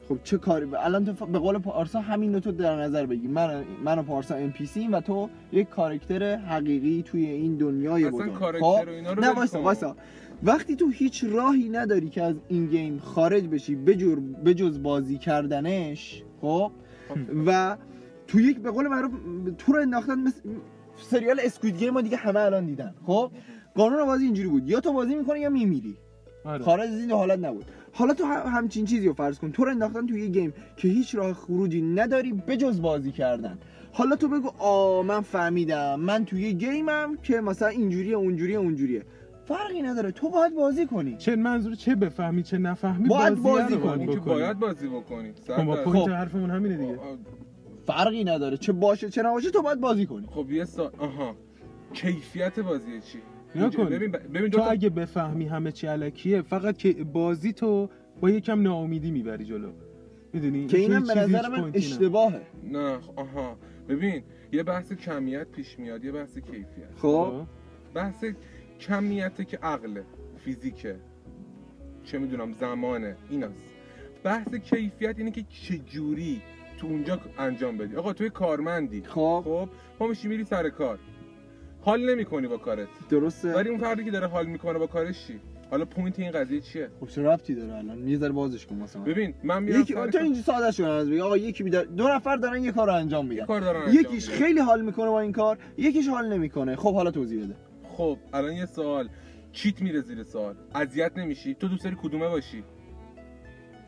خب 0.09 0.19
چه 0.25 0.39
کاری؟ 0.39 0.67
ب... 0.67 0.75
الان 0.79 1.05
تو 1.05 1.13
ف- 1.13 1.29
به 1.29 1.39
قول 1.39 1.59
پارسا 1.59 2.01
همین 2.01 2.35
رو 2.35 2.41
تو 2.41 2.53
در 2.53 2.77
نظر 2.77 3.07
بگی. 3.07 3.29
من 3.29 3.65
من 3.85 3.99
و 3.99 4.03
پارسا 4.03 4.35
NPC 4.35 4.89
و 4.89 5.01
تو 5.01 5.31
یک 5.53 5.69
کاراکتر 5.69 6.37
حقیقی 6.37 7.03
توی 7.03 7.27
این 7.27 7.57
دنیای 7.57 8.05
اصلا 8.05 8.19
بزرگ 8.19 8.35
کاراکتر 8.35 8.83
خب؟ 8.83 8.89
و 8.89 8.91
اینا 8.91 9.13
رو 9.13 9.21
نه. 9.23 9.31
وایسا 9.63 9.97
وقتی 10.43 10.77
تو 10.77 10.89
هیچ 10.89 11.25
راهی 11.25 11.69
نداری 11.69 12.09
که 12.09 12.23
از 12.23 12.37
این 12.49 12.67
game 12.67 12.99
خارج 12.99 13.49
بشی 13.49 13.75
بجور 13.75 14.21
بجز 14.21 14.83
بازی 14.83 15.19
کردنش 15.19 16.23
خب؟ 16.41 16.73
و 17.47 17.77
تو 18.27 18.41
یک 18.41 18.59
به 18.59 18.71
قول 18.71 18.89
معروف 18.89 19.13
تو 19.59 19.73
رو 19.73 19.81
انداختن 19.81 20.19
مثل 20.19 20.41
سریال 20.97 21.41
Squid 21.45 21.77
Game 21.79 21.91
ما 21.91 22.01
دیگه 22.01 22.17
همه 22.17 22.41
الان 22.41 22.67
دیدن. 22.67 22.95
خب؟ 23.07 23.31
قانون 23.75 24.05
بازی 24.05 24.25
اینجوری 24.25 24.49
بود. 24.49 24.69
یا 24.69 24.81
تو 24.81 24.93
بازی 24.93 25.15
می‌کنی 25.15 25.41
یا 25.41 25.51
میمیری. 25.51 25.97
آره. 26.45 26.65
خارج 26.65 26.91
از 26.91 27.01
این 27.01 27.11
حالت 27.11 27.39
نبود. 27.39 27.65
حالا 27.93 28.15
تو 28.15 28.25
هم- 28.25 28.47
همچین 28.57 28.85
چیزی 28.85 29.07
رو 29.09 29.15
فرض 29.15 29.39
کن. 29.39 29.53
تو 29.53 29.65
رو 29.65 29.71
انداختن 29.71 30.07
توی 30.07 30.21
یه 30.21 30.27
game 30.29 30.53
که 30.77 30.89
هیچ 30.89 31.15
راه 31.15 31.33
خروجی 31.33 31.83
نداری 31.83 32.33
بجز 32.33 32.83
بازی 32.83 33.13
کردن. 33.13 33.59
حالا 33.93 34.17
تو 34.17 34.29
بگو 34.29 34.49
آ 34.59 35.03
من 35.03 35.21
فهمیدم. 35.21 36.01
من 36.01 36.25
توی 36.25 36.43
یه 36.43 36.53
game 36.53 37.04
م 37.04 37.17
که 37.23 37.41
مثلا 37.41 37.69
اینجوریه 37.69 38.17
اونجوریه 38.17 38.57
اونجوریه. 38.59 39.03
فرقی 39.45 39.83
نداره. 39.83 40.11
تو 40.11 40.29
باید 40.31 40.55
بازی 40.55 40.87
کنی. 40.87 41.17
چه 41.17 41.37
منظور 41.37 41.75
چه 41.75 41.95
بفهمی 41.95 42.43
چه 42.43 42.59
نفهمی 42.59 43.09
باید 43.09 43.35
بازیه 43.43 43.77
بازی 43.79 44.07
رو 44.07 44.21
کنی. 44.21 44.35
باید 44.35 44.59
بازی 44.59 44.89
بکنی. 44.89 45.33
خب. 45.47 45.85
point 45.85 46.05
خب. 46.09 46.11
حرفمون 46.11 46.51
همینه 46.51 46.77
دیگه. 46.77 46.99
فرقی 47.87 48.25
نداره 48.25 48.57
چه 48.57 48.73
باشه 48.73 49.11
چه 49.11 49.23
نباشه 49.23 49.51
تو 49.51 49.63
باید 49.63 49.81
بازی 49.81 50.07
کنی. 50.07 50.27
خب 50.27 50.51
یه 50.51 50.65
سا 50.65 50.93
آها. 50.99 51.37
کیفیت 51.95 52.61
بازی 52.61 53.01
چی؟ 53.01 53.19
نگاه 53.55 53.63
اینجا- 53.63 53.85
کن. 53.85 53.91
ببین 53.91 54.11
ببین 54.11 54.43
تو 54.43 54.49
دو 54.49 54.59
تا 54.59 54.65
اگه 54.71 54.91
بفهمی 54.91 55.45
همه 55.47 55.73
چی 55.73 55.87
علکیه 55.87 56.43
فقط 56.43 56.77
که 56.77 56.93
بازی 56.93 57.53
تو 57.53 57.89
با 58.21 58.31
یکم 58.31 58.63
ناامیدی 58.63 59.11
می‌بری 59.11 59.45
جلو. 59.45 59.73
می‌دونی؟ 60.33 60.67
که 60.67 60.79
اینم 60.79 61.07
به 61.07 61.15
نظر 61.15 61.49
من 61.49 61.71
اشتباهه. 61.75 62.41
نه 62.73 62.99
آها. 63.17 63.57
ببین 63.89 64.23
یه 64.53 64.63
بحث 64.63 64.93
کمیت 64.93 65.49
پیش 65.49 65.79
میاد 65.79 66.05
یه 66.05 66.13
بحث 66.13 66.39
کیفیت. 66.39 66.91
خب. 66.97 67.33
بحث 67.95 68.25
کمیت 68.81 69.49
که 69.49 69.59
عقله 69.63 70.05
فیزیکه. 70.45 70.97
چه 72.05 72.19
می‌دونم 72.19 72.53
زمانه 72.53 73.17
ایناست. 73.31 73.75
بحث 74.25 74.55
کیفیت 74.55 75.15
اینه 75.19 75.31
که 75.31 75.43
چجوری 75.43 76.43
تو 76.79 76.87
اونجا 76.87 77.21
انجام 77.39 77.77
بدی. 77.79 77.97
آقا 77.97 78.13
توی 78.13 78.31
کارمندی. 78.31 79.03
خب. 79.03 79.43
خب 79.45 79.69
پا 79.99 80.07
میشی 80.07 80.29
میری 80.29 80.45
سر 80.45 80.69
کار. 80.69 80.99
حال 81.81 82.11
نمی‌کنی 82.11 82.47
با 82.49 82.57
کارت. 82.57 82.89
درسته. 83.11 83.55
ولی 83.55 83.69
اون 83.69 83.79
فردی 83.79 84.05
که 84.05 84.11
داره 84.11 84.27
حال 84.27 84.47
می‌کنه 84.47 84.79
با 84.79 84.87
کارش 84.87 85.27
چی؟ 85.27 85.41
حالا 85.71 85.85
point 85.85 86.19
این 86.19 86.31
قضیه 86.31 86.61
چیه؟ 86.61 86.89
خب 87.01 87.07
چه 87.09 87.23
ربطی 87.23 87.55
داره 87.55 87.75
الان؟ 87.75 88.09
یه 88.09 88.17
ذره 88.17 88.33
بازش 88.33 88.67
کن 88.67 88.77
مثلا 88.77 89.03
ببین 89.03 89.35
من 89.45 89.63
میرم 89.63 89.81
یکی 89.81 89.95
سر 89.95 90.11
تو 90.11 90.19
اینجا 90.19 90.41
ساده 90.43 90.71
شو 90.71 90.85
از 90.85 91.11
بگی. 91.11 91.21
آقا 91.21 91.37
یکی 91.37 91.63
بیدار 91.63 91.85
دو 91.85 92.09
نفر 92.09 92.37
دارن 92.37 92.65
یه 92.65 92.73
کار 92.73 92.87
رو 92.87 92.95
انجام 92.95 93.27
میدن. 93.27 93.47
کار 93.47 93.61
دارن 93.61 93.81
انجام 93.81 93.95
یکیش 93.95 94.29
میدن. 94.31 94.45
خیلی 94.45 94.61
حال 94.61 94.83
می‌کنه 94.85 95.07
با 95.07 95.21
این 95.21 95.33
کار 95.33 95.59
یکیش 95.79 96.09
حال 96.09 96.33
نمی‌کنه. 96.33 96.77
خب 96.77 96.95
حالا 96.95 97.11
توضیح 97.11 97.45
بده. 97.45 97.57
خب 97.89 98.19
الان 98.33 98.53
یه 98.53 98.67
سوال. 98.67 99.09
چیت 99.53 99.83
میره 99.83 100.01
زیر 100.01 100.23
سوال. 100.23 100.55
اذیت 100.75 101.19
نمیشی؟ 101.19 101.55
تو 101.55 101.69
دوست 101.69 101.85
داری 101.85 101.97
کدومه 102.03 102.29
باشی؟ 102.29 102.65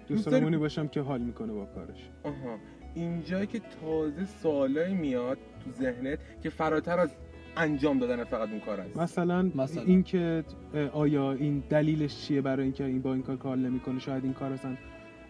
دوست 0.08 0.24
داری- 0.26 0.30
دارم 0.32 0.44
اونی 0.44 0.56
باشم 0.56 0.88
که 0.88 1.00
حال 1.00 1.20
می‌کنه 1.20 1.52
با 1.52 1.64
کارش. 1.64 2.10
آها. 2.24 2.58
اینجایی 2.96 3.46
که 3.46 3.60
تازه 3.80 4.24
سوالایی 4.24 4.94
میاد 4.94 5.38
تو 5.64 5.70
ذهنت 5.70 6.18
که 6.42 6.50
فراتر 6.50 6.98
از 6.98 7.10
انجام 7.56 7.98
دادن 7.98 8.24
فقط 8.24 8.48
اون 8.50 8.60
کار 8.60 8.80
است 8.80 8.96
مثلا, 8.96 9.50
مثلا. 9.54 9.82
این 9.82 10.02
که 10.02 10.44
اه، 10.74 10.88
آیا 10.88 11.32
این 11.32 11.62
دلیلش 11.68 12.16
چیه 12.16 12.40
برای 12.40 12.62
اینکه 12.62 12.84
این 12.84 13.02
با 13.02 13.14
این 13.14 13.22
کار 13.22 13.36
کار 13.36 13.56
نمی‌کنه؟ 13.56 13.98
شاید 13.98 14.24
این 14.24 14.32
کار 14.32 14.52
اصلا 14.52 14.76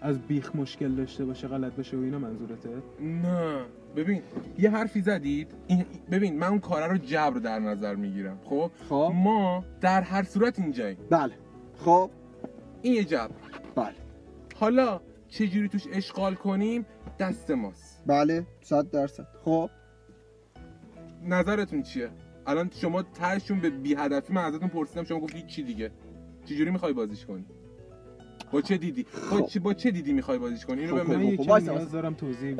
از 0.01 0.19
بیخ 0.21 0.57
مشکل 0.57 0.95
داشته 0.95 1.25
باشه 1.25 1.49
غلط 1.49 1.73
باشه 1.73 1.97
و 1.97 2.01
اینا 2.01 2.19
منظورته؟ 2.19 2.69
نه. 3.01 3.61
ببین 3.97 4.23
یه 4.59 4.71
حرفی 4.71 5.01
زدید. 5.01 5.55
این 5.67 5.85
ببین 6.11 6.39
من 6.39 6.47
اون 6.47 6.59
کاره 6.59 6.87
رو 6.87 6.99
جبر 6.99 7.39
در 7.39 7.59
نظر 7.59 7.95
می‌گیرم. 7.95 8.39
خب؟ 8.45 8.71
خب. 8.89 9.12
ما 9.14 9.64
در 9.81 10.01
هر 10.01 10.23
صورت 10.23 10.59
اینجاییم. 10.59 10.99
بله. 11.11 11.33
خب. 11.79 12.11
این 12.83 12.95
یه 12.95 13.05
جبر. 13.05 13.31
بله. 13.77 13.95
حالا 14.55 15.01
چجوری 15.29 15.69
توش 15.69 15.87
اشغال 15.93 16.35
کنیم؟ 16.35 16.87
دست 17.19 17.51
ماست. 17.51 18.03
بله 18.07 18.47
صد 18.62 18.91
درصد. 18.91 19.27
خب؟ 19.45 19.71
نظرتون 21.25 21.83
چیه؟ 21.83 22.11
الان 22.47 22.71
شما 22.75 23.03
تهشون 23.03 23.61
به 23.61 23.71
بی 23.71 23.95
هدفی 23.95 24.33
من 24.33 24.45
ازتون 24.45 24.69
پرسیدم 24.69 25.05
شما 25.05 25.21
گفتی 25.21 25.43
چی 25.43 25.62
دیگه؟ 25.62 25.91
چجوری 26.45 26.71
می‌خوای 26.71 26.93
بازیش 26.93 27.27
کنی؟ 27.27 27.45
با 28.53 28.61
چه 28.61 28.77
دیدی؟ 28.77 29.03
با 29.03 29.37
خب. 29.37 29.47
چه, 29.47 29.61
با 29.61 29.75
چه 29.75 29.91
دیدی 29.91 30.12
می‌خوای 30.12 30.39
بازیش 30.39 30.67
کنی؟ 30.67 30.81
اینو 30.81 30.99
خب، 30.99 31.07
بهم 31.09 31.33
بگو. 31.33 31.43
خب، 31.43 31.51
وایسا. 31.51 31.85
دارم 31.85 32.14
توضیح 32.14 32.55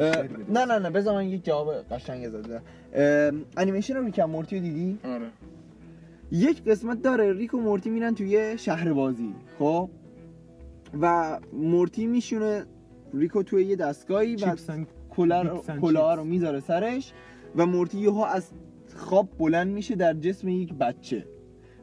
نه 0.49 0.65
نه 0.65 0.79
نه 0.79 0.91
بذار 0.91 1.15
من 1.15 1.25
یک 1.25 1.45
جواب 1.45 1.75
قشنگ 1.75 2.25
اه، 2.25 3.33
انیمیشن 3.57 3.95
رو 3.95 4.05
ریکم 4.05 4.25
مورتی 4.25 4.57
رو 4.57 4.63
دیدی؟ 4.63 4.99
آره. 5.05 5.31
یک 6.31 6.65
قسمت 6.65 7.03
داره 7.03 7.33
ریک 7.33 7.55
و 7.55 7.61
مورتی 7.61 7.91
میرن 7.91 8.15
توی 8.15 8.59
شهر 8.59 8.93
بازی 8.93 9.35
خب؟ 9.59 9.91
و 11.01 11.39
مورتی 11.53 12.07
میشونه 12.07 12.65
ریکو 13.15 13.43
توی 13.43 13.65
یه 13.65 13.77
دستگاهی 13.77 14.37
و 14.37 14.57
کلاه 15.81 16.15
رو- 16.17 16.25
می‌ذاره 16.25 16.61
سرش 16.61 17.13
و 17.57 17.67
مورتی 17.67 17.99
یهو 17.99 18.19
از 18.21 18.51
خواب 18.97 19.29
بلند 19.39 19.69
میشه 19.73 19.95
در 19.95 20.15
جسم 20.15 20.49
یک 20.49 20.75
بچه 20.75 21.27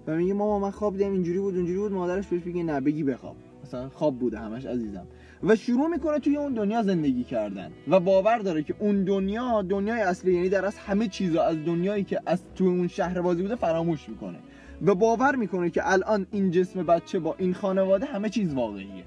و 0.08 0.16
میگه 0.16 0.34
ماما 0.34 0.60
من 0.60 0.72
خواب 0.72 0.98
دیدم 0.98 1.12
اینجوری 1.12 1.40
بود 1.40 1.56
اونجوری 1.56 1.80
بود. 1.80 1.92
مادرش 1.92 2.28
بهش 2.28 2.46
میگه 2.46 2.64
نه 2.64 2.82
بگی 2.82 3.04
بخواب. 3.04 3.36
مثلا 3.64 3.90
خواب 3.90 4.20
بوده 4.20 4.40
همش 4.40 4.66
عزیزم. 4.66 5.08
و 5.44 5.56
شروع 5.56 5.88
می‌کنه 5.88 6.20
توی 6.20 6.38
اون 6.38 6.54
دنیا 6.54 6.84
زندگی 6.84 7.24
کردن 7.24 7.72
و 7.88 8.00
باور 8.00 8.38
داره 8.38 8.64
که 8.64 8.76
اون 8.80 9.04
دنیا 9.04 9.62
دنیای 9.62 10.02
اصلی 10.02 10.34
یعنی 10.34 10.50
در 10.50 10.66
از 10.66 10.78
همه 10.78 11.08
چیزا 11.08 11.44
از 11.44 11.58
دنیایی 11.66 12.04
که 12.04 12.20
از 12.26 12.44
توی 12.56 12.68
اون 12.68 12.88
شهر 12.88 13.22
بازی 13.22 13.42
بوده 13.42 13.56
فراموش 13.56 14.10
می‌کنه 14.10 14.40
و 14.86 14.96
باور 14.96 15.36
می‌کنه 15.36 15.70
که 15.70 15.92
الان 15.92 16.28
این 16.32 16.52
جسم 16.52 16.84
بچه 16.84 17.20
با 17.20 17.36
این 17.38 17.54
خانواده 17.54 18.06
همه 18.06 18.30
چیز 18.30 18.54
واقعیه. 18.54 19.04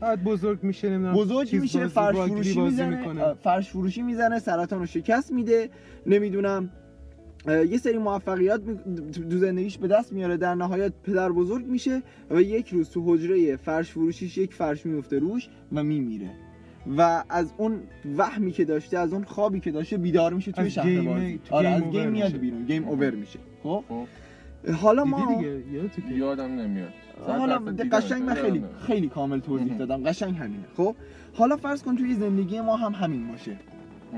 بعد 0.00 0.24
بزرگ 0.24 0.58
میشه 0.62 0.90
نمی‌دونم 0.90 1.14
بزرگ 1.14 1.56
میشه 1.56 1.86
فرش 1.86 2.16
فروشی 2.16 2.60
می‌زنه 2.60 3.34
فرش 3.34 3.70
فروشی 3.70 4.02
می‌زنه 4.02 4.38
سرطان 4.38 4.78
رو 4.78 4.86
شکست 4.86 5.32
میده 5.32 5.70
نمی‌دونم. 6.06 6.70
یه 7.70 7.78
سری 7.78 7.98
موفقیت 7.98 8.60
تو 9.30 9.38
زندگیش 9.38 9.78
به 9.78 9.88
دست 9.88 10.12
میاره 10.12 10.36
در 10.36 10.54
نهایت 10.54 10.92
پدر 11.02 11.32
بزرگ 11.32 11.66
میشه 11.66 12.02
و 12.30 12.42
یک 12.42 12.68
روز 12.68 12.90
تو 12.90 13.14
حجره 13.14 13.56
فرش 13.56 13.90
فروشیش 13.90 14.38
یک 14.38 14.54
فرش 14.54 14.86
میفته 14.86 15.18
روش 15.18 15.48
و 15.72 15.84
میمیره. 15.84 16.30
و 16.98 17.24
از 17.28 17.52
اون 17.56 17.80
وهمی 18.16 18.52
که 18.52 18.64
داشته 18.64 18.98
از 18.98 19.12
اون 19.12 19.24
خوابی 19.24 19.60
که 19.60 19.70
داشته 19.70 19.96
بیدار 19.96 20.34
میشه 20.34 20.52
توی 20.52 20.70
شهر 20.70 21.00
بازی. 21.00 21.40
تو 21.44 21.54
آره 21.54 21.80
game 21.80 21.84
از 21.84 21.92
game 21.92 22.08
میاد. 22.08 22.32
بیرون 22.32 22.64
game 22.64 22.88
over 22.88 23.10
میشه. 23.10 23.38
خب؟ 23.62 23.84
خب. 23.88 24.06
حالا 24.72 25.04
ما 25.04 25.36
دیگه؟ 25.36 25.62
یادم 26.16 26.60
نمیاد. 26.60 26.92
حالا 27.26 27.58
درصد 27.58 27.82
دیدم. 27.82 27.98
قشنگ 27.98 28.22
من 28.22 28.34
خیلی 28.34 28.64
خیلی 28.86 29.08
کامل 29.08 29.40
توضیح. 29.40 29.76
دادم. 29.76 30.02
قشنگ 30.02 30.36
همینه. 30.36 30.64
خب 30.76 30.94
حالا 31.34 31.56
فرض 31.56 31.82
کن 31.82 31.96
توی 31.96 32.14
زندگی 32.14 32.60
ما 32.60 32.76
هم 32.76 32.92
همین 32.92 33.28
باشه. 33.28 33.56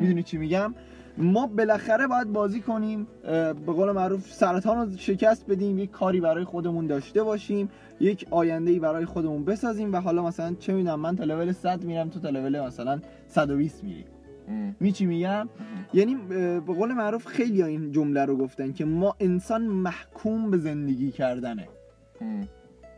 می‌دونی 0.01 0.23
چی 0.23 0.39
میگم؟ 0.39 0.75
ما 1.19 1.47
بالاخره 1.47 2.07
باید 2.07 2.33
بازی 2.33 2.61
کنیم 2.61 3.07
به 3.23 3.73
قول 3.73 3.93
معروف 3.93 4.33
سرطان 4.33 4.91
رو 4.91 4.97
شکست 4.97 5.47
بدیم 5.47 5.79
یک 5.79 5.91
کاری 5.91 6.21
برای 6.21 6.45
خودمون 6.45 6.87
داشته 6.87 7.23
باشیم 7.23 7.69
یک 8.01 8.27
آینده 8.31 8.71
ای 8.71 8.79
برای 8.79 9.05
خودمون 9.05 9.45
بسازیم 9.45 9.93
و 9.93 10.01
حالا 10.01 10.23
مثلا 10.23 10.55
چه 10.59 10.73
می‌دونم 10.73 11.01
من 11.01 11.17
تا 11.17 11.25
لول 11.25 11.53
100 11.53 11.85
میرم 11.85 12.09
تو 12.09 12.21
تا 12.21 12.31
لول 12.31 12.61
مثلا 12.61 13.01
120 13.29 13.85
میری. 13.85 14.05
ام. 14.49 14.77
می 14.81 14.93
چی 14.93 15.07
میگم؟ 15.07 15.49
یعنی 15.95 16.15
به 16.15 16.61
قول 16.61 16.93
معروف 16.93 17.27
خیلی 17.27 17.63
این 17.63 17.93
جمله 17.93 18.25
رو 18.25 18.37
گفتن 18.37 18.73
که 18.73 18.85
ما 18.85 19.17
انسان 19.21 19.63
محکوم 19.63 20.51
به 20.51 20.59
زندگی 20.59 21.11
کردنه. 21.11 21.69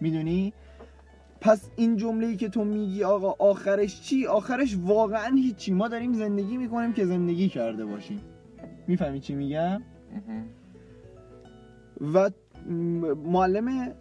می‌دونی؟ 0.01 0.53
پس 1.41 1.71
این 1.77 1.97
جمله 1.97 2.27
ای 2.27 2.37
که 2.37 2.49
تو 2.49 2.65
میگی 2.65 3.05
آقا 3.05 3.35
آخرش 3.51 4.01
چی؟ 4.01 4.27
آخرش 4.27 4.77
واقعا 4.85 5.37
هیچی. 5.37 5.73
ما 5.73 5.89
داریم 5.89 6.13
زندگی 6.13 6.57
می‌کنیم 6.57 6.93
که 6.93 7.07
زندگی 7.07 7.49
کرده 7.49 7.87
باشیم. 7.87 8.21
می‌فهمی 8.87 9.21
چی 9.21 9.35
میگم. 9.35 9.83
و 12.15 12.31
معلم 13.25 13.93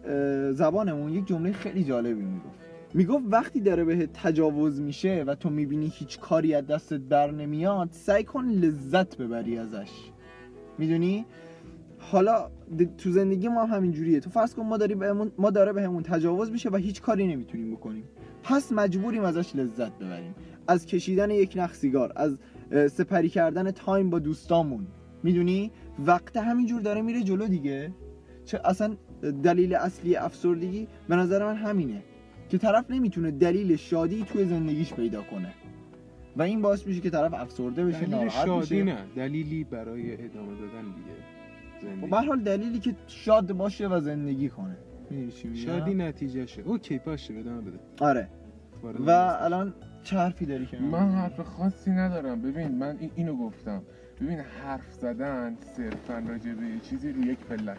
زبانمون 0.52 1.12
یک 1.12 1.26
جمله 1.26 1.52
خیلی 1.52 1.84
جالبی 1.84 2.22
می‌گفت. 2.22 2.58
می‌گفت 2.94 3.24
وقتی 3.28 3.60
داره 3.60 3.84
به 3.84 4.08
تجاوز 4.14 4.80
میشه 4.80 5.24
و 5.26 5.34
تو 5.34 5.50
می‌بینی 5.50 5.92
هیچ 5.94 6.18
کاری 6.20 6.54
از 6.54 6.66
دستت 6.66 7.00
بر 7.00 7.30
نمیاد 7.30 7.88
سعی 7.92 8.24
کن 8.24 8.44
لذت 8.44 9.16
ببری 9.16 9.58
ازش. 9.58 9.90
می‌دونی؟ 10.78 11.24
حالا 12.10 12.50
تو 12.98 13.10
زندگی 13.10 13.48
ما 13.48 13.64
هم 13.64 13.76
همین 13.76 13.92
جوریه 13.92 14.20
تو 14.20 14.30
فرض 14.30 14.54
کن 14.54 14.62
ما 14.62 14.76
داری 14.76 14.94
بهمون 14.94 15.32
ما 15.38 15.50
داره 15.50 15.72
بهمون 15.72 16.02
تجاوز 16.02 16.50
میشه 16.50 16.70
و 16.70 16.76
هیچ 16.76 17.02
کاری 17.02 17.26
نمی‌تونیم 17.26 17.74
بکنیم. 17.74 18.04
پس 18.42 18.72
مجبوریم 18.72 19.24
ازش 19.24 19.56
لذت 19.56 19.92
ببریم. 19.98 20.34
از 20.68 20.86
کشیدن 20.86 21.30
یک 21.30 21.52
نخ 21.56 21.74
سیگار 21.74 22.12
از 22.16 22.38
سپری 22.90 23.28
کردن 23.28 23.70
تایم 23.70 24.10
با 24.10 24.18
دوستامون. 24.18 24.86
می‌دونی؟ 25.22 25.70
وقت 26.06 26.36
همینجور 26.36 26.80
داره 26.80 27.02
میره 27.02 27.22
جلو 27.22 27.46
دیگه. 27.46 27.92
چه 28.44 28.60
اصلا 28.64 28.96
دلیل 29.42 29.74
اصلی 29.74 30.16
افسردگی 30.16 30.88
به 31.08 31.16
نظر 31.16 31.44
من 31.44 31.56
همینه 31.56 32.02
که 32.48 32.58
طرف 32.58 32.90
نمی‌تونه 32.90 33.30
دلیل 33.30 33.76
شادی 33.76 34.24
توی 34.24 34.44
زندگیش 34.44 34.94
پیدا 34.94 35.22
کنه. 35.22 35.52
و 36.36 36.42
این 36.42 36.62
باعث 36.62 36.86
میشه 36.86 37.00
که 37.00 37.10
طرف 37.10 37.34
افسرده 37.34 37.84
بشه 37.84 38.06
دلیل 38.06 38.28
شادی 38.28 38.60
بشه. 38.60 38.84
نه. 38.84 38.98
دلیلی 39.16 39.64
برای 39.64 40.12
ادامه 40.12 40.54
دادن 40.60 40.82
دیگه. 40.82 41.37
زندگی. 41.82 42.10
به 42.10 42.16
حال 42.16 42.40
دلیلی 42.40 42.78
که 42.78 42.94
شاد 43.06 43.52
باشه 43.52 43.88
و 43.88 44.00
زندگی 44.00 44.48
کنه. 44.48 44.76
شادی 45.54 45.94
نتیجهشه 45.94 46.62
اوکی 46.62 46.98
باشه 46.98 47.34
ادامه 47.34 47.60
بده. 47.60 47.78
آره. 48.00 48.28
و. 49.06 49.10
الان 49.10 49.74
چه 50.02 50.16
حرفی 50.16 50.46
داری 50.46 50.66
که 50.66 50.78
من 50.78 51.12
حرف 51.12 51.40
خاصی 51.40 51.90
ندارم. 51.90 52.42
ببین 52.42 52.68
من 52.68 52.96
این 53.00 53.10
اینو 53.14 53.36
گفتم. 53.36 53.82
ببین 54.20 54.38
حرف 54.38 54.92
زدن 54.92 55.56
صرفا 55.76 56.22
راجع 56.28 56.52
به 56.52 56.66
یه 56.66 56.80
چیزی 56.80 57.12
رو 57.12 57.20
یک 57.20 57.38
پله. 57.38 57.76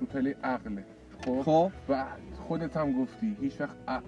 رو 0.00 0.06
پله 0.06 0.36
عقله 0.42 0.84
خب؟ 1.24 1.42
خب. 1.42 1.70
و 1.88 2.04
خودت 2.48 2.76
هم 2.76 3.02
گفتی. 3.02 3.36
هیچ 3.40 3.60
وقت 3.60 3.76
عقل 3.88 4.06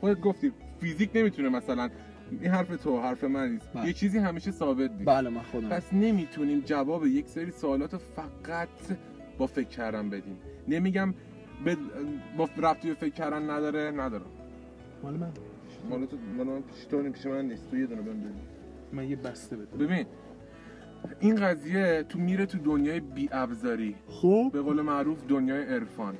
خودت 0.00 0.20
گفتی. 0.20 0.52
فیزیک 0.80 1.10
نمی‌تونه 1.14 1.48
مثلا 1.48 1.88
این 2.30 2.50
حرف 2.50 2.76
تو 2.76 3.00
حرف 3.00 3.24
من 3.24 3.52
نیست. 3.52 3.68
بله. 3.74 3.86
یه 3.86 3.92
چیزی 3.92 4.18
همیشه 4.18 4.50
ثابت 4.50 4.90
نیست. 4.90 5.04
بله 5.04 5.30
من 5.30 5.42
خودم. 5.42 5.68
پس 5.68 5.92
نمی‌تونیم 5.92 6.60
جواب 6.60 7.06
یک 7.06 7.28
سری 7.28 7.50
سوالات 7.50 7.92
رو 7.92 7.98
فقط 7.98 8.68
با 9.38 9.46
فکر 9.46 9.68
کردن 9.68 10.10
بدیم. 10.10 10.38
نمیگم 10.68 11.14
به 11.64 11.76
با 12.36 12.48
به 12.56 12.94
فکر 12.94 13.14
کردن 13.14 13.50
نداره 13.50 13.90
نداره 13.90 14.24
مال 15.02 15.14
من. 15.14 15.32
مال 15.90 16.06
تو 16.06 16.16
مال 16.36 16.46
من 16.46 16.62
پیش 16.62 16.84
تو 16.84 17.02
پیش 17.02 17.26
من 17.26 17.44
نیست. 17.48 17.70
تو 17.70 17.76
یه 17.76 17.86
دونه 17.86 18.02
بهم 18.02 18.22
من 18.92 19.10
یه 19.10 19.16
بسته 19.16 19.56
بده 19.56 19.84
ببین 19.84 20.06
این 21.20 21.36
قضیه 21.36 22.04
تو 22.08 22.18
میره 22.18 22.46
تو 22.46 22.58
دنیای 22.58 23.00
بی 23.00 23.28
ابزاری. 23.32 23.94
خب. 24.08 24.50
به 24.52 24.62
قول 24.62 24.80
معروف 24.80 25.26
دنیای 25.28 25.64
عرفان. 25.64 26.14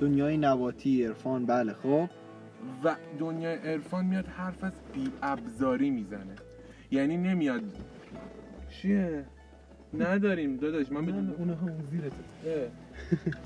دنیای 0.00 0.36
نباتی 0.36 1.04
عرفان. 1.04 1.46
بله 1.46 1.72
خب. 1.72 2.08
و 2.84 2.96
دنیای 3.18 3.54
عرفان 3.54 4.06
میاد 4.06 4.26
حرف 4.26 4.64
از 4.64 4.72
بی 4.94 5.10
ابزاری 5.22 5.90
می‌زنه. 5.90 6.34
یعنی 6.90 7.16
نمیاد. 7.16 7.62
چیه؟ 8.70 9.24
نداریم 9.98 10.56
داداش 10.56 10.92
من 10.92 11.08
اونها 11.08 11.66
اون 11.66 11.84
زیرته. 11.90 12.70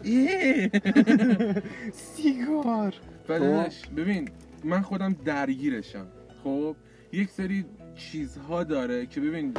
سیگار. 1.93 2.95
و 3.29 3.39
داداش 3.39 3.87
ببین 3.87 4.29
من 4.65 4.81
خودم 4.83 5.13
درگیرشم. 5.25 6.07
خب 6.45 6.77
یک 7.13 7.31
سری 7.31 7.65
چیزها 7.95 8.65
داره 8.65 9.07
که 9.07 9.21
ببین 9.21 9.55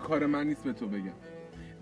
کار 0.00 0.26
من 0.26 0.46
نیست 0.46 0.64
به 0.64 0.72
تو 0.72 0.88
بگم. 0.88 1.12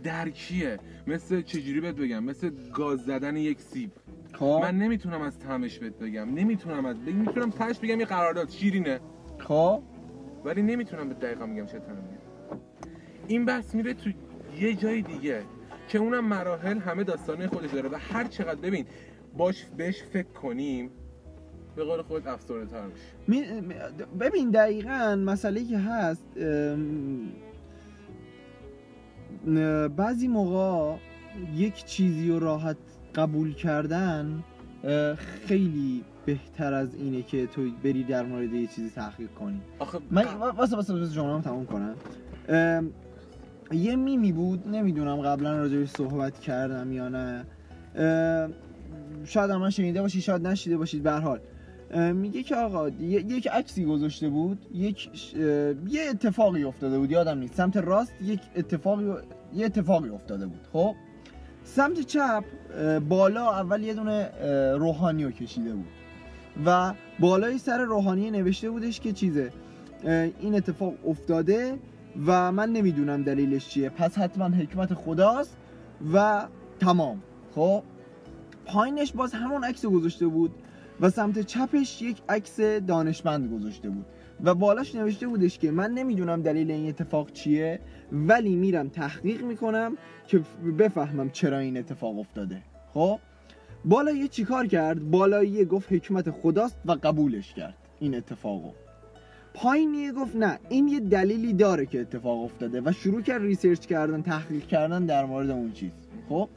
درکیه؟ 0.02 0.78
مثل 1.06 1.42
چجوری 1.42 1.80
بهت 1.80 1.94
بگم؟ 1.94 2.24
مثل 2.24 2.50
گاز 2.72 3.04
زدن 3.04 3.36
یک 3.36 3.60
سیب. 3.60 3.90
خب. 4.38 4.60
من 4.62 4.78
نمی‌تونم 4.78 5.22
از 5.22 5.38
طعمش 5.38 5.78
بهت 5.78 5.98
بگم. 5.98 6.34
نمی‌تونم 6.34 6.86
از 6.86 6.96
بگم 7.04 7.16
می‌تونم 7.16 7.50
تش 7.50 7.78
بگم 7.78 8.00
یه 8.00 8.06
قرارداد. 8.06 8.50
شیرینه. 8.50 9.00
خب. 9.38 9.82
ولی 10.44 10.62
نمی‌تونم 10.62 11.08
به 11.08 11.14
دقیقا 11.14 11.46
میگم 11.46 11.66
چه 11.66 11.78
طعمی 11.78 11.98
این 13.28 13.44
بحث 13.44 13.74
میره 13.74 13.94
تو 13.94 14.10
یه 14.60 14.74
جای 14.74 15.02
دیگه 15.02 15.42
که 15.88 15.98
اونم 15.98 16.24
مراحل 16.24 16.78
همه 16.78 17.04
داستانه 17.04 17.46
خودش 17.46 17.70
داره 17.70 17.88
و 17.88 17.96
هر 18.00 18.24
چقدر 18.24 18.60
ببین 18.60 18.86
باش 19.36 19.64
بهش 19.76 20.02
فکر 20.02 20.28
کنیم 20.28 20.90
به 21.76 21.84
قول 21.84 22.02
خود 22.02 22.28
افسرده 22.28 22.66
تر 22.66 22.86
میشی 22.86 23.00
می- 23.28 23.60
می- 23.60 23.74
ببین 24.20 24.50
دقیقا 24.50 25.16
مسئله 25.16 25.64
که 25.64 25.78
هست 25.78 26.26
بعضی 29.96 30.28
موقع 30.28 30.96
یک 31.54 31.84
چیزی 31.84 32.28
رو 32.30 32.38
راحت 32.38 32.76
قبول 33.14 33.54
کردن 33.54 34.44
خیلی 35.46 36.04
بهتر 36.26 36.74
از 36.74 36.94
اینه 36.94 37.22
که 37.22 37.46
تو 37.46 37.62
بری 37.84 38.04
در 38.04 38.22
مورد 38.22 38.52
یه 38.52 38.66
چیزی 38.66 38.90
تحقیق 38.90 39.30
کنی. 39.30 39.60
آخه 39.78 39.98
من 40.10 40.24
واسه 40.56 40.76
واسه 40.76 40.94
واسه 40.94 41.14
جمله 41.14 41.42
تموم 41.42 41.66
کنم. 41.66 41.94
یه 43.72 43.96
میمی 43.96 44.32
بود 44.32 44.68
نمی‌دونم 44.68 45.16
قبلا 45.16 45.56
راجبش 45.56 45.88
صحبت 45.88 46.40
کردم 46.40 46.92
یا 46.92 47.08
نه. 47.08 47.44
شاید 49.24 49.50
هم 49.50 49.60
من 49.60 49.70
شنیده 49.70 50.02
باشید 50.02 50.22
شاید 50.22 50.46
نشیده 50.46 50.76
باشید 50.76 51.02
به 51.02 51.10
هر 51.10 51.20
حال. 51.20 51.40
میگه 52.12 52.42
که 52.42 52.56
آقا 52.56 52.88
یک 52.88 53.48
عکسی 53.48 53.84
گذاشته 53.84 54.28
بود 54.28 54.58
یک 54.74 55.08
یه 55.88 56.02
اتفاقی 56.10 56.64
افتاده 56.64 56.98
بود 56.98 57.10
یادم 57.10 57.38
نیست. 57.38 57.54
سمت 57.54 57.76
راست 57.76 58.12
یک 58.22 58.40
اتفاقی 58.56 59.12
یه 59.54 59.66
اتفاقی 59.66 60.08
افتاده 60.08 60.46
بود 60.46 60.60
خب؟ 60.72 60.94
سمت 61.64 62.00
چپ 62.00 62.44
بالا 63.08 63.50
اول 63.50 63.82
یه 63.82 63.94
دونه 63.94 64.30
روحانی 64.76 65.24
رو 65.24 65.30
کشیده 65.30 65.72
بود. 65.72 65.86
و 66.66 66.94
بالای 67.20 67.58
سر 67.58 67.78
روحانی 67.84 68.30
نوشته 68.30 68.70
بودش 68.70 69.00
که 69.00 69.12
چیزه 69.12 69.52
این 70.40 70.54
اتفاق 70.54 70.94
افتاده 71.06 71.78
و 72.26 72.52
من 72.52 72.68
نمی‌دونم 72.68 73.22
دلیلش 73.22 73.68
چیه. 73.68 73.88
پس 73.88 74.18
حتما 74.18 74.44
حکمت 74.44 74.94
خداست 74.94 75.56
و 76.14 76.46
تمام. 76.80 77.22
خب؟ 77.54 77.82
پایینش 78.66 79.12
باز 79.12 79.34
همون 79.34 79.64
عکس 79.64 79.86
گذاشته 79.86 80.26
بود 80.26 80.50
و 81.00 81.10
سمت 81.10 81.40
چپش 81.40 82.02
یک 82.02 82.22
عکس 82.28 82.60
دانشمند 82.60 83.52
گذاشته 83.52 83.90
بود. 83.90 84.06
و 84.44 84.54
بالاش 84.54 84.94
نوشته 84.94 85.28
بودش 85.28 85.58
که 85.58 85.70
من 85.70 85.90
نمی‌دونم 85.90 86.42
دلیل 86.42 86.70
این 86.70 86.88
اتفاق 86.88 87.32
چیه. 87.32 87.80
ولی 88.12 88.56
میرم 88.56 88.88
تحقیق 88.88 89.42
می‌کنم 89.42 89.96
که 90.26 90.40
بفهمم 90.78 91.30
چرا 91.30 91.58
این 91.58 91.76
اتفاق 91.76 92.18
افتاده. 92.18 92.62
خب؟ 92.92 93.18
بالایی 93.84 94.28
چیکار 94.28 94.66
کرد؟ 94.66 95.10
بالایی 95.10 95.64
گفت 95.64 95.92
حکمت 95.92 96.30
خداست 96.30 96.78
و 96.84 96.92
قبولش 96.92 97.54
کرد 97.54 97.74
این 98.00 98.14
اتفاقو. 98.14 98.70
پایینی 99.54 100.12
گفت 100.12 100.36
نه 100.36 100.58
این 100.68 100.88
یه 100.88 101.00
دلیلی 101.00 101.52
داره 101.52 101.86
که 101.86 102.00
اتفاق 102.00 102.44
افتاده 102.44 102.82
و 102.84 102.92
شروع 102.92 103.22
کرد 103.22 103.42
ریسرچ 103.42 103.86
کردن 103.86 104.22
تحقیق 104.22 104.66
کردن 104.66 105.06
در 105.06 105.24
مورد 105.24 105.50
اون 105.50 105.72
چیز. 105.72 105.90
خب؟ 106.28 106.48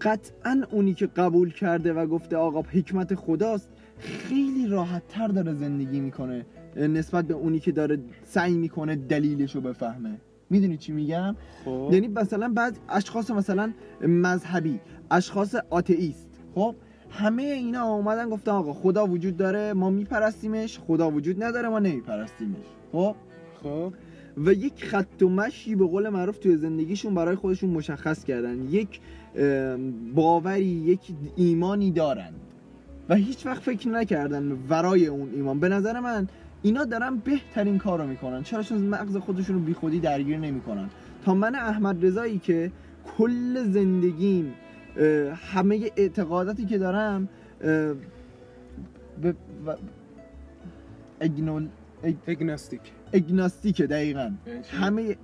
قطعا 0.00 0.62
اونی 0.70 0.94
که 0.94 1.06
قبول 1.06 1.52
کرده 1.52 1.92
و 1.92 2.06
گفته 2.06 2.36
آقا 2.36 2.62
حکمت 2.62 3.14
خداست 3.14 3.68
خیلی 3.98 4.66
راحت 4.66 5.08
تر 5.08 5.28
داره 5.28 5.54
زندگی 5.54 6.00
می‌کنه 6.00 6.46
نسبت 6.76 7.24
به 7.24 7.34
اونی 7.34 7.58
که 7.58 7.72
داره 7.72 7.98
سعی 8.24 8.54
می‌کنه 8.54 8.96
دلیلش 8.96 9.54
رو 9.54 9.60
بفهمه. 9.60 10.20
می‌دونی 10.50 10.76
چی 10.76 10.92
میگم؟ 10.92 11.36
خب. 11.64 11.88
یعنی 11.92 12.08
مثلا 12.08 12.48
بعض 12.48 12.72
اشخاص 12.88 13.30
مثلا 13.30 13.72
مذهبی 14.00 14.80
اشخاص 15.10 15.54
آتئیست. 15.70 16.28
خب 16.54 16.74
همه 17.10 17.42
اینا 17.42 17.84
اومدن 17.84 18.28
گفتن 18.30 18.50
آقا 18.50 18.72
خدا 18.72 19.06
وجود 19.06 19.36
داره 19.36 19.72
ما 19.72 19.90
میپرستیمش 19.90 20.78
خدا 20.78 21.10
وجود 21.10 21.42
نداره 21.42 21.68
ما 21.68 21.78
نمیپرستیمش. 21.78 22.66
خب؟ 22.92 23.14
خب. 23.62 23.92
و 24.36 24.52
یک 24.52 24.84
خط 24.84 25.22
و 25.22 25.28
مشی 25.28 25.74
به 25.74 25.86
قول 25.86 26.08
معروف 26.08 26.38
توی 26.38 26.56
زندگیشون 26.56 27.14
برای 27.14 27.36
خودشون 27.36 27.70
مشخص 27.70 28.24
کردن. 28.24 28.68
یک 28.70 29.00
باوری 30.14 30.64
یک 30.64 31.00
ایمانی 31.36 31.90
دارن. 31.90 32.32
و 33.08 33.14
هیچ 33.14 33.46
وقت 33.46 33.62
فکر 33.62 33.88
نکردن 33.88 34.58
ورای 34.68 35.06
اون 35.06 35.30
ایمان. 35.34 35.60
به 35.60 35.68
نظر 35.68 36.00
من 36.00 36.28
اینا 36.66 36.84
دارن 36.84 37.16
بهترین 37.16 37.78
کار 37.78 38.00
رو 38.00 38.06
می‌کنن. 38.06 38.42
چرا؟ 38.42 38.62
چون 38.62 38.78
مغز 38.78 39.16
خودشون 39.16 39.56
رو 39.56 39.62
بی 39.62 39.74
خودی 39.74 40.00
درگیر 40.00 40.38
نمی‌کنن. 40.38 40.88
تا 41.24 41.34
من 41.34 41.54
احمد 41.54 42.06
رضایی 42.06 42.38
که 42.38 42.72
کل 43.18 43.64
زندگیم 43.64 44.54
همه 45.52 45.90
اعتقاداتی 45.96 46.64
که 46.64 46.78
دارم 46.78 47.28
و- 49.22 49.32
اگنول 51.20 51.68
اگ- 52.04 52.14
اگناستیک. 52.26 52.80
اگناستیکه 53.12 53.86
دقیقا. 53.86 54.30
یعنی؟ 54.46 54.60
همه 54.70 55.16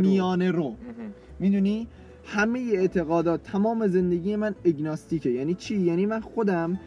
میانه 0.00 0.50
رو. 0.50 0.58
رو. 0.58 0.76
می‌دونی؟ 1.38 1.86
همه 2.24 2.58
اعتقادات 2.74 3.42
تمام 3.42 3.86
زندگی 3.86 4.36
من 4.36 4.54
اگناستیکه. 4.64 5.30
یعنی 5.30 5.54
چی؟ 5.54 5.76
یعنی 5.80 6.06
من 6.06 6.20
خودم 6.20 6.78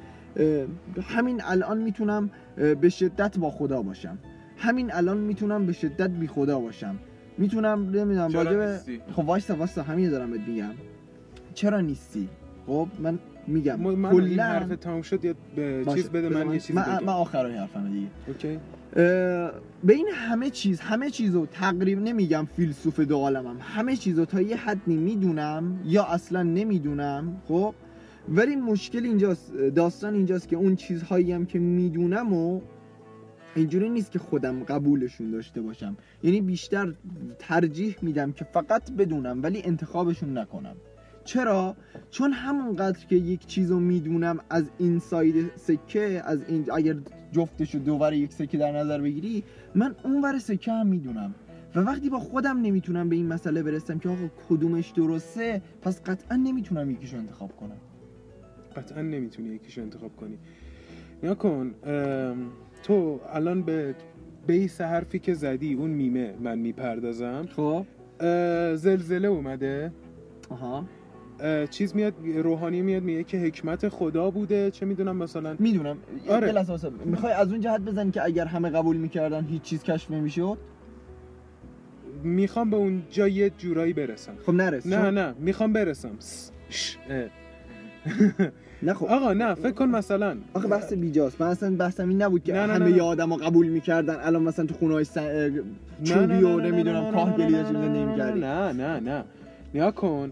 همین 1.02 1.42
الان 1.44 1.78
می‌تونم 1.78 2.30
به 2.56 2.90
شدت 2.90 3.38
با 3.38 3.50
خدا 3.52 3.82
باشم. 3.82 4.18
همین 4.58 4.94
الان 4.94 5.18
می‌تونم 5.18 5.66
به 5.66 5.74
شدت 5.74 6.10
بی 6.10 6.28
خدا 6.28 6.60
باشم. 6.60 6.96
می‌تونم 7.38 7.90
نمی‌دونم 7.90 8.30
چرا 8.32 8.42
راجع؟ 8.42 8.78
خب 9.12 9.26
وایسا 9.26 9.56
وایسا 9.56 9.84
همین 9.84 10.10
دارم 10.10 10.32
بهت 10.32 10.42
میگم. 10.48 10.72
چرا 11.54 11.80
نیستی؟ 11.82 12.30
خب 12.68 12.88
من 13.00 13.20
میگم 13.48 13.80
من 13.80 14.06
این 14.06 14.38
کلاً- 14.38 14.40
حرف 14.40 14.68
تموم 14.68 15.02
شد 15.02 15.26
یا 15.26 15.34
به 15.56 15.86
چیز 15.94 16.10
بده 16.10 16.30
بذار 16.30 16.44
من 16.44 16.54
یه 16.54 16.60
چیزی 16.60 16.74
من, 16.74 16.84
بگم. 16.84 17.04
من 17.06 17.14
آخرای 17.14 17.56
حرفم 17.58 17.90
دیگه. 17.92 18.08
اوکی. 18.28 18.60
به 19.84 19.94
این 19.94 20.08
همه 20.14 20.50
چیز 20.50 20.80
همه 20.80 21.10
چیزو 21.10 21.46
تقریبا 21.46 22.02
نمیگم 22.02 22.48
فیلسوف 22.56 23.00
دو 23.00 23.18
عالمم. 23.18 23.56
همه 23.62 23.96
چیزو 23.96 24.26
تا 24.26 24.42
یه 24.42 24.56
حدی 24.58 24.96
می‌دونم 24.96 25.80
یا 25.86 26.04
اصلا 26.04 26.44
نمی‌دونم 26.44 27.42
خب؟ 27.48 27.74
ولی 28.30 28.56
مشکل 28.56 29.06
اینجاست 29.06 29.54
داستان 29.54 30.14
اینجاست 30.14 30.48
که 30.48 30.56
اون 30.56 30.76
چیزهایی 30.76 31.32
هم 31.32 31.46
که 31.46 31.60
می‌دونم 31.60 32.34
و 32.34 32.62
اینجوری 33.56 33.90
نیست 33.90 34.12
که 34.12 34.20
خودم 34.20 34.64
قبولشون 34.64 35.32
داشته 35.32 35.62
باشم. 35.62 35.98
یعنی 36.24 36.42
بیشتر 36.42 36.94
ترجیح 37.40 37.96
میدم 38.02 38.32
که 38.32 38.46
فقط 38.46 38.92
بدونم 38.92 39.44
ولی 39.44 39.62
انتخابشون 39.64 40.38
نکنم. 40.38 40.76
چرا؟ 41.24 41.76
چون 42.12 42.32
همونقدر 42.32 43.06
که 43.06 43.16
یک 43.16 43.46
چیز 43.46 43.72
رو 43.72 43.80
می‌دونم 43.80 44.40
از 44.50 44.70
این 44.78 45.00
ساید 45.00 45.52
سکه 45.56 46.22
از 46.26 46.40
این 46.48 46.72
اگر 46.74 46.96
جفتش 47.32 47.76
رو 47.76 47.82
دوور 47.82 48.14
یک 48.14 48.34
سکه 48.34 48.58
در 48.58 48.72
نظر 48.72 49.02
بگیری 49.02 49.44
من 49.76 49.96
اونور 50.04 50.40
سکه 50.40 50.72
هم 50.72 50.88
می‌دونم. 50.88 51.36
و 51.76 51.80
وقتی 51.80 52.10
با 52.10 52.20
خودم 52.20 52.62
نمی‌تونم 52.62 53.10
به 53.10 53.16
این 53.16 53.28
مسئله 53.28 53.64
برسم 53.64 54.00
که 54.00 54.10
آقا 54.10 54.30
کدومش 54.50 54.90
درسته 54.90 55.62
پس 55.82 56.02
قطعا 56.02 56.38
نمی‌تونم 56.38 56.92
یکیشو 56.92 57.18
انتخاب 57.18 57.56
کنم. 57.58 57.78
قطعا 58.76 59.02
نمی‌تونی 59.02 59.50
یکیشو 59.50 59.82
انتخاب 59.82 60.16
کنی. 60.16 60.38
نیا 61.24 61.36
کن 61.36 61.72
تو 62.84 63.20
الان 63.34 63.62
به 63.62 63.96
بیس 64.48 64.82
حرفی 64.82 65.20
که 65.20 65.34
زدی 65.34 65.74
اون 65.74 65.90
میمه 65.90 66.34
من 66.44 66.60
می‌پردازم. 66.60 67.46
خب. 67.56 67.86
زلزله 68.76 69.28
اومده. 69.28 69.92
آها. 70.50 70.86
اه، 71.40 71.68
چیز 71.68 71.96
میاد 71.96 72.14
روحانی 72.36 72.82
میاد 72.82 73.04
میگه 73.04 73.24
که 73.24 73.38
حکمت 73.38 73.90
خدا 73.90 74.32
بوده. 74.32 74.72
چه 74.72 74.86
می‌دونم 74.86 75.16
مثلا. 75.18 75.56
می‌دونم. 75.60 75.98
آره. 76.30 76.66
می‌خوای 77.06 77.34
از 77.34 77.52
اون 77.52 77.60
جهت 77.62 77.82
بزنی 77.82 78.12
که 78.12 78.24
اگر 78.24 78.46
همه 78.46 78.70
قبول 78.70 78.98
می‌کردن 78.98 79.46
هیچ 79.46 79.62
چیز 79.62 79.84
کشف 79.84 80.12
نمی‌شد؟ 80.12 80.58
می‌خوام 82.24 82.70
به 82.70 82.78
اون 82.78 83.04
جا 83.10 83.28
یه 83.28 83.50
جورایی 83.50 83.94
برسم. 83.94 84.34
خب 84.46 84.54
نرس 84.54 84.88
نه 84.88 85.10
نه. 85.12 85.34
می‌خوام 85.40 85.74
برسم. 85.74 86.12
س- 86.20 86.52
ش- 86.70 86.98
اه. 87.10 87.30
نه 88.84 88.94
خب. 88.94 89.06
آقا 89.06 89.34
نه 89.34 89.54
فکر 89.54 89.72
کن 89.72 89.86
مثلا. 89.86 90.38
آخه 90.54 90.68
بحث 90.68 90.94
بیجاست. 90.94 91.42
من 91.42 91.48
اصلا 91.48 91.76
بحثم 91.76 92.10
این 92.10 92.22
نبود 92.22 92.44
که 92.44 92.54
نه، 92.54 92.66
نه، 92.66 92.74
همه 92.74 92.96
نه،. 92.96 93.02
آدما 93.02 93.36
قبول 93.36 93.68
می‌کردن. 93.68 94.16
الان 94.16 94.44
مثلا 94.44 94.66
تو 94.66 94.74
خونه 94.74 94.94
های 94.94 95.04
سن... 95.04 95.52
چوبی 96.04 96.34
و 96.34 96.60
نمی‌دونم 96.60 97.12
کاه 97.12 97.38
گلی 97.38 97.52
نه، 97.52 97.72
نه، 98.32 98.72
نه، 98.72 99.00
نه 99.00 99.24
نیا 99.74 99.92
کن. 99.92 100.32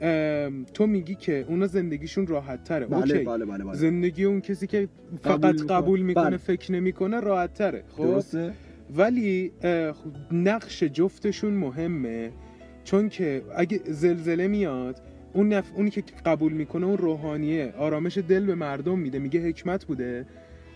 ام، 0.00 0.64
تو 0.74 0.86
میگی 0.86 1.14
که 1.14 1.44
اونا 1.48 1.66
زندگیشون 1.66 2.26
راحت 2.26 2.64
تره 2.64 2.86
بله 2.86 3.00
اوکی. 3.00 3.24
بله 3.24 3.44
بله 3.44 3.64
بله. 3.64 3.74
زندگی 3.74 4.24
اون 4.24 4.40
کسی 4.40 4.66
که 4.66 4.88
قبول 5.24 5.38
فقط 5.38 5.60
می‌کنه. 5.60 5.76
قبول 5.76 6.00
می‌کنه 6.00 6.24
بله. 6.24 6.36
فکر 6.36 6.72
نمی‌کنه 6.72 7.20
راحت 7.20 7.54
تره 7.54 7.84
خب؟ 7.96 8.04
درسته؟ 8.04 8.52
ولی 8.96 9.52
خب، 9.62 10.34
نقش 10.34 10.82
جفتشون 10.82 11.52
مهمه. 11.52 12.30
چون 12.84 13.08
که 13.08 13.42
اگه 13.56 13.80
زلزله 13.86 14.48
میاد 14.48 14.96
اون 15.32 15.48
نف... 15.52 15.72
اونی 15.74 15.90
که 15.90 16.02
قبول 16.26 16.52
می‌کنه 16.52 16.86
اون 16.86 16.98
روحانیه. 16.98 17.74
آرامش 17.78 18.18
دل 18.18 18.46
به 18.46 18.54
مردم 18.54 18.98
میده. 18.98 19.18
میگه 19.18 19.40
حکمت 19.40 19.84
بوده. 19.84 20.26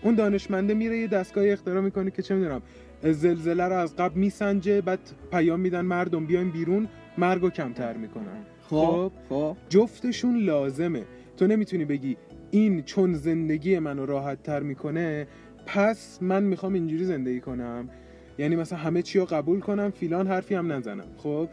اون 0.01 0.15
دانشمنده 0.15 0.73
میره 0.73 0.97
یه 0.97 1.07
دستگاه 1.07 1.47
اختراع 1.47 1.81
می‌کنه 1.81 2.11
که 2.11 2.21
چه 2.21 2.35
می‌دونم 2.35 2.61
زلزله 3.03 3.63
رو 3.63 3.75
از 3.75 3.95
قبل 3.95 4.19
میسنجه 4.19 4.81
بعد 4.81 4.99
پیام 5.31 5.59
میدن 5.59 5.81
مردم 5.81 6.25
بیاین 6.25 6.51
بیرون 6.51 6.87
مرگو 7.17 7.49
کمتر 7.49 7.97
می‌کنن. 7.97 8.45
خب 8.69 9.11
خب؟ 9.29 9.57
جفتشون 9.69 10.37
لازمه. 10.37 11.03
تو 11.37 11.47
نمی‌تونی 11.47 11.85
بگی 11.85 12.17
این 12.51 12.83
چون 12.83 13.13
زندگی 13.13 13.79
منو 13.79 14.05
راحت 14.05 14.43
تر 14.43 14.59
می‌کنه 14.59 15.27
پس 15.65 16.19
من 16.21 16.43
می‌خوام 16.43 16.73
اینجوری 16.73 17.03
زندگی 17.03 17.39
کنم. 17.39 17.89
یعنی 18.37 18.55
مثلا 18.55 18.79
همه 18.79 19.01
چی 19.01 19.19
رو 19.19 19.25
قبول 19.25 19.59
کنم 19.59 19.89
فیلان 19.89 20.27
حرفی 20.27 20.55
هم 20.55 20.71
نزنم. 20.71 21.07
خب؟ 21.17 21.49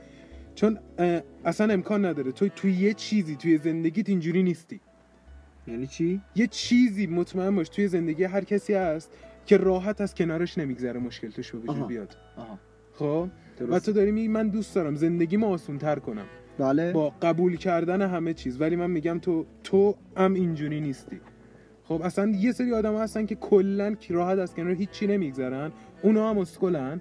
چون 0.55 0.79
اصلا 1.45 1.73
امکان 1.73 2.05
نداره. 2.05 2.33
تو 2.33 2.49
توی 2.49 2.73
یه 2.73 2.95
چیزی 2.95 3.37
توی 3.37 3.59
زندگیت 3.59 4.09
اینجوری 4.09 4.43
نیستی. 4.43 4.81
یعنی 5.67 5.87
چی؟ 5.87 6.21
یه 6.35 6.47
چیزی 6.47 7.07
مطمئن 7.07 7.57
باش 7.57 7.69
توی 7.69 7.89
زندگی 7.89 8.25
هر 8.25 8.45
کسی 8.45 8.75
هست 8.75 9.13
که 9.47 9.57
راحت 9.57 10.01
از 10.01 10.15
کنارش 10.15 10.59
نمیگذره 10.59 11.01
مشکل 11.01 11.31
توش 11.31 11.53
به. 11.53 11.59
وجود 11.59 11.87
بیاد. 11.87 12.17
آها. 12.37 12.59
خب؟ 12.93 13.29
و 13.71 13.79
تو 13.79 13.93
داری 13.93 14.11
میگی 14.11 14.29
من 14.29 14.49
دوست 14.49 14.75
دارم 14.75 14.95
زندگیمو 14.95 15.47
آسون 15.47 15.79
تر 15.79 15.99
کنم. 15.99 16.27
بله. 16.59 16.93
با 16.93 17.13
قبول 17.23 17.57
کردن 17.57 18.03
همه 18.03 18.35
چیز. 18.35 18.61
ولی 18.61 18.77
من 18.77 18.91
میگم 18.91 19.19
تو 19.19 19.47
تو 19.65 19.95
هم 20.17 20.35
اینجوری 20.35 20.81
نیستی. 20.81 21.21
خب 21.85 22.03
اصلا 22.03 22.33
یه 22.37 22.53
سری 22.53 22.73
آدم 22.73 22.97
هستن 22.97 23.27
که 23.27 23.35
کلا 23.35 23.95
راحت 24.09 24.39
از 24.39 24.55
کنار 24.55 24.75
هیچی 24.75 25.07
نمیگذرن. 25.07 25.73
اونا 26.03 26.31
هم 26.31 26.39
اسکلن. 26.39 27.01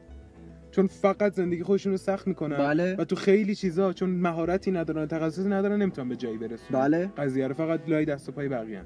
چون 0.73 0.87
فقط 0.87 1.33
زندگی 1.33 1.63
خودشون 1.63 1.91
رو 1.91 1.97
سخت 1.97 2.27
می‌کنن 2.27 2.57
بله. 2.57 2.95
و 2.95 3.03
تو 3.03 3.15
خیلی 3.15 3.55
چیزا 3.55 3.93
چون 3.93 4.09
مهارتی 4.09 4.71
ندارن 4.71 5.05
تخصصی 5.05 5.49
ندارن 5.49 5.81
نمی‌تونن 5.81 6.09
به 6.09 6.15
جایی 6.15 6.37
برسونن 6.37 6.81
بله. 6.81 7.05
قضیه 7.17 7.47
رو 7.47 7.53
فقط 7.53 7.79
لای 7.87 8.05
دست 8.05 8.29
و 8.29 8.31
پای 8.31 8.49
بقیه 8.49 8.81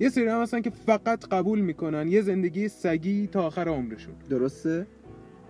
یه 0.00 0.08
سری 0.08 0.26
هم 0.26 0.42
هستن 0.42 0.60
که 0.60 0.70
فقط 0.70 1.28
قبول 1.28 1.60
می‌کنن 1.60 2.08
یه 2.08 2.22
زندگی 2.22 2.68
سگی 2.68 3.26
تا 3.26 3.42
آخر 3.46 3.68
عمرشون. 3.68 4.14
درسته؟ 4.30 4.86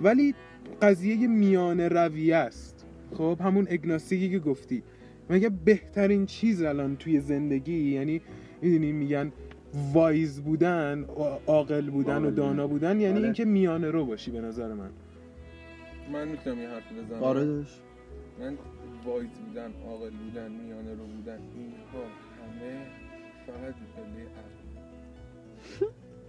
ولی 0.00 0.34
قضیه 0.82 1.26
میان 1.26 1.80
رویه 1.80 2.36
است. 2.36 2.86
خب 3.14 3.38
همون 3.40 3.66
اگناستیکی 3.70 4.30
که 4.30 4.38
گفتی. 4.38 4.82
مگه 5.30 5.50
بهترین 5.64 6.26
چیز 6.26 6.62
الان 6.62 6.96
توی 6.96 7.20
زندگی 7.20 7.90
یعنی 7.90 8.20
می‌دونی 8.62 8.92
میگن 8.92 9.32
وایز 9.92 10.40
بودن 10.40 11.04
عاقل 11.46 11.90
بودن 11.90 12.24
و. 12.24 12.30
دانا 12.30 12.66
بودن 12.66 13.00
یعنی 13.00 13.16
آره. 13.16 13.24
اینکه 13.24 13.44
میانه 13.44 13.90
رو 13.90 14.04
باشی 14.04 14.30
به 14.30 14.40
نظر 14.40 14.72
من. 14.74 14.90
من 16.12 16.28
می‌تونم 16.28 16.58
یه 16.58 16.68
حرفی 16.68 16.94
بزنم؟ 16.94 17.22
آره 17.22 17.44
داشت 17.44 17.80
من 18.40 18.58
وایز 19.04 19.30
بودن 19.30 19.72
عاقل 19.86 20.10
بودن 20.10 20.52
میانه 20.52 20.94
رو 20.94 21.06
بودن. 21.06 21.38
اینها 21.54 22.04
همه 22.40 22.86
فقط 23.46 23.74
پله 23.96 24.26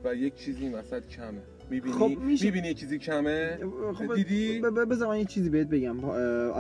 و 0.04 0.16
یک 0.16 0.36
چیزی 0.36 0.70
وسط 0.70 1.08
کمه. 1.08 1.42
می‌بینی؟ 1.70 1.94
خب، 1.96 2.22
میشه- 2.22 2.46
می‌بینی 2.46 2.68
یک 2.68 2.80
چیزی 2.80 3.00
کمه؟ 3.00 3.58
خب 3.94 4.16
دیدی؟ 4.16 4.60
بذار 4.62 5.08
من 5.08 5.20
یه 5.20 5.26
چیزی 5.26 5.50
بهت 5.50 5.68
بگم 5.68 6.06
اه، 6.06 6.58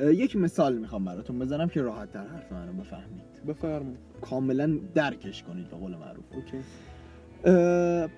یک 0.00 0.36
مثال 0.36 0.78
می‌خوام 0.78 1.04
براتون 1.04 1.38
بزنم 1.38 1.68
که 1.68 1.82
راحت 1.82 2.12
در 2.12 2.26
حرف 2.26 2.52
منو 2.52 2.72
بفهمید. 2.72 3.42
بفرمایید. 3.48 3.98
کاملا 4.20 4.78
درکش 4.94 5.42
کنید 5.42 5.70
به 5.70 5.76
قول 5.76 5.96
معروف. 5.96 6.24
اوکی. 6.34 6.58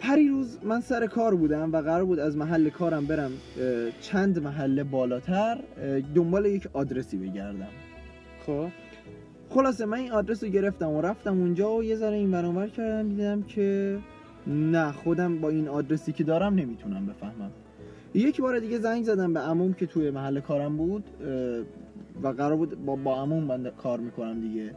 پریروز 0.00 0.58
من 0.64 0.80
سر 0.80 1.06
کار 1.06 1.34
بودم 1.34 1.72
و 1.72 1.76
قرار 1.76 2.04
بود 2.04 2.18
از 2.18 2.36
محل 2.36 2.68
کارم 2.68 3.06
برم 3.06 3.30
چند 4.00 4.38
محله 4.38 4.84
بالاتر 4.84 5.58
دنبال 6.14 6.46
یک 6.46 6.68
آدرسی 6.72 7.16
بگردم. 7.16 7.68
خب؟ 8.46 8.68
خلاصه 9.50 9.86
من 9.86 9.98
این 9.98 10.12
آدرس 10.12 10.44
رو 10.44 10.50
گرفتم 10.50 10.90
و 10.90 11.00
رفتم 11.00 11.40
اونجا 11.40 11.72
و 11.74 11.84
یه 11.84 11.96
ذره 11.96 12.16
این 12.16 12.34
ور 12.34 12.46
اون 12.46 12.56
ور 12.56 12.68
کردم 12.68 13.08
دیدم 13.08 13.42
که 13.42 13.98
نه 14.46 14.92
خودم 14.92 15.38
با 15.38 15.48
این 15.48 15.68
آدرسی 15.68 16.12
که 16.12 16.24
دارم 16.24 16.54
نمی‌تونم 16.54 17.06
بفهمم. 17.06 17.50
یک 18.14 18.40
بار 18.40 18.58
دیگه 18.58 18.78
زنگ 18.78 19.04
زدم 19.04 19.32
به 19.32 19.40
عموم 19.40 19.72
که 19.72 19.86
توی 19.86 20.10
محل 20.10 20.40
کارم 20.40 20.76
بود 20.76 21.04
و 22.22 22.28
قرار 22.28 22.56
بود 22.56 22.84
با, 22.84 22.96
با 22.96 23.22
عموم 23.22 23.44
من 23.44 23.70
کار 23.70 24.00
می‌کنم 24.00 24.40
دیگه. 24.40 24.70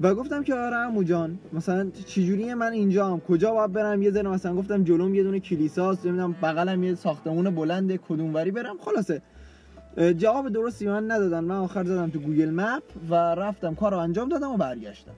و 0.00 0.14
گفتم 0.14 0.42
که 0.42 0.54
آره 0.54 0.76
عمو 0.76 1.04
جان 1.04 1.38
مثلا 1.52 1.90
چجوریه 2.06 2.54
من 2.54 2.72
اینجا 2.72 3.06
هم؟ 3.06 3.20
کجا 3.20 3.52
باید 3.52 3.72
برم؟ 3.72 4.02
یه 4.02 4.10
ذره 4.10 4.28
مثلا 4.28 4.54
گفتم 4.54 4.84
جلوم 4.84 5.14
یه 5.14 5.22
دونه 5.22 5.40
کلیساست 5.40 6.06
نمی‌دونم 6.06 6.32
بغلم 6.32 6.84
یه 6.84 6.94
ساختمون 6.94 7.50
بلند 7.50 7.96
کدوموری 7.96 8.50
برم 8.50 8.76
خلاصه. 8.80 9.22
جواب 10.16 10.48
درستی 10.48 10.86
من 10.86 11.10
ندادن. 11.10 11.44
من 11.44 11.56
آخر 11.56 11.84
زدم 11.84 12.10
تو 12.10 12.18
گوگل 12.18 12.50
مپ 12.50 12.82
و 13.10 13.14
رفتم 13.14 13.74
کار 13.74 13.92
رو 13.92 13.98
انجام 13.98 14.28
دادم 14.28 14.50
و 14.50 14.56
برگشتم. 14.56 15.12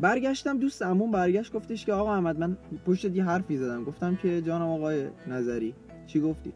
برگشتم 0.00 0.58
دوست 0.58 0.82
عموم 0.82 1.10
برگشت 1.10 1.52
گفتش 1.52 1.86
که 1.86 1.92
آقا 1.92 2.14
احمد 2.14 2.38
من 2.38 2.56
پشتت 2.86 3.16
یه 3.16 3.24
حرفی 3.24 3.56
زدم. 3.56 3.84
گفتم 3.84 4.16
که 4.16 4.42
جانم 4.42 4.68
آقای 4.68 5.06
نظری 5.26 5.74
چی 6.06 6.20
گفتی؟ 6.20 6.52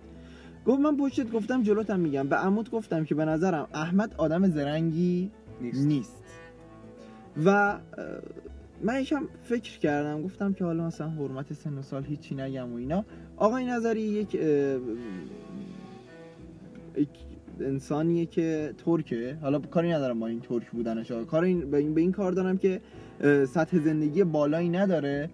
گفت 0.67 0.81
من 0.81 0.97
پشتت 0.97 1.31
گفتم 1.31 1.63
جلوتم 1.63 2.01
میگم. 2.01 2.29
به 2.29 2.37
عمود 2.37 2.71
گفتم 2.71 3.05
که 3.05 3.15
به 3.15 3.25
نظرم 3.25 3.69
احمد 3.75 4.15
آدم 4.19 4.51
زرنگی 4.51 5.31
نیست. 5.61 5.87
نیست. 5.87 6.22
و 7.45 7.79
من 8.83 9.01
یکم 9.01 9.29
فکر 9.43 9.79
کردم 9.79 10.23
گفتم 10.23 10.53
که 10.53 10.65
حالا 10.65 10.87
مثلا 10.87 11.09
حرمت 11.09 11.53
سن 11.53 11.79
و 11.79 11.83
سال 11.83 12.05
هیچی 12.05 12.35
نگم 12.35 12.73
و 12.73 12.77
اینا. 12.77 13.05
آقای 13.37 13.65
نظری 13.65 14.01
یک, 14.01 14.39
انسانیه 17.61 18.27
که 18.27 18.75
ترکه. 18.85 19.37
حالا 19.43 19.59
کاری 19.59 19.93
ندارم 19.93 20.21
با 20.21 20.27
این 20.27 20.41
ترک 20.41 20.71
بودنش. 20.71 21.11
کار 21.11 21.45
این 21.45 21.71
به 21.71 21.77
این, 21.77 21.95
به 21.95 22.01
این 22.01 22.13
کار 22.13 22.33
دارم 22.33 22.59
که 22.59 22.81
سطح 23.47 23.79
زندگی 23.79 24.25
بالایی 24.25 24.69
نداره 24.69 25.31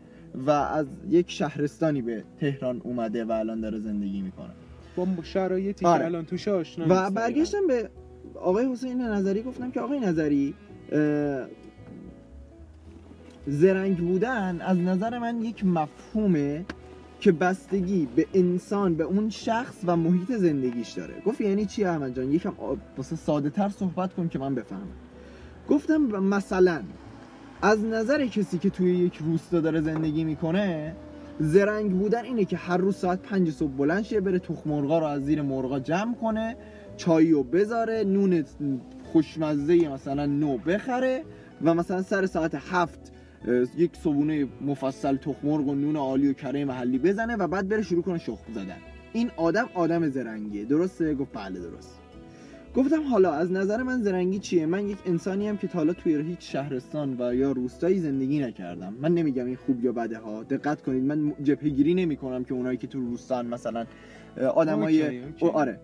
و 0.47 0.51
از 0.51 0.87
یک 1.11 1.31
شهرستانی 1.31 2.03
به 2.03 2.25
تهران 2.41 2.81
اومده 2.85 3.25
و 3.25 3.33
الان 3.33 3.61
داره 3.61 3.79
زندگی 3.79 4.23
می‌کنه. 4.23 4.51
با 4.97 5.07
شرایطی 5.23 5.87
آره. 5.87 5.99
که 5.99 6.05
الان 6.05 6.25
توش 6.25 6.49
آشنا 6.49 6.87
و 6.89 7.11
برگشتم 7.11 7.67
به 7.67 7.91
آقای 8.35 8.67
حسین 8.73 9.01
نظری. 9.01 9.43
گفتم 9.43 9.71
که 9.71 9.81
آقای 9.81 10.01
نظری 10.01 10.55
زرنگ 13.49 13.97
بودن 13.97 14.61
از 14.61 14.79
نظر 14.79 15.19
من 15.19 15.43
یک 15.43 15.65
مفهومه 15.65 16.65
که 17.21 17.33
بستگی 17.33 18.09
به 18.17 18.27
انسان 18.35 18.95
به 18.95 19.05
اون 19.05 19.31
شخص 19.31 19.75
و 19.87 19.97
محیط 19.97 20.33
زندگیش 20.33 20.91
داره. 20.91 21.15
گفت 21.27 21.41
یعنی 21.41 21.67
چی 21.67 21.85
احمد 21.85 22.17
جان؟ 22.17 22.33
یکم 22.33 22.53
واسه 22.97 23.17
ساده 23.17 23.51
تر 23.51 23.69
صحبت 23.69 24.15
کن 24.15 24.29
که 24.29 24.39
من 24.39 24.55
بفهمم. 24.55 24.89
گفتم 25.69 26.01
مثلا 26.21 26.83
از 27.63 27.85
نظر 27.85 28.27
کسی 28.27 28.59
که 28.59 28.71
توی 28.71 28.95
یک 28.95 29.17
روستا 29.17 29.61
داره 29.61 29.81
زندگی 29.81 30.25
می‌کنه 30.25 30.97
زرنگ 31.41 31.99
بودن 31.99 32.25
اینه 32.25 32.45
که 32.45 32.57
هر 32.57 32.77
روز 32.77 32.97
ساعت 32.97 33.23
پنج 33.23 33.51
صبح 33.51 33.71
بلند 33.71 34.03
شه 34.03 34.21
بره 34.21 34.39
تخم 34.39 34.71
مرغا 34.71 34.99
رو 34.99 35.07
از 35.07 35.25
زیر 35.25 35.43
مرغا 35.43 35.79
جمع 35.79 36.15
کنه 36.15 36.57
چایی 36.97 37.31
رو 37.31 37.43
بذاره 37.43 38.05
نون 38.05 38.45
خوشمزه 39.13 39.89
مثلا 39.89 40.27
نو 40.27 40.59
بخره 40.59 41.25
و 41.63 41.75
مثلا 41.75 42.03
سر 42.03 42.27
ساعت 42.27 42.55
هفت 42.55 43.13
یک 43.77 43.97
صبونه 43.97 44.47
مفصل 44.61 45.17
تخم 45.17 45.49
مرغ 45.49 45.69
و 45.69 45.75
نون 45.75 45.97
عالی 45.97 46.29
و 46.29 46.33
کره 46.33 46.65
محلی 46.65 46.99
بزنه 46.99 47.37
و 47.37 47.49
بعد 47.49 47.69
بره 47.69 47.83
شروع 47.83 48.03
کنه 48.03 48.19
شخم 48.19 48.53
زدن. 48.53 48.77
این 49.13 49.31
آدم 49.37 49.69
آدم 49.75 50.09
زرنگیه. 50.09 50.65
درسته؟ 50.65 51.15
گفت 51.15 51.31
بله 51.33 51.61
درست. 51.61 51.99
گفتم 52.77 53.03
حالا 53.03 53.33
از 53.33 53.53
نظر 53.53 53.83
من 53.83 54.03
زرنگی 54.03 54.39
چیه؟ 54.39 54.67
من 54.67 54.89
یک 54.89 54.99
انسانی 55.07 55.49
هم 55.49 55.57
که 55.57 55.67
تا 55.67 55.79
حالا 55.79 55.93
توی 55.93 56.23
هیچ 56.23 56.53
شهرستان 56.53 57.17
و 57.21 57.35
یا 57.35 57.53
روستایی 57.53 57.99
زندگی 57.99 58.39
نکردم. 58.39 58.95
من 59.01 59.15
نمیگم 59.15 59.47
این 59.47 59.57
خوب 59.57 59.85
یا 59.85 59.93
بده 59.93 60.19
ها. 60.19 60.43
دقت 60.43 60.83
کنید 60.83 61.05
من 61.05 61.33
جبهه 61.43 61.69
گیری 61.69 61.95
نمی 61.95 62.17
کنم 62.17 62.45
که 62.45 62.55
اونایی 62.55 62.79
که 62.79 62.87
تو 62.87 63.01
روستان 63.01 63.47
مثلا 63.47 63.87
آدمای. 64.55 65.23
آره. 65.41 65.81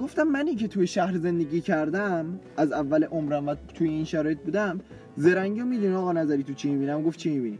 گفتم 0.00 0.22
منی 0.22 0.54
که 0.54 0.68
توی 0.68 0.86
شهر 0.86 1.18
زندگی 1.18 1.60
کردم 1.60 2.40
از 2.56 2.72
اول 2.72 3.04
عمرم 3.04 3.48
و 3.48 3.54
توی 3.74 3.88
این 3.88 4.04
شرایط 4.04 4.38
بودم 4.38 4.80
زرنگی 5.16 5.60
رو 5.60 5.66
می‌دونی 5.66 5.94
آقا 5.94 6.12
نظری 6.12 6.42
تو 6.42 6.54
چی 6.54 6.70
می‌بینم؟ 6.70 7.02
گفت 7.02 7.18
چی 7.18 7.30
می‌بینی؟ 7.30 7.58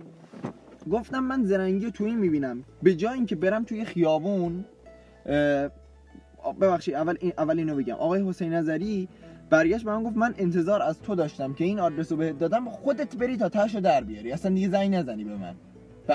گفتم 0.90 1.18
من 1.18 1.44
زرنگی 1.44 1.90
تو 1.90 2.04
این 2.04 2.18
می‌بینم. 2.18 2.64
به 2.82 2.94
جای 2.94 3.14
اینکه 3.14 3.36
برم 3.36 3.64
توی 3.64 3.84
خیابون 3.84 4.64
ببخشید 6.60 6.94
اول 6.94 7.16
این 7.20 7.32
اول 7.38 7.58
اینو 7.58 7.76
بگم. 7.76 7.94
آقای 7.94 8.28
حسین 8.28 8.52
نظری 8.54 9.08
برگشت 9.50 9.84
به 9.84 9.90
من 9.90 10.02
گفت 10.02 10.16
من 10.16 10.34
انتظار 10.38 10.82
از 10.82 11.00
تو 11.00 11.14
داشتم 11.14 11.52
که 11.52 11.64
این 11.64 11.80
آدرس 11.80 12.12
رو 12.12 12.18
بهت 12.18 12.38
دادم 12.38 12.68
خودت 12.68 13.16
بری 13.16 13.36
تا 13.36 13.48
تاشو 13.48 13.80
در 13.80 14.04
بیاری. 14.04 14.32
اصلا 14.32 14.54
دیگه 14.54 14.68
زنگ 14.68 14.94
نزنی 14.94 15.24
به 15.24 15.36
من. 15.36 15.54
به 16.06 16.14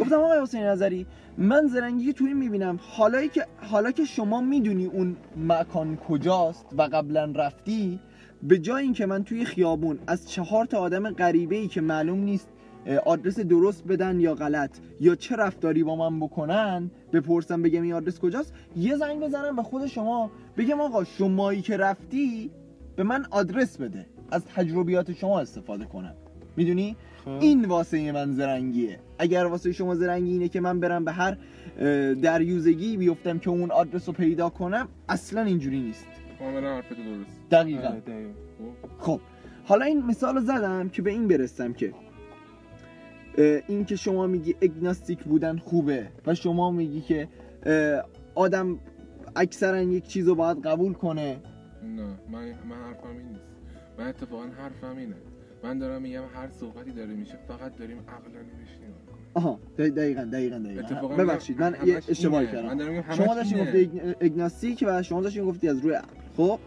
گفتم 0.00 0.16
آقای 0.16 0.42
حسین 0.42 0.62
نظری 0.62 1.06
من 1.38 1.66
زرنگی 1.66 2.12
تو 2.12 2.24
این 2.24 2.36
می‌بینم. 2.36 2.78
حالا 2.82 3.26
که 3.26 3.46
حالا 3.56 3.90
که 3.90 4.04
شما 4.04 4.40
می‌دونی 4.40 4.86
اون 4.86 5.16
مکان 5.36 5.96
کجاست 5.96 6.66
و 6.78 6.82
قبلا 6.82 7.32
رفتی 7.36 8.00
به 8.44 8.58
جای 8.58 8.82
اینکه 8.82 9.06
من 9.06 9.24
توی 9.24 9.44
خیابون 9.44 9.98
از 10.06 10.30
چهار 10.30 10.64
تا 10.64 10.78
آدم 10.78 11.10
غریبه 11.10 11.56
ای 11.56 11.68
که 11.68 11.80
معلوم 11.80 12.18
نیست 12.18 12.48
آدرس 13.04 13.40
درست 13.40 13.84
بدن 13.84 14.20
یا 14.20 14.34
غلط 14.34 14.78
یا 15.00 15.14
چه 15.14 15.36
رفتاری 15.36 15.82
با 15.84 15.96
من 15.96 16.20
بکنن 16.20 16.90
بپرسم 17.12 17.62
بگم 17.62 17.82
این 17.82 17.92
آدرس 17.92 18.18
کجاست 18.18 18.54
یه 18.76 18.96
زنگ 18.96 19.20
بزنم 19.20 19.56
به 19.56 19.62
خود 19.62 19.86
شما 19.86 20.30
بگم 20.56 20.80
آقا 20.80 21.04
شمایی 21.04 21.62
که 21.62 21.76
رفتی 21.76 22.50
به 22.96 23.02
من 23.02 23.26
آدرس 23.30 23.76
بده. 23.76 24.06
از 24.30 24.44
تجربیات 24.44 25.12
شما 25.12 25.40
استفاده 25.40 25.84
کنم. 25.84 26.14
می‌دونی؟ 26.56 26.96
خب. 27.24 27.30
این 27.30 27.64
واسه 27.64 28.12
من 28.12 28.32
زرنگیه. 28.32 28.98
اگر 29.18 29.44
واسه 29.44 29.72
شما 29.72 29.94
زرنگی 29.94 30.32
اینه 30.32 30.48
که 30.48 30.60
من 30.60 30.80
برم 30.80 31.04
به 31.04 31.12
هر 31.12 31.36
دریوزگی 32.14 32.96
بیفتم 32.96 33.38
که 33.38 33.50
اون 33.50 33.70
آدرس 33.70 34.08
رو 34.08 34.14
پیدا 34.14 34.48
کنم 34.48 34.88
اصلا 35.08 35.42
اینجوری 35.42 35.80
نیست. 35.80 36.06
کاملا 36.44 36.74
حرفت 36.74 36.88
درست. 36.88 37.50
دقیقا. 37.50 37.88
آره، 37.88 38.00
دقیقاً. 38.00 38.32
خب. 38.98 38.98
خب 38.98 39.20
حالا 39.64 39.84
این 39.84 40.06
مثال 40.06 40.34
رو 40.34 40.40
زدم 40.40 40.88
که 40.88 41.02
به 41.02 41.10
این 41.10 41.28
برسم 41.28 41.72
که 41.72 41.94
این 43.68 43.84
که 43.84 43.96
شما 43.96 44.26
میگی 44.26 44.54
اگناستیک 44.62 45.24
بودن 45.24 45.56
خوبه 45.56 46.08
و 46.26 46.34
شما 46.34 46.70
میگی 46.70 47.00
که 47.00 47.28
آدم 48.34 48.78
اکثرا 49.36 49.82
یک 49.82 50.06
چیز 50.06 50.28
رو 50.28 50.34
باید 50.34 50.62
قبول 50.62 50.92
کنه. 50.92 51.36
نه 51.82 52.02
من 52.32 52.44
من 52.68 52.76
حرفم 52.86 53.08
این 53.08 53.28
نیست. 53.28 53.44
من 53.98 54.08
اتفاقا 54.08 54.44
حرفم 54.44 54.96
اینه. 54.96 55.14
من 55.64 55.78
دارم 55.78 56.02
میگم 56.02 56.22
هر 56.34 56.48
صحبتی 56.50 56.90
داره 56.90 57.14
میشه 57.14 57.38
فقط 57.48 57.76
داریم 57.76 57.98
عقلانی 57.98 58.50
می‌کنیم. 58.58 58.94
آها 59.34 59.60
دقیقا 59.78 60.24
دقیقا 60.24 60.58
دقیقا. 60.58 61.08
ببخشید 61.08 61.60
من 61.60 61.76
یه 61.84 61.96
اشتباهی 62.08 62.46
کردم. 62.46 63.02
شما 63.12 63.34
داشتین. 63.34 63.64
گفتی 63.64 63.90
اگناستیک 64.20 64.84
و 64.88 65.02
شما 65.02 65.20
داشتین 65.20 65.44
گفتی 65.44 65.68
از 65.68 65.78
روی 65.78 65.94
عقل. 65.94 66.23
خب 66.36 66.58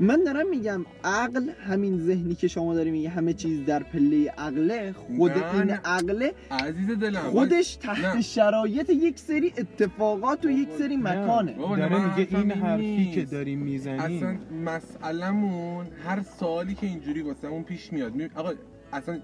من 0.00 0.24
دارم 0.24 0.48
میگم 0.50 0.84
عقل 1.04 1.48
همین 1.50 2.00
ذهنی 2.00 2.34
که 2.34 2.48
شما 2.48 2.74
داری 2.74 2.90
میگی 2.90 3.06
همه 3.06 3.32
چیز 3.32 3.64
در 3.66 3.82
پله 3.82 4.30
عقله 4.38 4.92
خود 4.92 5.30
نه، 5.32 5.54
این 5.54 5.62
نه. 5.62 5.80
عقله 5.84 6.32
عزیز 6.50 6.90
دلم 6.90 7.20
خودش 7.20 7.76
تحت 7.76 8.16
نه. 8.16 8.22
شرایط 8.22 8.90
یک 8.90 9.18
سری 9.18 9.52
اتفاقات 9.58 10.44
و 10.44 10.50
یک 10.50 10.68
سری 10.78 10.96
مکانه 10.96 11.52
داره 11.52 12.18
میگه 12.18 12.38
این 12.38 12.50
حرفی 12.50 13.10
که. 13.14 13.24
داریم 13.24 13.58
می‌زنیم 13.58 14.00
اصلا 14.00 14.36
مسئلمون 14.64 15.86
هر 16.04 16.22
سوالی 16.22 16.74
که 16.74 16.86
اینجوری 16.86 17.22
واسمون 17.22 17.62
پیش 17.62 17.92
میاد 17.92 18.14
می- 18.14 18.28
آقا 18.34 18.52
اصلا 18.92 19.20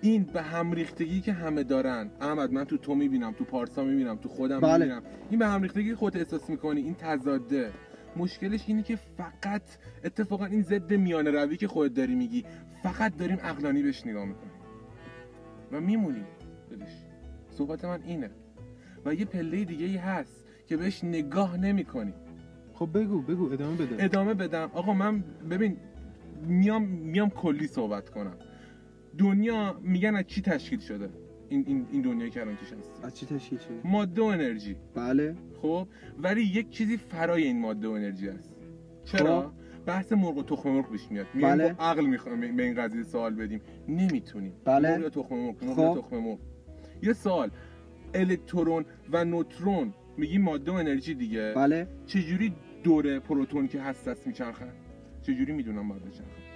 این 0.00 0.22
به 0.22 0.42
هم 0.42 0.72
ریختگی 0.72 1.20
که 1.20 1.32
همه 1.32 1.62
دارن 1.62 2.10
احمد 2.20 2.52
من 2.52 2.64
تو 2.64 2.76
تو 2.76 2.94
می‌بینم 2.94 3.32
تو 3.32 3.44
پارسا 3.44 3.84
می‌بینم 3.84 4.16
تو 4.16 4.28
خودم 4.28 4.60
بله. 4.60 4.78
می‌بینم 4.78 5.02
این 5.30 5.38
به 5.38 5.46
هم 5.46 5.62
ریختگی 5.62 5.94
خودت 5.94 6.16
احساس 6.16 6.50
می‌کنی 6.50 6.80
این 6.80 6.94
تضاده 6.94 7.70
مشکلش 8.16 8.64
اینه 8.66 8.82
که 8.82 8.96
فقط 8.96 9.62
اتفاقا 10.04 10.44
این 10.44 10.62
ضد 10.62 10.92
میانه 10.92 11.30
روی 11.30 11.56
که 11.56 11.68
خودت 11.68 11.94
داری 11.94 12.14
میگی 12.14 12.44
فقط 12.82 13.16
داریم 13.16 13.38
عقلانی 13.38 13.82
بهش 13.82 14.06
نگاه 14.06 14.24
می‌کنیم. 14.24 14.52
و 15.72 15.80
میمونیم. 15.80 16.24
دلش 16.70 17.04
صحبت 17.50 17.84
من 17.84 18.02
اینه. 18.02 18.30
و 19.04 19.14
یه 19.14 19.24
پله 19.24 19.64
دیگه 19.64 19.86
ای 19.86 19.96
هست 19.96 20.44
که 20.66 20.76
بهش 20.76 21.04
نگاه 21.04 21.56
نمی‌کنیم. 21.56 22.14
خب 22.74 22.90
بگو 22.94 23.22
بگو 23.22 23.52
ادامه 23.52 23.76
بده. 23.76 24.04
ادامه 24.04 24.34
بدم. 24.34 24.70
آقا 24.72 24.92
من 24.92 25.24
ببین 25.50 25.76
میام 26.46 26.82
میام 26.84 27.30
کلی 27.30 27.66
صحبت 27.66 28.10
کنم. 28.10 28.36
دنیا 29.18 29.80
میگن 29.82 30.16
از 30.16 30.24
چی 30.26 30.42
تشکیل 30.42 30.80
شده؟ 30.80 31.10
این 31.48 31.64
این 31.66 31.86
این 31.92 32.02
دنیایی 32.02 32.30
که 32.30 32.40
الان 32.40 32.56
توش 32.56 32.72
هست 32.72 33.04
از 33.04 33.14
چی 33.14 33.26
تشکیل 33.26 33.58
شده 33.58 33.80
ماده 33.84 34.22
و 34.22 34.24
انرژی. 34.24 34.76
بله. 34.94 35.34
خب؟ 35.62 35.88
ولی 36.22 36.42
یک 36.42 36.70
چیزی 36.70 36.96
فرای 36.96 37.42
این 37.42 37.60
ماده 37.60 37.88
و 37.88 37.90
انرژی 37.90 38.28
هست. 38.28 38.56
چرا؟ 39.04 39.42
خب. 39.42 39.50
بحث 39.86 40.12
مرغ 40.12 40.36
و 40.36 40.42
تخم 40.42 40.70
مرغ 40.70 40.90
پیش 40.90 41.10
میاد. 41.10 41.26
میگم 41.34 41.48
بله. 41.48 41.72
با 41.72 41.84
عقل 41.84 42.06
می‌خوایم 42.06 42.56
به 42.56 42.62
این 42.62 42.74
قضیه 42.74 43.02
سوال 43.02 43.34
بدیم. 43.34 43.60
نمی‌تونیم. 43.88 44.52
بله. 44.64 44.98
مرغ 44.98 45.08
تخم 45.08 45.34
مرغ 45.34 45.64
مرغ 45.64 45.94
خب. 45.94 46.00
تخم 46.00 46.16
مرغ. 46.16 46.38
یه 47.02 47.12
سوال. 47.12 47.50
الکترون 48.14 48.84
و 49.12 49.24
نوترون 49.24 49.94
میگی 50.16 50.38
ماده 50.38 50.70
و 50.72 50.74
انرژی 50.74 51.14
دیگه. 51.14 51.52
بله. 51.56 51.86
چجوری 52.06 52.52
دور 52.82 53.18
پروتون 53.18 53.68
که 53.68 53.80
هست 53.80 54.08
است 54.08 54.26
میچرخن؟ 54.26 54.72
چجوری 55.22 55.52
می‌دونم 55.52 55.88
باید 55.88 56.04
بچرخن 56.04 56.47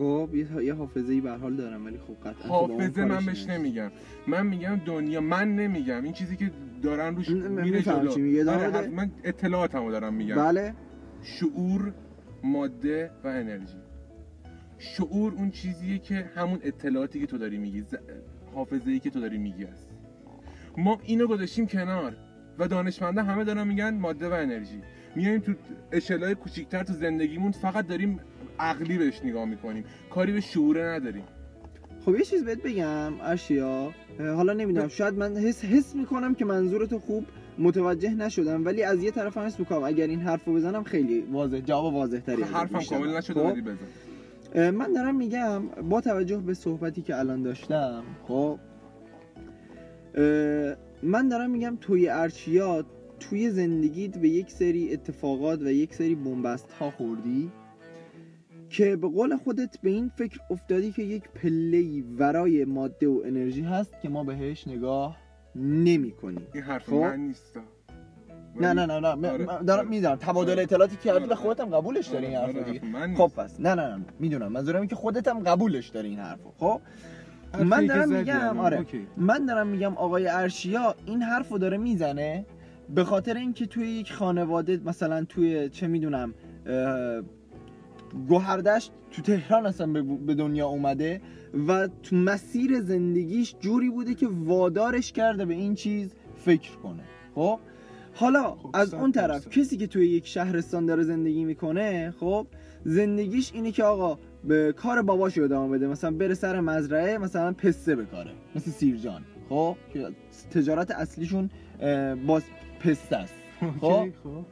خب 0.00 0.28
یه, 0.34 0.64
یه 0.64 0.74
حافظه 0.74 1.12
ای 1.12 1.20
به 1.20 1.30
حال 1.30 1.56
دارم 1.56 1.86
ولی 1.86 1.98
خب 1.98 2.28
قطعا 2.28 2.48
حافظه 2.48 3.04
من 3.04 3.26
بهش. 3.26 3.46
نمیگم. 3.48 3.90
من 4.26 4.46
میگم 4.46 4.80
دنیا 4.86 5.20
من 5.20 5.56
نمیگم. 5.56 6.04
این 6.04 6.12
چیزی 6.12 6.36
که 6.36 6.50
دارن 6.82 7.16
روش 7.16 7.28
میره 7.30 7.82
جلو. 7.82 8.14
بده. 8.14 8.52
حرف- 8.52 8.88
من 8.88 9.10
اطلاعاتمو 9.24 9.90
دارم 9.90 10.14
میگم. 10.14 10.34
بله. 10.36 10.74
شعور 11.22 11.92
ماده 12.44 13.10
و 13.24 13.28
انرژی. 13.28 13.76
شعور 14.78 15.32
اون 15.32 15.50
چیزیه 15.50 15.98
که 15.98 16.30
همون 16.34 16.58
اطلاعاتی 16.62 17.20
که 17.20 17.26
تو 17.26 17.38
داری 17.38 17.58
میگی 17.58 17.80
ز... 17.80 17.94
حافظه 18.54 18.90
ای 18.90 18.98
که 18.98 19.10
تو 19.10 19.20
داری 19.20 19.38
میگی 19.38 19.64
است 19.64 19.88
ما 20.78 20.98
اینو 21.04 21.26
گذاشتیم 21.26 21.66
کنار 21.66 22.16
و 22.58 22.68
دانشمندا 22.68 23.22
همه 23.22 23.44
دارن 23.44 23.66
میگن 23.66 23.94
ماده 23.94 24.28
و 24.28 24.32
انرژی. 24.32 24.82
میایم 25.16 25.40
تو 25.40 25.52
اشلای 25.92 26.34
کوچیکتر 26.34 26.82
تو 26.82 26.92
زندگیمون 26.92 27.52
فقط 27.52 27.86
داریم 27.86 28.20
عقلی 28.60 28.98
بهش 28.98 29.20
نگاه 29.24 29.44
می‌کنیم. 29.44 29.84
کاری 30.10 30.32
به 30.32 30.40
شعوره 30.40 30.82
نداریم. 30.82 31.24
خب 32.04 32.14
یه 32.14 32.24
چیز 32.24 32.44
بهت 32.44 32.62
بگم 32.62 33.12
ارشیا 33.20 33.90
حالا 34.18 34.52
نمی‌دونم 34.52 34.88
شاید 34.88 35.14
من 35.14 35.36
حس 35.36 35.64
حس 35.64 35.94
می‌کنم 35.94 36.34
که 36.34 36.44
منظورتو 36.44 36.98
خوب 36.98 37.24
متوجه 37.58 38.14
نشدم 38.14 38.64
ولی 38.64 38.82
از 38.82 39.02
یه 39.02 39.10
طرف 39.10 39.36
هم 39.36 39.46
حس 39.46 39.60
می‌کنم. 39.60 39.82
اگر 39.82 40.06
این 40.06 40.20
حرفو 40.20 40.54
بزنم 40.54 40.82
خیلی 40.84 41.20
واضح 41.20 41.60
جواب 41.60 41.94
واضح 41.94 42.18
تری 42.18 42.42
حرفم 42.42 42.80
کامل 42.80 43.16
نشده 43.16 43.40
ولی 43.40 43.62
بزن. 43.62 44.70
من 44.70 44.92
دارم 44.92 45.16
میگم 45.16 45.62
با 45.68 46.00
توجه 46.00 46.36
به 46.36 46.54
صحبتی 46.54 47.02
که 47.02 47.18
الان 47.18 47.42
داشتم 47.42 48.02
خب؟ 48.28 48.58
من 51.02 51.28
دارم 51.28 51.50
میگم 51.50 51.78
توی 51.80 52.08
ارچیا 52.08 52.84
توی 53.20 53.50
زندگیت 53.50 54.18
به 54.18 54.28
یک 54.28 54.50
سری 54.50 54.92
اتفاقات 54.92 55.62
و 55.62 55.72
یک 55.72 55.94
سری 55.94 56.14
بنبست 56.14 56.72
ها 56.72 56.90
خوردی؟ 56.90 57.50
که 58.70 58.96
به 58.96 59.08
قول 59.08 59.36
خودت 59.36 59.78
به 59.82 59.90
این 59.90 60.08
فکر 60.08 60.40
افتادی 60.50 60.92
که 60.92 61.02
یک 61.02 61.28
پله 61.28 62.02
ورای 62.18 62.64
ماده 62.64 63.08
و 63.08 63.22
انرژی 63.24 63.62
هست 63.62 64.00
که 64.02 64.08
ما 64.08 64.24
بهش 64.24 64.68
نگاه 64.68 65.16
نمی 65.56 66.10
کنیم 66.10 66.46
این 66.54 66.62
حرف 66.62 66.86
خب. 66.86 66.94
من 66.94 67.20
نیست 67.20 67.56
نه 68.60 68.72
نه 68.72 68.86
نه 68.86 69.00
نه 69.00 69.14
من- 69.14 69.28
آره، 69.30 69.44
من 69.46 69.64
دارم 69.64 69.80
آره. 69.80 69.88
می‌دونم 69.88 70.16
تبادل 70.16 70.52
آره. 70.52 70.62
اطلاعاتی 70.62 70.96
که 70.96 71.12
آره، 71.12 71.34
خودت 71.34 71.60
هم 71.60 71.66
قبولش 71.66 72.06
داری 72.06 72.26
این 72.26 72.36
حرفو 72.36 72.60
دیگه 72.60 72.84
من 72.84 73.14
خب 73.14 73.32
پس 73.36 73.60
نه 73.60 73.74
نه 73.74 73.96
نه 73.96 74.04
می‌دونم 74.18 74.52
منظورم 74.52 74.76
اینه 74.76 74.86
که 74.88 74.96
خودت 74.96 75.28
هم 75.28 75.38
قبولش 75.38 75.88
داری 75.88 76.08
این 76.08 76.18
حرفو 76.18 76.50
خب 76.58 76.80
من 77.64 77.86
دارم 77.86 78.08
میگم. 78.12 78.58
آره 78.58 78.78
اوکی. 78.78 79.06
من 79.16 79.46
دارم 79.46 79.66
میگم 79.66 79.94
آقای 79.94 80.26
ارشیا 80.26 80.94
این 81.06 81.22
حرفو 81.22 81.58
داره 81.58 81.76
می‌زنه 81.76 82.46
به 82.94 83.04
خاطر 83.04 83.34
اینکه 83.34 83.66
توی 83.66 83.86
یک 83.86 84.12
خانواده 84.12 84.80
مثلا 84.84 85.24
توی 85.24 85.68
چه 85.68 85.86
می‌دونم 85.86 86.34
گوهردشت 88.28 88.92
تو 89.10 89.22
تهران 89.22 89.66
اصلا 89.66 89.86
به- 90.26 90.34
دنیا 90.34 90.66
اومده 90.66 91.20
و 91.68 91.88
تو 92.02 92.16
مسیر 92.16 92.80
زندگیش 92.80 93.54
جوری 93.60 93.90
بوده 93.90 94.14
که 94.14 94.28
وادارش 94.30 95.12
کرده 95.12 95.44
به 95.44 95.54
این 95.54 95.74
چیز 95.74 96.14
فکر 96.36 96.76
کنه. 96.76 97.02
خب؟ 97.34 97.58
حالا 98.14 98.54
خب، 98.54 98.70
از 98.74 98.94
اون 98.94 99.12
طرف 99.12 99.30
درصد. 99.30 99.50
کسی 99.50 99.76
که 99.76 99.86
توی 99.86 100.08
یک 100.08 100.26
شهرستان 100.26 100.86
داره 100.86 101.02
زندگی 101.02 101.44
می‌کنه 101.44 102.14
خب 102.20 102.46
زندگیش 102.84 103.50
اینه 103.54 103.72
که 103.72 103.84
آقا 103.84 104.18
به 104.44 104.72
کار 104.76 105.02
باباش 105.02 105.38
رو 105.38 105.44
ادامه 105.44 105.78
بده. 105.78 105.86
مثلا 105.86 106.10
بره 106.10 106.34
سر 106.34 106.60
مزرعه 106.60 107.18
مثلا 107.18 107.52
پسته 107.52 107.96
بکاره 107.96 108.30
مثل 108.54 108.70
سیرجان. 108.70 109.22
خب؟ 109.48 109.76
تجارت 110.50 110.90
اصلیشون 110.90 111.50
باز 112.26 112.42
پسته 112.80 113.16
است. 113.16 113.34
خب؟ 113.80 114.08
خب. 114.24 114.44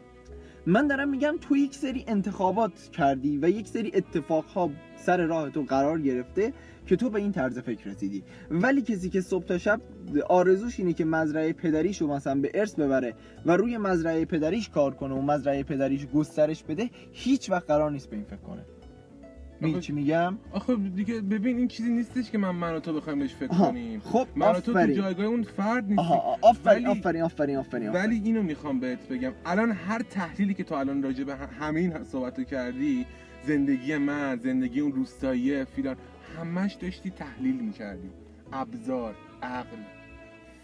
من 0.69 0.87
دارم 0.87 1.09
میگم 1.09 1.37
تو 1.41 1.57
یک 1.57 1.75
سری 1.75 2.05
انتخابات 2.09 2.91
کردی 2.93 3.39
و 3.43 3.51
یک 3.51 3.69
سری 3.69 3.93
اتفاقها 3.95 4.71
سر 4.97 5.27
راه 5.27 5.51
تو 5.51 5.63
قرار 5.63 6.01
گرفته 6.01 6.53
که 6.87 6.97
تو 6.97 7.11
به 7.11 7.19
این 7.19 7.33
طرز 7.33 7.59
فکر 7.59 7.91
رسیدی. 7.91 8.25
ولی 8.51 8.83
کسی 8.83 9.11
که 9.11 9.21
صبح 9.21 9.45
تا 9.45 9.59
شب 9.59 9.81
آرزوش 10.29 10.79
اینه 10.81 10.93
که 10.93 11.05
مزرعه 11.05 11.53
پدریشو 11.53 12.07
مثلا 12.07 12.41
به 12.41 12.51
ارث 12.55 12.75
ببره 12.75 13.15
و 13.47 13.57
روی 13.57 13.77
مزرعه 13.77 14.25
پدریش 14.25 14.69
کار 14.69 14.95
کنه 14.95 15.15
و 15.15 15.23
مزرعه 15.23 15.63
پدریش 15.63 16.07
گسترش 16.07 16.63
بده 16.63 16.91
هیچ 17.13 17.51
وقت 17.51 17.67
قرار 17.67 17.91
نیست 17.91 18.11
به 18.11 18.17
این 18.17 18.25
فکر 18.25 18.37
کنه. 18.37 18.65
آخه- 19.63 19.81
چی 19.81 19.93
میگم؟ 19.93 20.39
آخه 20.53 20.77
دیگه 20.77 21.21
ببین 21.21 21.57
این 21.59 21.69
چیزی 21.69 21.91
نیستش 21.91 22.31
که 22.31 22.39
من 22.39 22.51
من 22.51 22.75
و 22.75 22.81
تو 22.81 22.93
بخوایم 22.93 23.19
بهش 23.19 23.35
فکر 23.35 23.47
کنیم. 23.49 24.01
خب 24.01 24.27
من 24.37 24.51
و 24.51 24.61
تو 24.61 24.73
تو 24.73 24.87
جایگاه 24.93 25.27
اون 25.27 25.43
فرد 25.43 25.85
آها 25.97 26.37
آفرین 26.43 26.89
ولی- 26.89 26.99
آفرین 27.01 27.23
آفرین 27.23 27.57
آفرین 27.57 27.89
ولی 27.93 28.21
اینو 28.25 28.43
می‌خوام 28.43 28.81
بهت 28.81 29.09
بگم. 29.09 29.33
الان 29.47 29.71
هر 29.73 30.03
تحلیلی 30.03 30.55
که 30.55 30.65
تو 30.65 30.75
الان 30.75 31.03
راجع 31.03 31.25
به 31.25 31.37
همین 31.37 32.05
صحبت 32.05 32.39
رو 32.39 32.45
کردی 32.45 33.07
زندگی 33.47 33.97
من 33.97 34.37
زندگی 34.43 34.81
اون 34.81 34.93
روستاییه 34.93 35.65
فیلان 35.65 35.97
همش 36.39 36.75
داشتی 36.75 37.11
تحلیل 37.11 37.57
می‌کردی. 37.61 38.11
ابزار 38.53 39.15
عقل. 39.43 39.77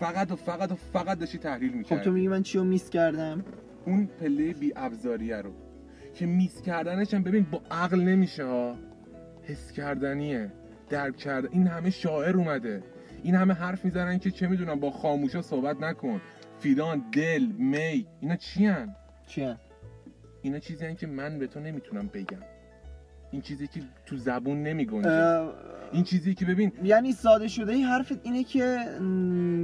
فقط 0.01 0.31
و 0.33 0.37
فقط 0.37 0.73
و 0.73 0.75
فقط 0.75 1.19
داشتی 1.19 1.39
تحلیل 1.39 1.71
خب 1.71 1.77
می‌کردی. 1.77 2.05
تو 2.05 2.13
میگی 2.13 2.29
من 2.29 2.43
چی 2.43 2.59
رو 2.59 2.65
میس 2.65 2.91
کردم؟ 2.91 3.45
اون 3.87 4.07
پله 4.21 4.53
بی 4.53 4.73
ابزاریه 4.77 5.37
رو. 5.37 5.51
که 6.15 6.27
میس 6.27 6.63
کردنش 6.63 7.15
هم 7.15 7.23
ببین 7.23 7.47
با 7.51 7.63
عقل 7.71 8.01
نمیشه 8.01 8.45
ها. 8.45 8.77
حس 9.43 9.73
کردنیه. 9.73 10.53
درک 10.89 11.17
کرده 11.17 11.49
این 11.53 11.67
همه 11.67 11.91
شاعر 11.91 12.37
اومده. 12.37 12.83
این 13.23 13.35
همه 13.35 13.55
حرف 13.55 13.85
می‌زنن 13.85 14.19
که 14.19 14.31
چه 14.31 14.47
می‌دونم 14.47 14.81
با 14.81 14.91
خاموشا 14.91 15.43
صحبت 15.43 15.81
نکن. 15.81 16.21
فیلان 16.61 17.05
دل 17.13 17.47
می 17.59 18.07
اینا 18.21 18.37
چی 18.37 18.67
هن؟ 18.67 18.97
چی 19.27 19.43
هم؟ 19.43 19.59
اینا 20.43 20.59
چیزی 20.59 20.87
هن 20.87 20.95
که 20.95 21.07
من 21.07 21.39
به 21.39 21.47
تو 21.47 21.61
نمی‌تونم 21.61 22.07
بگم. 22.07 22.43
این 23.31 23.43
چیزی 23.43 23.67
که 23.67 23.81
تو 24.07 24.17
زبون 24.17 24.63
نمیگنجه. 24.63 25.09
این 25.95 26.05
چیزی 26.05 26.35
که 26.35 26.45
ببین 26.45 26.73
یعنی 26.85 27.13
ساده 27.13 27.49
شده 27.49 27.73
ای 27.73 27.83
حرفت 27.83 28.21
اینه 28.27 28.45
که 28.45 28.79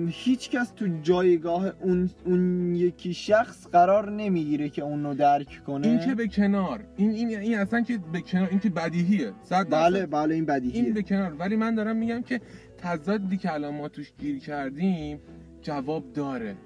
هیچ 0.09 0.51
کس 0.51 0.71
تو 0.71 0.87
جایگاه 1.03 1.73
اون, 1.81 2.11
اون 2.25 2.75
یکی 2.75 3.15
شخص 3.15 3.67
قرار 3.67 4.11
نمی‌گیره 4.11 4.69
که 4.69 4.83
اون 4.83 5.05
رو 5.05 5.15
درک 5.15 5.65
کنه. 5.67 5.87
این 5.87 5.99
که 5.99 6.15
به 6.15 6.29
کنار. 6.29 6.85
این 6.97 7.11
این 7.11 7.29
این 7.29 7.59
اصلا 7.59 7.81
که 7.81 7.99
به 8.13 8.21
کنار 8.21 8.49
این 8.49 8.61
که 8.61 8.71
بدیهیه. 8.71 9.33
صد 9.43 9.71
بله. 9.71 10.07
بله 10.07 10.35
این 10.35 10.45
بدیهیه. 10.45 10.85
این 10.85 10.95
به 10.95 11.03
کنار. 11.03 11.33
ولی 11.39 11.57
من 11.57 11.75
دارم 11.75 11.97
میگم 11.97 12.23
که 12.23 12.41
تضادی 12.79 13.37
که 13.37 13.53
الان 13.53 13.75
ما 13.77 13.89
توش 13.89 14.13
گیر 14.19 14.39
کردیم 14.39 15.21
جواب 15.63 16.13
داره. 16.13 16.57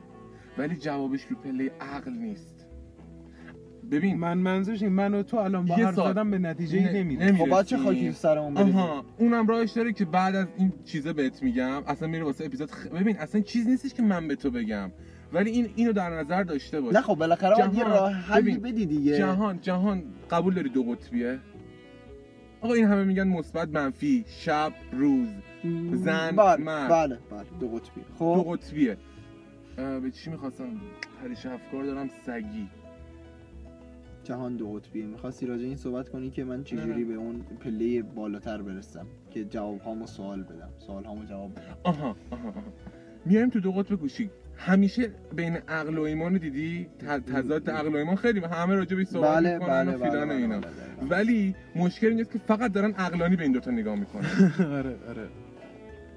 ولی 0.58 0.76
جوابش 0.76 1.22
رو 1.22 1.36
پله 1.36 1.70
عقل 1.80 2.12
نیست. 2.12 2.53
ببین 3.90 4.18
من 4.18 4.38
منظورش 4.38 4.82
این 4.82 4.92
من 4.92 5.14
و 5.14 5.22
تو 5.22 5.36
الان 5.36 5.66
با 5.66 5.74
حرف 5.74 5.94
سال. 5.94 6.12
زدن 6.12 6.30
به 6.30 6.38
نتیجه 6.38 6.80
نه- 6.82 6.92
نمیره. 6.92 7.32
خب 7.36 7.60
بچه 7.60 7.76
خاکی 7.76 8.08
تو 8.08 8.14
سرمون. 8.14 8.56
آها 8.56 9.04
اونم 9.18 9.46
راهش 9.46 9.70
داره 9.70 9.92
که 9.92 10.04
بعد 10.04 10.34
از 10.36 10.46
این 10.58 10.72
چیزا 10.84 11.12
بهت 11.12 11.42
میگم 11.42 11.82
اصلا 11.86 12.08
میره 12.08 12.24
واسه 12.24 12.44
اپیزود 12.44 12.70
خ... 12.70 12.86
ببین 12.86 13.16
اصلا 13.18 13.40
چیز 13.40 13.68
نیستش 13.68 13.94
که 13.94 14.02
من 14.02 14.28
به 14.28 14.36
تو 14.36 14.50
بگم 14.50 14.90
ولی 15.32 15.50
این 15.50 15.68
اینو 15.76 15.92
در 15.92 16.10
نظر 16.10 16.42
داشته 16.42 16.80
باش. 16.80 16.94
نه 16.94 17.00
خب 17.00 17.14
بالاخره 17.14 17.54
باید 17.56 17.74
یه 17.74 17.80
جهان، 17.80 17.90
راه 17.92 18.40
ببین، 18.40 18.60
بدی 18.60 18.86
دیگه. 18.86 19.18
جهان 19.18 19.58
جهان 19.60 20.02
قبول 20.30 20.54
داری 20.54 20.68
دو 20.68 20.82
قطبیه؟ 20.82 21.38
آقا 22.60 22.74
این 22.74 22.84
همه 22.84 23.04
میگن 23.04 23.28
مثبت 23.28 23.68
منفی 23.68 24.24
شب 24.28 24.72
روز 24.92 25.28
زن، 25.92 26.30
بله 26.36 26.56
مرد. 26.64 26.90
بله 26.90 27.18
بله 27.30 27.44
دو 27.60 27.68
قطبی 27.68 28.00
دو 28.00 28.14
خب 28.18 28.46
قطبیه. 28.48 28.96
اه، 29.78 30.00
به 30.00 30.10
چی 30.10 30.30
می‌خواستم 30.30 30.64
پریش 31.22 31.46
افکار 31.46 31.84
دارم؟ 31.84 32.10
سگی. 32.26 32.68
جهان 34.24 34.56
دو 34.56 34.72
قطبیه 34.72 35.06
می‌خواستی 35.06 35.46
راجع 35.46 35.64
این 35.64 35.76
صحبت 35.76 36.08
کنی 36.08 36.30
که 36.30 36.44
من 36.44 36.64
چجوری. 36.64 37.04
به 37.04 37.14
اون 37.14 37.40
پله 37.60 38.02
بالاتر 38.02 38.62
برسم 38.62 39.06
که 39.30 39.44
جواب 39.44 39.80
هامو 39.80 40.06
سوال 40.06 40.42
بدم. 40.42 40.68
سوال 40.86 41.04
هامو 41.04 41.24
جواب 41.24 41.52
بدم. 41.52 41.76
آها 41.82 42.16
آها 42.30 42.48
آها. 42.48 42.62
میایم 43.26 43.50
تو 43.50 43.60
دو 43.60 43.72
قطب 43.72 43.94
گوشی. 43.94 44.30
همیشه 44.56 45.10
بین 45.36 45.56
عقل 45.68 45.98
و 45.98 46.02
ایمان 46.02 46.38
دیدی؟ 46.38 46.86
تضاد 47.34 47.70
عقل 47.70 47.94
و 47.94 47.96
ایمان 47.96 48.16
خیلی 48.16 48.40
همه 48.40 48.74
راجع 48.74 48.96
به 48.96 49.04
صحبت 49.04 49.30
بله 49.30 49.54
می‌کنن 49.58 49.84
بله 49.84 49.94
و 49.94 49.98
بله, 49.98 50.10
فیلان 50.10 50.24
و 50.24 50.32
بله, 50.32 50.36
اینا. 50.36 50.60
بله, 50.60 50.70
بله. 51.00 51.08
ولی 51.10 51.54
مشکل 51.76 52.06
اینجاست 52.06 52.32
که 52.32 52.38
فقط 52.38 52.72
دارن 52.72 52.92
عقلانی 52.92 53.36
به 53.36 53.42
این 53.42 53.52
دوتا 53.52 53.70
نگاه 53.70 53.94
می‌کنن. 53.96 54.24
آره 54.78 54.96
آره. 55.08 55.28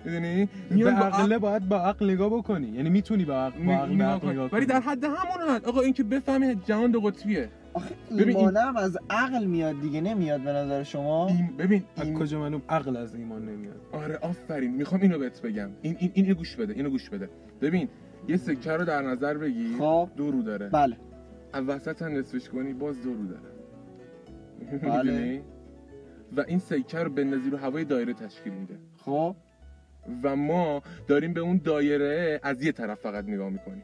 می‌دونی؟ 0.06 0.46
به 0.70 0.76
میان 0.76 0.96
با 1.00 1.06
عقله 1.06 1.38
باید 1.38 1.70
با 1.70 1.78
عقل 1.82 2.10
نگاه 2.12 2.30
بکنی. 2.30 2.68
یعنی 2.68 2.90
می‌تونی 2.90 3.26
با 3.26 3.34
عقل 3.46 3.66
با 3.66 3.74
عقل, 3.74 3.94
نگاه 3.94 4.08
عقل 4.08 4.20
کن. 4.20 4.30
نگاه 4.32 4.50
ولی 4.52 4.66
کنی. 4.66 4.74
در 4.74 4.80
حد 4.80 5.04
همون 5.04 5.50
حد. 5.50 5.66
آقا 5.66 5.82
این 5.82 5.94
که 5.94 6.04
بفهمی 6.04 6.56
جهان 6.66 6.92
دو 6.92 7.02
قطبیه. 7.02 7.50
آخه 7.78 7.96
این- 8.10 8.30
ایمانم 8.38 8.78
از 8.78 8.98
عقل 9.10 9.46
میاد 9.46 9.82
دیگه 9.82 10.02
نمیاد 10.02 10.42
به 10.42 10.52
نظر 10.52 10.84
شما؟ 10.84 11.28
این 11.28 11.58
ببین 11.58 11.84
از 11.98 12.04
این 12.04 12.14
کجا 12.20 12.40
معلوم 12.40 12.62
عقل 12.70 12.98
از 12.98 13.16
ایمان 13.16 13.46
نمیاد؟ 13.46 13.82
آره 13.92 14.18
آفرین. 14.18 14.76
می‌خوام 14.76 15.02
اینو 15.02 15.20
بهت 15.20 15.42
بگم. 15.42 15.70
این 15.82 15.96
این 16.00 16.12
اینو 16.14 16.34
گوش 16.34 16.56
بده 16.56 16.74
اینو 16.74 16.90
گوش 16.90 17.10
بده. 17.10 17.30
ببین 17.62 17.90
یه 18.28 18.38
سکه 18.38 18.72
رو 18.72 18.86
در 18.86 19.02
نظر 19.02 19.38
بگی 19.38 19.76
خب. 19.80 20.10
دو 20.16 20.32
رو 20.32 20.42
داره. 20.42 20.70
بله. 20.70 20.98
وسط 21.68 22.02
هم 22.02 22.18
نصفش 22.18 22.50
کنی 22.50 22.74
باز 22.74 23.04
دو 23.04 23.14
رو 23.14 23.26
داره. 23.28 23.50
بله. 24.98 25.42
و 26.38 26.44
این 26.48 26.60
سکه 26.60 27.00
رو 27.00 27.10
بندازی 27.10 27.50
رو 27.50 27.58
هوای 27.58 27.86
دایره 27.86 28.14
تشکیل 28.14 28.54
میده. 28.54 28.76
خب. 28.98 29.36
و 30.24 30.36
ما 30.36 30.82
داریم 31.08 31.34
به 31.34 31.40
اون 31.40 31.62
دایره 31.64 32.40
از 32.44 32.64
یه 32.64 32.72
طرف 32.72 33.00
فقط 33.00 33.26
نگاه 33.28 33.50
می‌کنیم. 33.50 33.84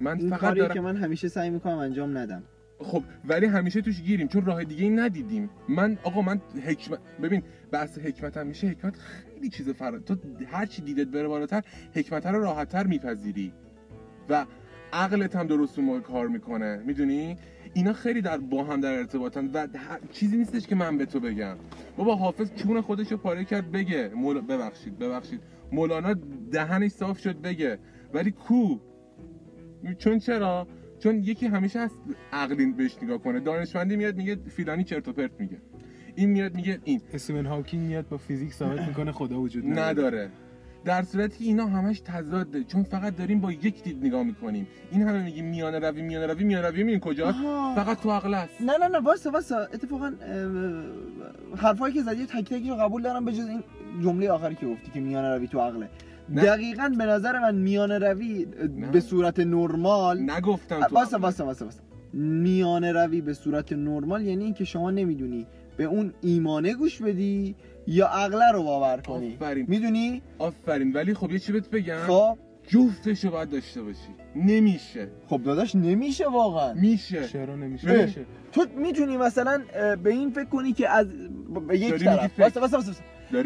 من 0.00 0.18
این 0.18 0.30
فقط 0.30 0.54
دارم 0.56 0.74
که 0.74 0.80
من 0.80 0.96
همیشه 0.96 1.28
سعی 1.28 1.50
می‌کنم 1.50 1.78
انجام 1.78 2.18
ندم. 2.18 2.42
خب 2.78 3.02
ولی 3.24 3.46
همیشه 3.46 3.80
توش 3.80 4.02
گیریم 4.02 4.28
چون 4.28 4.44
راه 4.44 4.64
دیگه 4.64 4.84
ای 4.84 4.90
ندیدیم. 4.90 5.50
من 5.68 5.98
آقا 6.04 6.22
من 6.22 6.40
حکمت 6.64 6.98
ببین 7.22 7.42
بحث 7.70 7.98
حکمت 7.98 8.36
هم 8.36 8.46
میشه 8.46 8.66
حکمت 8.66 8.96
خیلی 8.96 9.48
چیز 9.48 9.68
فرا 9.68 9.98
تو 9.98 10.16
هر 10.46 10.66
چی 10.66 10.82
دیدت 10.82 11.06
بره 11.06 11.28
بالاتر 11.28 11.62
حکمت 11.94 12.26
رو 12.26 12.42
راحتتر 12.42 12.86
میپذیری. 12.86 13.52
و 14.28 14.46
عقلت 14.92 15.36
هم 15.36 15.46
درست 15.46 15.78
موقع 15.78 16.00
کار 16.00 16.28
می‌کنه 16.28 16.82
می‌دونی؟ 16.86 17.36
اینا 17.74 17.92
خیلی 17.92 18.20
در 18.20 18.38
با 18.38 18.64
هم 18.64 18.80
در 18.80 18.98
ارتباطن 18.98 19.50
و 19.54 19.66
چیزی 20.12 20.36
نیستش 20.36 20.66
که 20.66 20.74
من 20.74 20.98
به 20.98 21.06
تو 21.06 21.20
بگم. 21.20 21.56
بابا 21.96 22.16
حافظ 22.16 22.54
چون 22.54 22.80
خودش 22.80 23.12
رو 23.12 23.18
پاره 23.18 23.44
کرد 23.44 23.72
بگه. 23.72 24.10
مولا... 24.14 24.40
ببخشید 24.40 24.98
ببخشید. 24.98 25.40
مولانا 25.72 26.14
دهنش 26.52 26.90
صاف 26.90 27.18
شد 27.18 27.40
بگه. 27.40 27.78
ولی 28.14 28.30
کو؟ 28.30 28.78
چون 29.98 30.18
چرا؟ 30.18 30.66
چون 31.04 31.18
یکی 31.18 31.46
همیشه 31.46 31.78
از 31.78 31.90
عقلی 32.32 32.66
بهش 32.66 32.96
نگاه 33.02 33.18
کنه. 33.18 33.40
دانشمندی 33.40 33.96
میاد 33.96 34.16
میگه 34.16 34.36
فیلانی 34.56 34.84
چرت 34.84 35.08
و 35.08 35.12
پرت 35.12 35.30
میگه. 35.38 35.56
این 36.14 36.30
میاد 36.30 36.54
میگه 36.54 36.78
این. 36.84 37.00
استیون 37.12 37.46
هاکینگ 37.46 37.86
میاد 37.86 38.08
با 38.08 38.16
فیزیک 38.16 38.52
ثابت 38.52 38.88
می‌کنه 38.88 39.12
خدا 39.12 39.40
وجود 39.40 39.64
نداره. 39.66 39.90
نداره. 39.90 40.30
در 40.84 41.02
صورتی 41.02 41.38
که 41.38 41.44
اینا 41.44 41.66
همش 41.66 42.00
تضاده 42.00 42.64
چون 42.64 42.82
فقط 42.82 43.16
داریم 43.16 43.40
با 43.40 43.52
یک 43.52 43.82
دید 43.82 44.06
نگاه 44.06 44.22
می‌کنیم. 44.22 44.66
این 44.90 45.02
همه 45.02 45.22
میگیم 45.22 45.44
میانه 45.44 45.78
روی 45.78 46.02
میانه 46.02 46.26
روی 46.26 46.44
میانه 46.44 46.68
روی 46.68 46.82
میبین 46.82 47.00
کجاست. 47.00 47.38
فقط 47.74 48.00
تو 48.00 48.10
عقل 48.10 48.34
است. 48.34 48.60
نه 48.60 48.72
نه 48.80 48.88
نه 48.88 48.98
واسه 48.98 49.30
واسه 49.30 49.56
اتفاقا 49.56 50.12
حرفایی 51.56 51.94
که 51.94 52.02
زدی 52.02 52.26
تک 52.26 52.44
تکی 52.44 52.70
رو 52.70 52.76
قبول 52.76 53.02
دارم 53.02 53.24
به 53.24 53.32
جز 53.32 53.46
این 53.46 53.64
جمله 54.02 54.30
آخری 54.30 54.54
که 54.54 54.66
گفتی 54.66 54.90
که 54.90 55.00
میانه 55.00 55.36
روی 55.36 55.48
تو 55.48 55.60
عقله. 55.60 55.88
نه. 56.28 56.42
دقیقا 56.42 56.92
به 56.98 57.04
نظر 57.04 57.38
من 57.38 57.54
میانه 57.54 57.98
روی 57.98 58.46
نه. 58.76 58.90
به 58.90 59.00
صورت 59.00 59.40
نرمال 59.40 60.30
نگفتم 60.30 60.80
تو 60.80 60.94
واسه. 60.94 61.16
واسه 61.16 61.44
واسه 61.44 61.64
واسه 61.64 61.80
میانه 62.12 62.92
روی 62.92 63.20
به 63.20 63.34
صورت 63.34 63.72
نرمال 63.72 64.22
یعنی 64.26 64.44
اینکه 64.44 64.64
شما 64.64 64.90
نمی‌دونی 64.90 65.46
به 65.76 65.84
اون 65.84 66.14
ایمانه 66.20 66.74
گوش 66.74 67.02
بدی 67.02 67.54
یا 67.86 68.06
عقله 68.06 68.52
رو 68.52 68.62
باور 68.62 69.00
کنی 69.00 69.34
آفرین. 69.34 69.66
می‌دونی 69.68 70.22
آفرین 70.38 70.92
ولی 70.92 71.14
خب 71.14 71.30
یه 71.30 71.38
چی 71.38 71.52
بهت 71.52 71.70
بگم 71.70 71.96
خب 72.06 72.38
جفتشو 72.68 73.30
باید 73.30 73.50
داشته 73.50 73.82
باشی 73.82 74.08
نمیشه 74.36 75.08
خب 75.28 75.42
داداش 75.42 75.74
نمیشه 75.74 76.28
واقعا 76.28 76.74
میشه 76.74 77.28
چرا 77.28 77.56
نمیشه. 77.56 78.04
میشه 78.04 78.24
تو 78.52 78.66
می‌تونی 78.76 79.16
مثلا 79.16 79.62
به 80.02 80.10
این 80.10 80.30
فکر 80.30 80.44
کنی 80.44 80.72
که 80.72 80.88
از 80.90 81.06
یک 81.72 81.94
طرف. 81.94 82.40
واسه 82.40 82.60
واسه 82.60 82.76
واسه 82.76 82.92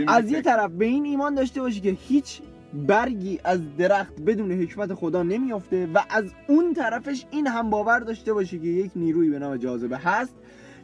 از 0.09 0.31
یه. 0.33 0.43
طرف 0.43 0.71
به 0.71 0.85
این 0.85 1.05
ایمان 1.05 1.35
داشته 1.35 1.61
باشی 1.61 1.81
که 1.81 1.97
هیچ 2.09 2.41
برگی 2.75 3.41
از 3.45 3.77
درخت 3.77 4.21
بدون 4.21 4.53
حکمت 4.53 4.95
خدا 4.95 5.23
نمیافته 5.23 5.87
و 5.95 6.01
از 6.11 6.25
اون 6.49 6.75
طرفش 6.75 7.25
این 7.31 7.47
هم 7.47 7.71
باور 7.71 7.99
داشته 8.01 8.33
باشی 8.33 8.59
که 8.59 8.67
یک 8.69 8.91
نیروی 8.97 9.31
به 9.31 9.39
نام 9.39 9.57
جاذبه 9.57 9.99
هست 9.99 10.35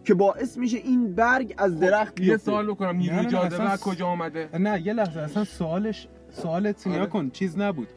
که 0.05 0.15
باعث 0.15 0.57
میشه 0.59 0.77
این 0.79 1.15
برگ 1.15 1.55
از 1.59 1.81
درخت 1.81 2.21
یه 2.21 2.27
بیفته. 2.27 2.45
سوال 2.51 2.67
بکنم 2.67 2.97
نیروی 2.97 3.27
جاذبه 3.27 3.55
اصلا 3.55 3.69
از 3.69 3.81
کجا 3.81 4.07
آمده 4.07 4.49
نه 4.59 4.87
یه 4.87 4.93
لحظه 4.93 5.21
اصلا 5.21 5.45
سوالش 5.45 6.09
سوالت 6.31 6.87
نیا 6.87 6.97
آره. 6.97 7.07
کن 7.07 7.31
چیز 7.31 7.59
نبود. 7.59 7.89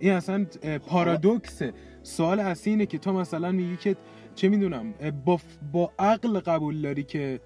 این 0.00 0.12
اصلا 0.12 0.46
پارادوکسه. 0.86 1.72
سوال 2.02 2.40
اصلی 2.40 2.72
اینه 2.72 2.86
که 2.86 2.98
تو 2.98 3.12
مثلا 3.12 3.52
میگی 3.52 3.76
که 3.76 3.96
چه 4.34 4.48
می‌دونم 4.48 4.94
با, 5.24 5.36
ف- 5.36 5.40
با 5.72 5.92
عقل 5.98 6.38
قبول 6.40 6.82
داری 6.82 7.02
که 7.02 7.40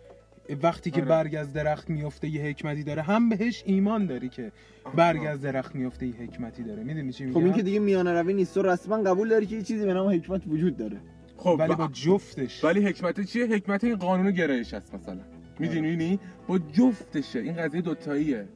وقتی 0.63 0.91
که 0.91 1.01
آره. 1.01 1.09
برگ 1.09 1.35
از 1.35 1.53
درخت 1.53 1.91
میفته 1.91 2.29
یه 2.29 2.43
حکمتی 2.43 2.85
داره. 2.85 3.03
هم 3.03 3.29
بهش 3.29 3.63
ایمان 3.67 4.07
داری 4.07 4.29
که 4.29 4.53
برگ 4.97 5.25
از 5.27 5.41
درخت 5.41 5.75
میفته 5.75 6.07
یه 6.07 6.15
حکمتی 6.15 6.63
داره. 6.63 6.83
می‌دونی 6.83 7.13
چی 7.13 7.25
خب 7.25 7.37
میگم؟ 7.37 7.45
این 7.45 7.55
که 7.55 7.63
دیگه 7.63 7.79
میانه 7.79 8.13
روی 8.13 8.35
نیست. 8.35 8.55
تو 8.55 8.63
رسما 8.63 8.97
قبول 9.03 9.29
داری 9.29 9.47
که 9.47 9.57
یه 9.57 9.63
چیزی 9.63 9.87
به 9.87 9.95
نام 9.95 10.09
حکمت 10.09 10.43
وجود 10.47 10.77
داره. 10.77 11.01
خب 11.37 11.57
ولی 11.59 11.69
با- 11.69 11.75
با 11.75 11.89
جفتش. 11.93 12.65
ولی 12.65 12.87
حکمت 12.87 13.21
چیه؟ 13.21 13.47
حکمت 13.47 13.85
این 13.85 13.97
قانون 13.97 14.31
گرایش 14.31 14.75
هست 14.75 14.95
مثلا. 14.95 15.21
می‌دونی 15.59 16.19
با 16.47 16.59
جفتشه. 16.59 17.39
این 17.39 17.53
قضیه 17.53 17.81
دوتاییه. 17.81 18.49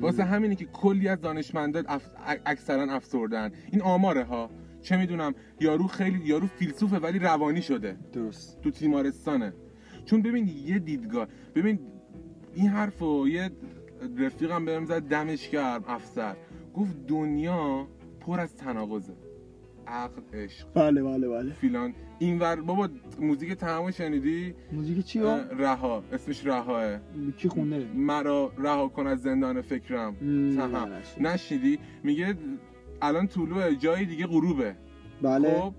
واسه 0.00 0.24
همینه 0.24 0.54
که 0.54 0.64
کلی 0.64 1.08
از 1.08 1.20
دانشمندان 1.20 1.84
اف... 1.88 2.02
اکثرا 2.46 2.94
افسردن 2.94 3.50
این 3.72 3.82
آماره 3.82 4.24
ها. 4.24 4.50
چه 4.82 4.96
می‌دونم 4.96 5.34
یارو 5.60 5.86
خیلی 5.86 6.20
یارو 6.24 6.46
فیلسوفه 6.46 6.98
ولی 6.98 7.18
روانی 7.18 7.62
شده. 7.62 7.96
درست. 8.12 8.60
تو 8.60 8.70
تیمارستانه. 8.70 9.52
چون 10.10 10.22
ببین 10.22 10.48
یه 10.48 10.78
دیدگاه 10.78 11.26
ببین 11.54 11.78
این 12.54 12.68
حرفو 12.68 13.28
یه 13.28 13.50
رفیقم 14.18 14.64
بهم 14.64 14.84
زد 14.84 15.02
دمش 15.02 15.48
کرد 15.48 15.84
افسر. 15.86 16.36
گفت 16.74 17.06
دنیا 17.06 17.86
پر 18.20 18.40
از 18.40 18.56
تناقضه. 18.56 19.12
عقل 19.86 20.22
عشق. 20.32 20.66
بله 20.74 21.02
بله 21.02 21.28
بله. 21.28 21.52
فیلان. 21.52 21.94
اینور 22.18 22.60
بابا 22.60 22.88
موزیک 23.20 23.52
تمام 23.52 23.90
شنیدی؟ 23.90 24.54
موزیک 24.72 25.04
چی 25.04 25.20
رها. 25.58 26.04
اسمش 26.12 26.46
رهاه 26.46 26.98
کی 27.36 27.48
خونده؟ 27.48 27.86
مرا 27.94 28.52
رها 28.58 28.88
کن 28.88 29.06
از 29.06 29.22
زندان 29.22 29.60
فکرم. 29.60 30.16
نشنیدم. 30.22 31.02
نشنیدی؟ 31.20 31.78
میگه 32.02 32.34
الان 33.02 33.26
طلوع 33.26 33.74
جای 33.74 34.04
دیگه 34.04 34.26
غروبه. 34.26 34.76
بله. 35.22 35.60
خب؟ 35.60 35.74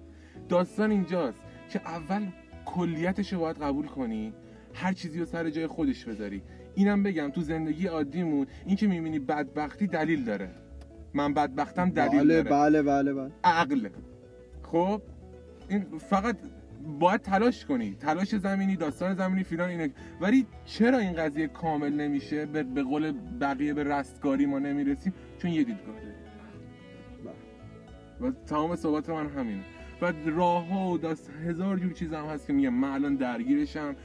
داستان 0.50 0.92
اینجاست 0.92 1.42
که 1.70 1.82
اول 1.86 2.28
کلیتش 2.66 3.34
رو 3.34 3.40
باید 3.40 3.58
قبول 3.58 3.88
کنی. 3.88 4.34
هر 4.74 4.94
چیزی 4.94 5.20
رو 5.20 5.26
سر 5.26 5.50
جای 5.50 5.68
خودش 5.68 6.06
بذاری. 6.06 6.42
اینم 6.76 7.04
بگم 7.04 7.30
تو 7.30 7.42
زندگی 7.42 7.88
عادیمون 7.88 8.48
این 8.66 8.76
که 8.76 8.88
می‌بینی 8.88 9.20
بدبختی 9.20 9.88
دلیل 9.88 10.24
داره. 10.24 10.50
من 11.14 11.34
بدبختم 11.34 11.90
دلیل 11.90 12.20
بله 12.20 12.44
داره. 12.44 12.50
بله 12.50 12.82
بله 12.82 13.14
بله. 13.14 13.32
عقل. 13.44 13.90
خب 14.64 15.02
این 15.70 15.86
فقط 16.10 16.38
باید 17.00 17.22
تلاش 17.22 17.66
کنی. 17.66 17.96
تلاش 18.00 18.36
زمینی 18.36 18.76
داستان 18.76 19.16
زمینی 19.16 19.44
فیلان 19.44 19.70
اینه. 19.70 19.90
ولی 20.22 20.46
چرا 20.66 20.98
این 20.98 21.14
قضیه 21.14 21.48
کامل 21.48 21.94
نمیشه؟ 21.94 22.46
به, 22.46 22.64
به 22.64 22.84
قول 22.84 23.14
بقیه 23.42 23.74
به 23.74 23.84
رستگاری 23.84 24.46
ما 24.46 24.60
نمی‌رسیم؟ 24.60 25.14
چون 25.38 25.52
یه 25.52 25.64
دیدگاه 25.64 25.96
داریم. 25.96 26.12
و 28.22 28.32
تمام 28.46 28.76
صحبت 28.76 29.10
من 29.10 29.30
همینه. 29.30 29.64
و 30.02 30.14
راه 30.26 30.68
ها 30.68 30.90
و 30.90 30.98
دست 30.98 31.30
هزار 31.46 31.78
جور 31.78 31.92
چیز 31.94 32.14
هم 32.14 32.26
هست 32.26 32.48
که 32.48 32.54
میگم. 32.54 32.74
من 32.74 32.90
الان 32.90 33.16
درگیرشم. 33.16 33.96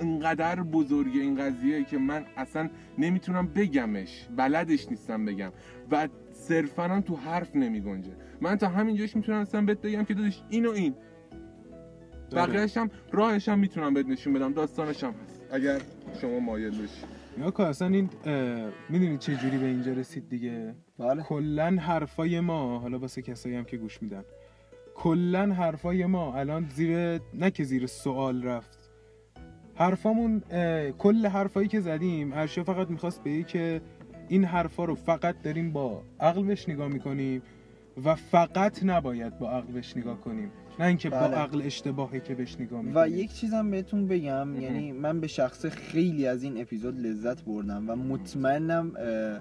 انقدر 0.00 0.62
بزرگه 0.62 1.20
این 1.20 1.36
قضیه 1.36 1.84
که 1.84 1.98
من 1.98 2.24
اصلا 2.36 2.70
نمی‌تونم 2.98 3.46
بگمش. 3.46 4.28
بلدش 4.36 4.88
نیستم 4.90 5.24
بگم. 5.24 5.52
و 5.90 6.08
صرفا 6.32 6.82
هم 6.82 7.00
تو 7.00 7.16
حرف 7.16 7.56
نمی 7.56 7.80
گنجه 7.80 8.12
من 8.40 8.56
تا 8.56 8.68
همینجاش 8.68 9.16
می‌تونم 9.16 9.38
اصلا 9.38 9.62
بهت 9.62 9.80
بگم 9.80 10.04
که 10.04 10.14
دادش 10.14 10.42
این 10.48 10.66
و 10.66 10.70
این. 10.70 10.94
داره. 12.30 12.46
بقیه‌اش 12.46 12.76
هم 12.76 12.90
راهش 13.12 13.48
هم 13.48 13.58
می‌تونم 13.58 13.94
بهت 13.94 14.06
نشون 14.06 14.32
بدم. 14.32 14.52
داستانش 14.52 15.04
هم 15.04 15.14
هست. 15.24 15.42
اگر 15.52 15.80
شما 16.20 16.40
مایل 16.40 16.70
بشی 16.70 17.06
یا 17.38 17.50
که 17.50 17.62
اصلا 17.62 17.88
این 17.88 18.10
می‌دونی 18.88 19.18
چه 19.18 19.34
جوری 19.34 19.58
به 19.58 19.66
اینجا 19.66 19.92
رسید 19.92 20.28
دیگه؟ 20.28 20.74
بله. 20.98 21.22
کلا 21.22 21.76
حرفای 21.80 22.40
ما 22.40 22.78
حالا 22.78 22.98
واسه 22.98 23.22
کسایی 23.22 23.56
هم 23.56 23.64
که 23.64 23.76
گوش 23.76 24.02
میدن. 24.02 24.24
کلا 24.96 25.54
حرفای 25.54 26.06
ما 26.06 26.34
الان 26.34 26.66
زیر 26.74 27.20
نه 27.34 27.50
که 27.50 27.64
زیر 27.64 27.86
سوال 27.86 28.42
رفت. 28.42 28.90
حرفامون 29.74 30.42
اه، 30.50 30.90
کل 30.90 31.26
حرفایی 31.26 31.68
که 31.68 31.80
زدیم 31.80 32.32
ارشیا 32.32 32.64
فقط 32.64 32.90
می‌خواست 32.90 33.24
بگه 33.24 33.42
که 33.42 33.80
این 34.28 34.44
حرفا 34.44 34.84
رو 34.84 34.94
فقط 34.94 35.42
داریم 35.42 35.72
با 35.72 36.02
عقل 36.20 36.42
بهش 36.42 36.68
نگاه 36.68 36.88
می‌کنیم 36.88 37.42
و 38.04 38.14
فقط 38.14 38.84
نباید 38.84 39.38
با 39.38 39.50
عقل 39.50 39.72
بهش 39.72 39.96
نگاه 39.96 40.20
کنیم. 40.20 40.50
نه 40.78 40.86
اینکه 40.86 41.10
با 41.10 41.18
بله. 41.18 41.36
عقل 41.36 41.62
اشتباهه 41.62 42.20
که 42.20 42.34
بهش 42.34 42.60
نگاه 42.60 42.80
و 42.80 42.82
می‌کنیم. 42.82 43.18
یک 43.18 43.32
چیزم 43.32 43.70
بهتون 43.70 44.06
بگم 44.06 44.60
یعنی 44.60 44.92
من 44.92 45.20
به 45.20 45.26
شخص 45.26 45.66
خیلی 45.66 46.26
از 46.26 46.42
این 46.42 46.60
اپیزود 46.60 46.98
لذت 46.98 47.44
بردم 47.44 47.90
و 47.90 47.96
مطمئنم 47.96 48.92
اه، 48.96 49.40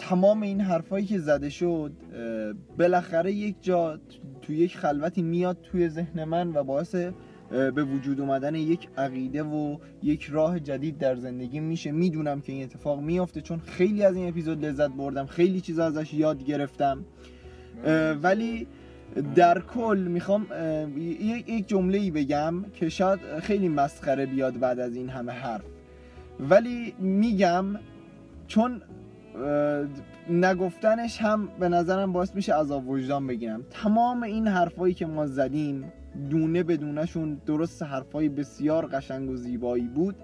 تمام 0.00 0.42
این 0.42 0.60
حرفایی 0.60 1.06
که 1.06 1.18
زده 1.18 1.50
شد 1.50 1.92
بالاخره 2.78 3.32
یک 3.32 3.54
جا 3.60 4.00
تو 4.42 4.52
یک 4.52 4.76
خلوتی 4.76 5.22
میاد 5.22 5.58
توی 5.62 5.88
ذهن 5.88 6.24
من 6.24 6.52
و 6.52 6.64
باعث 6.64 6.94
به 7.50 7.84
وجود 7.84 8.20
اومدن 8.20 8.54
یک 8.54 8.88
عقیده 8.98 9.42
و 9.42 9.76
یک 10.02 10.24
راه 10.24 10.60
جدید 10.60 10.98
در 10.98 11.16
زندگی 11.16 11.60
میشه. 11.60 11.92
می‌دونم 11.92 12.40
که 12.40 12.52
این 12.52 12.62
اتفاق 12.62 13.00
میافته 13.00 13.40
چون 13.40 13.58
خیلی 13.58 14.02
از 14.02 14.16
این 14.16 14.28
اپیزود 14.28 14.64
لذت 14.64 14.90
بردم 14.90 15.26
خیلی 15.26 15.60
چیزا 15.60 15.84
ازش 15.84 16.14
یاد 16.14 16.44
گرفتم. 16.44 17.04
ولی 18.22 18.66
در 19.34 19.60
کل 19.60 20.06
می‌خوام 20.08 20.46
یک 21.46 21.68
جمله 21.68 21.98
ای 21.98 22.10
بگم 22.10 22.64
که 22.72 22.88
شاید 22.88 23.20
خیلی 23.40 23.68
مسخره 23.68 24.26
بیاد 24.26 24.58
بعد 24.58 24.80
از 24.80 24.96
این 24.96 25.08
همه 25.08 25.32
حرف. 25.32 25.64
ولی 26.40 26.94
میگم 26.98 27.64
چون 28.46 28.82
نگفتنش 30.30 31.20
هم 31.20 31.48
به 31.60 31.68
نظرم 31.68 32.12
باعث 32.12 32.34
میشه 32.34 32.54
عذاب 32.54 32.88
وجدان 32.88 33.26
بگیرم. 33.26 33.62
تمام 33.70 34.22
این 34.22 34.48
حرفایی 34.48 34.94
که 34.94 35.06
ما 35.06 35.26
زدیم 35.26 35.92
دونه 36.30 36.62
بدونشون 36.62 37.40
درست 37.46 37.82
حرفای 37.82 38.28
بسیار 38.28 38.86
قشنگ 38.86 39.30
و 39.30 39.36
زیبایی 39.36 39.86
بود. 39.86 40.14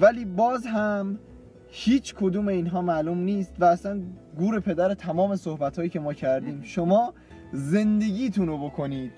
ولی 0.00 0.24
باز 0.24 0.66
هم 0.66 1.18
هیچ 1.70 2.14
کدوم 2.14 2.48
اینها 2.48 2.82
معلوم 2.82 3.18
نیست 3.18 3.54
و 3.58 3.64
اصلا 3.64 4.00
گور 4.38 4.60
پدر 4.60 4.94
تمام 4.94 5.36
صحبت 5.36 5.76
هایی 5.76 5.90
که 5.90 6.00
ما 6.00 6.12
کردیم. 6.12 6.60
شما 6.62 7.14
زندگیتون 7.52 8.46
رو 8.46 8.58
بکنید 8.58 9.12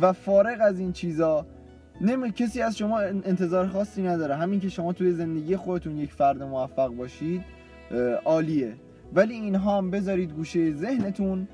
و 0.00 0.12
فارغ 0.12 0.58
از 0.60 0.78
این 0.78 0.92
چیزا 0.92 1.46
نمی 2.00 2.30
کسی 2.32 2.62
از 2.62 2.76
شما 2.76 2.98
انتظار 3.00 3.68
خاصی 3.68 4.02
نداره. 4.02 4.34
همین 4.34 4.60
که 4.60 4.68
شما 4.68 4.92
توی 4.92 5.12
زندگی 5.12 5.56
خودتون 5.56 5.98
یک 5.98 6.12
فرد 6.12 6.42
موفق 6.42 6.88
باشید 6.88 7.55
عالیه. 8.24 8.74
ولی 9.14 9.34
اینها 9.34 9.78
هم 9.78 9.90
بذارید 9.90 10.32
گوشه 10.32 10.72
ذهنتون 10.74 11.48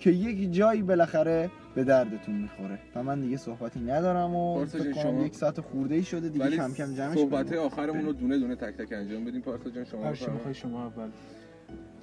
که 0.00 0.10
یک 0.10 0.52
جایی 0.52 0.82
بالاخره 0.82 1.50
به 1.74 1.84
دردتون 1.84 2.34
می‌خوره. 2.34 2.78
و 2.94 3.02
من 3.02 3.20
دیگه 3.20 3.36
صحبتی 3.36 3.80
ندارم 3.80 4.34
و 4.34 4.66
شما- 5.02 5.26
یک 5.26 5.34
ساعت 5.34 5.60
خورده 5.60 5.94
ای 5.94 6.02
شده 6.02 6.28
دیگه 6.28 6.44
ولی 6.44 6.56
کم 6.56 6.72
کم 6.72 6.94
جمعش 6.94 7.18
صحبت. 7.18 7.52
آخرمون 7.52 8.04
رو 8.04 8.12
دونه 8.12 8.38
دونه 8.38 8.56
تک 8.56 8.76
تک 8.76 8.92
انجام 8.92 9.24
بدیم. 9.24 9.40
پارسا 9.40 9.70
جان 9.70 9.84
شما. 9.84 10.32
می‌خوای 10.32 10.54
شما 10.54 10.86
اول 10.86 11.08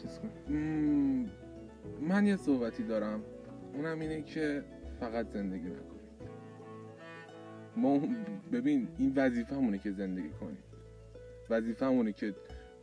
چیز 0.01 0.19
مم، 0.49 1.26
من 2.09 2.26
یه 2.26 2.36
صحبتی 2.38 2.84
دارم. 2.84 3.19
اونم 3.73 3.99
اینه 3.99 4.21
که 4.21 4.63
فقط 4.99 5.30
زندگی 5.30 5.67
نکنید. 5.67 5.86
ما 7.78 7.99
ببین 8.51 8.88
این 8.97 9.13
وظیفه‌مونه 9.15 9.78
که 9.78 9.91
زندگی 9.91 10.30
کنیم. 10.30 10.57
وظیفه‌مونه 11.49 12.11
که 12.11 12.34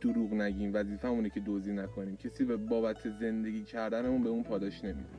دروغ 0.03 0.33
نگیم 0.33 0.71
وظیفه‌مونه 0.73 1.29
که 1.29 1.41
دزدی 1.45 1.73
نکنیم. 1.73 2.17
کسی 2.17 2.45
به 2.45 2.57
بابت 2.57 3.09
زندگی 3.09 3.63
کردنمون 3.63 4.23
به 4.23 4.29
اون 4.29 4.43
پاداش 4.43 4.83
نمیده. 4.83 5.09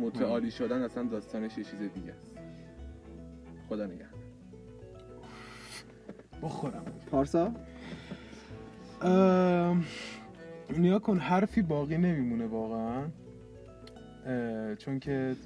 متعالی 0.00 0.50
شدن 0.50 0.82
اصلا 0.82 1.02
داستانش 1.02 1.58
یه 1.58 1.64
چیز 1.64 1.80
دیگه 1.80 2.12
است. 2.12 2.38
خدا 3.68 3.86
نگهدار. 3.86 4.08
بخورم. 6.42 6.84
پارسا؟ 7.10 7.52
ام، 9.02 9.84
نیا 10.78 10.98
کن 10.98 11.18
حرفی 11.18 11.62
باقی 11.62 11.98
نمیمونه 11.98 12.46
واقعا. 12.46 13.06
اه، 14.26 14.74
چون 14.74 14.98
که 15.00 15.36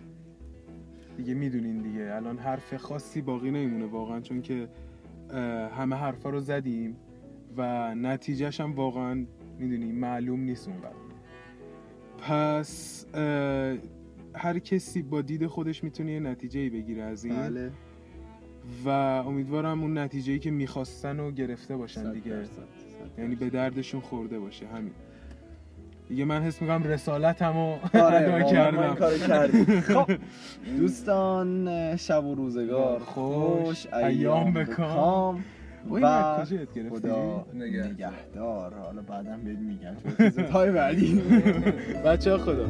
دیگه 1.17 1.35
می‌دونین 1.35 1.79
دیگه. 1.79 2.15
الان 2.15 2.39
حرف 2.39 2.77
خاصی 2.77 3.23
باقی 3.23 3.51
نمیمونه 3.51 3.87
واقعا 3.87 4.21
چون 4.21 4.43
که 4.43 4.69
همه 5.77 5.97
حرفا 5.97 6.31
رو 6.31 6.41
زدیم. 6.41 6.97
و 7.57 7.95
نتیجهش 7.95 8.61
هم 8.61 8.73
واقعا 8.73 9.27
می‌دونی 9.59 9.93
معلوم 9.93 10.41
نیست 10.41 10.69
اونقدر 10.69 10.95
پس 12.19 13.07
هر 14.35 14.59
کسی 14.59 15.03
با 15.03 15.23
دید 15.23 15.47
خودش 15.47 15.85
می‌تونه 15.85 16.13
یه 16.13 16.21
نتیجه 16.21 16.71
بگیره 16.71 17.03
از 17.03 17.25
این. 17.25 17.37
بله. 17.37 17.71
و 18.85 18.89
امیدوارم 18.89 19.83
اون 19.83 19.99
نتیجه 19.99 20.39
که 20.39 20.51
می‌خواستن 20.51 21.19
رو 21.19 21.31
گرفته 21.31 21.77
باشن 21.77 22.13
دیگه. 22.13 22.45
یعنی 23.19 23.35
به. 23.35 23.51
دردشون 23.51 24.01
خورده 24.01 24.39
باشه 24.39 24.67
همین. 24.67 24.93
دیگه 26.09 26.25
من 26.25 26.43
حس 26.43 26.63
می‌کنم 26.63 26.83
رسالتم 26.83 27.53
رو 27.53 28.01
آره 28.01 28.45
کردم. 28.53 28.95
خب 29.95 30.11
دوستان 30.77 31.97
شب 31.97 32.25
و 32.25 32.35
روزگار. 32.35 32.99
خوش، 32.99 33.87
ایام 33.93 34.57
ایام 34.57 35.45
و 35.89 35.95
این 35.95 36.05
و 36.05 36.07
از 36.07 36.49
کجا 36.49 36.57
یاد 36.57 36.75
گرفتی؟ 36.75 36.99
خدا 36.99 37.47
نگهدار. 37.55 38.75
حالا 38.75 39.03
بعدم 39.03 39.41
بهت 39.45 39.59
میگم 39.59 39.95
تو 39.95 40.09
اپیزودهای 40.09 40.71
بعدی 40.71 41.23
بچه 42.05 42.31
ها 42.33 42.39
خدا 42.39 42.67